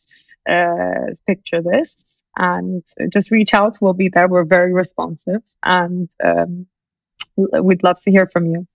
Uh, 0.49 1.15
picture 1.27 1.63
this, 1.63 1.97
and 2.37 2.83
just 3.13 3.31
reach 3.31 3.55
out. 3.55 3.79
We'll 3.81 3.93
be 3.93 4.09
there. 4.09 4.27
We're 4.27 4.45
very 4.45 4.73
responsive, 4.73 5.43
and 5.63 6.09
um, 6.25 6.67
we'd 7.37 7.83
love 7.83 8.01
to 8.03 8.11
hear 8.11 8.27
from 8.27 8.47
you. 8.47 8.67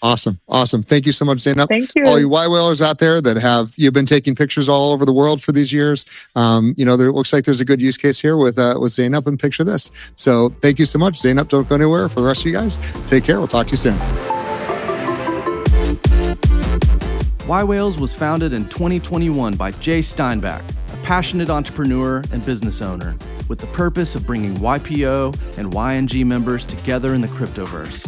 Awesome. 0.00 0.40
Awesome. 0.48 0.82
Thank 0.82 1.06
you 1.06 1.12
so 1.12 1.24
much, 1.24 1.38
Zeynep. 1.38 1.68
Thank 1.68 1.94
you. 1.96 2.06
All 2.06 2.20
you 2.20 2.28
Y 2.28 2.46
whalers 2.46 2.80
out 2.80 2.98
there 2.98 3.20
that 3.20 3.36
have, 3.36 3.74
you've 3.76 3.94
been 3.94 4.06
taking 4.06 4.34
pictures 4.34 4.68
all 4.68 4.92
over 4.92 5.04
the 5.04 5.12
world 5.12 5.42
for 5.42 5.50
these 5.50 5.72
years. 5.72 6.06
Um, 6.36 6.74
you 6.76 6.84
know, 6.84 6.96
there 6.96 7.10
looks 7.10 7.32
like 7.32 7.44
there's 7.44 7.60
a 7.60 7.64
good 7.64 7.80
use 7.80 7.96
case 7.96 8.20
here 8.20 8.36
with, 8.36 8.58
uh, 8.58 8.78
with 8.80 8.92
Zeynep 8.92 9.26
and 9.26 9.38
picture 9.38 9.64
this. 9.64 9.90
So 10.14 10.50
thank 10.62 10.78
you 10.78 10.86
so 10.86 11.00
much. 11.00 11.20
Zeynep, 11.20 11.48
don't 11.48 11.68
go 11.68 11.74
anywhere. 11.74 12.08
For 12.08 12.20
the 12.20 12.26
rest 12.26 12.42
of 12.42 12.46
you 12.46 12.52
guys, 12.52 12.78
take 13.08 13.24
care. 13.24 13.38
We'll 13.38 13.48
talk 13.48 13.66
to 13.66 13.72
you 13.72 13.76
soon. 13.76 14.37
yWhales 17.48 17.98
was 17.98 18.14
founded 18.14 18.52
in 18.52 18.68
2021 18.68 19.54
by 19.54 19.70
Jay 19.70 20.00
Steinbach, 20.00 20.62
a 20.92 20.96
passionate 20.98 21.48
entrepreneur 21.48 22.22
and 22.30 22.44
business 22.44 22.82
owner, 22.82 23.16
with 23.48 23.58
the 23.58 23.66
purpose 23.68 24.14
of 24.14 24.26
bringing 24.26 24.54
YPO 24.56 25.34
and 25.56 25.72
YNG 25.72 26.26
members 26.26 26.66
together 26.66 27.14
in 27.14 27.22
the 27.22 27.28
cryptoverse. 27.28 28.06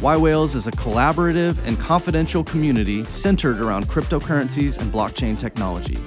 yWhales 0.00 0.56
is 0.56 0.66
a 0.66 0.72
collaborative 0.72 1.56
and 1.68 1.78
confidential 1.78 2.42
community 2.42 3.04
centered 3.04 3.60
around 3.60 3.86
cryptocurrencies 3.86 4.76
and 4.80 4.92
blockchain 4.92 5.38
technology, 5.38 5.98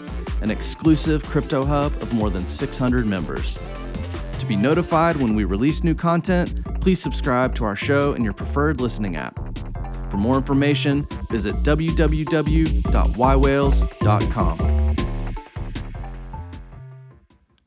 an 0.41 0.51
exclusive 0.51 1.23
crypto 1.23 1.63
hub 1.63 1.93
of 2.01 2.11
more 2.11 2.29
than 2.29 2.45
600 2.45 3.05
members. 3.05 3.57
To 4.39 4.45
be 4.45 4.57
notified 4.57 5.15
when 5.15 5.35
we 5.35 5.45
release 5.45 5.85
new 5.85 5.95
content, 5.95 6.81
please 6.81 7.01
subscribe 7.01 7.55
to 7.55 7.63
our 7.63 7.77
show 7.77 8.11
in 8.11 8.25
your 8.25 8.33
preferred 8.33 8.81
listening 8.81 9.15
app. 9.15 9.39
For 10.15 10.21
more 10.21 10.37
information, 10.37 11.05
visit 11.29 11.61
www.ywhales.com. 11.63 14.57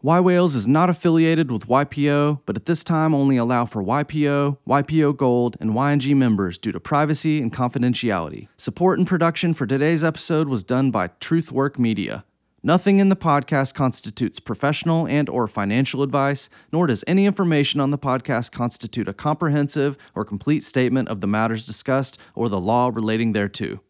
yWhales 0.03 0.57
is 0.57 0.66
not 0.66 0.88
affiliated 0.88 1.53
with 1.53 1.66
YPO, 1.66 2.40
but 2.46 2.57
at 2.57 2.64
this 2.64 2.82
time 2.82 3.14
only 3.14 3.36
allow 3.36 3.66
for 3.66 3.84
YPO, 3.84 4.57
YPO 4.66 5.14
Gold, 5.18 5.59
and 5.61 5.72
YNG 5.72 6.16
members 6.16 6.57
due 6.57 6.72
to 6.72 6.80
privacy 6.80 7.42
and 7.42 7.53
confidentiality. 7.53 8.49
Support 8.57 8.99
and 8.99 9.07
production 9.07 9.53
for 9.53 9.66
today's 9.66 10.03
episode 10.03 10.49
was 10.49 10.64
done 10.64 10.90
by 10.90 11.09
Truthwork 11.09 11.78
Media. 11.78 12.24
Nothing 12.69 12.99
in 12.99 13.09
the 13.09 13.16
podcast 13.16 13.73
constitutes 13.73 14.41
professional 14.41 15.09
and 15.09 15.31
or 15.31 15.47
financial 15.47 16.03
advice, 16.03 16.51
nor 16.71 16.87
does 16.87 17.03
any 17.07 17.25
information 17.25 17.81
on 17.81 17.93
the 17.93 17.97
podcast 17.97 18.53
constitute 18.53 19.09
a 19.09 19.14
comprehensive 19.14 19.97
or 20.14 20.23
complete 20.23 20.62
statement 20.62 21.09
of 21.09 21.23
the 21.23 21.27
matters 21.27 21.64
discussed 21.64 22.19
or 22.35 22.51
the 22.51 22.61
law 22.61 22.91
relating 22.93 23.33
thereto. 23.33 23.81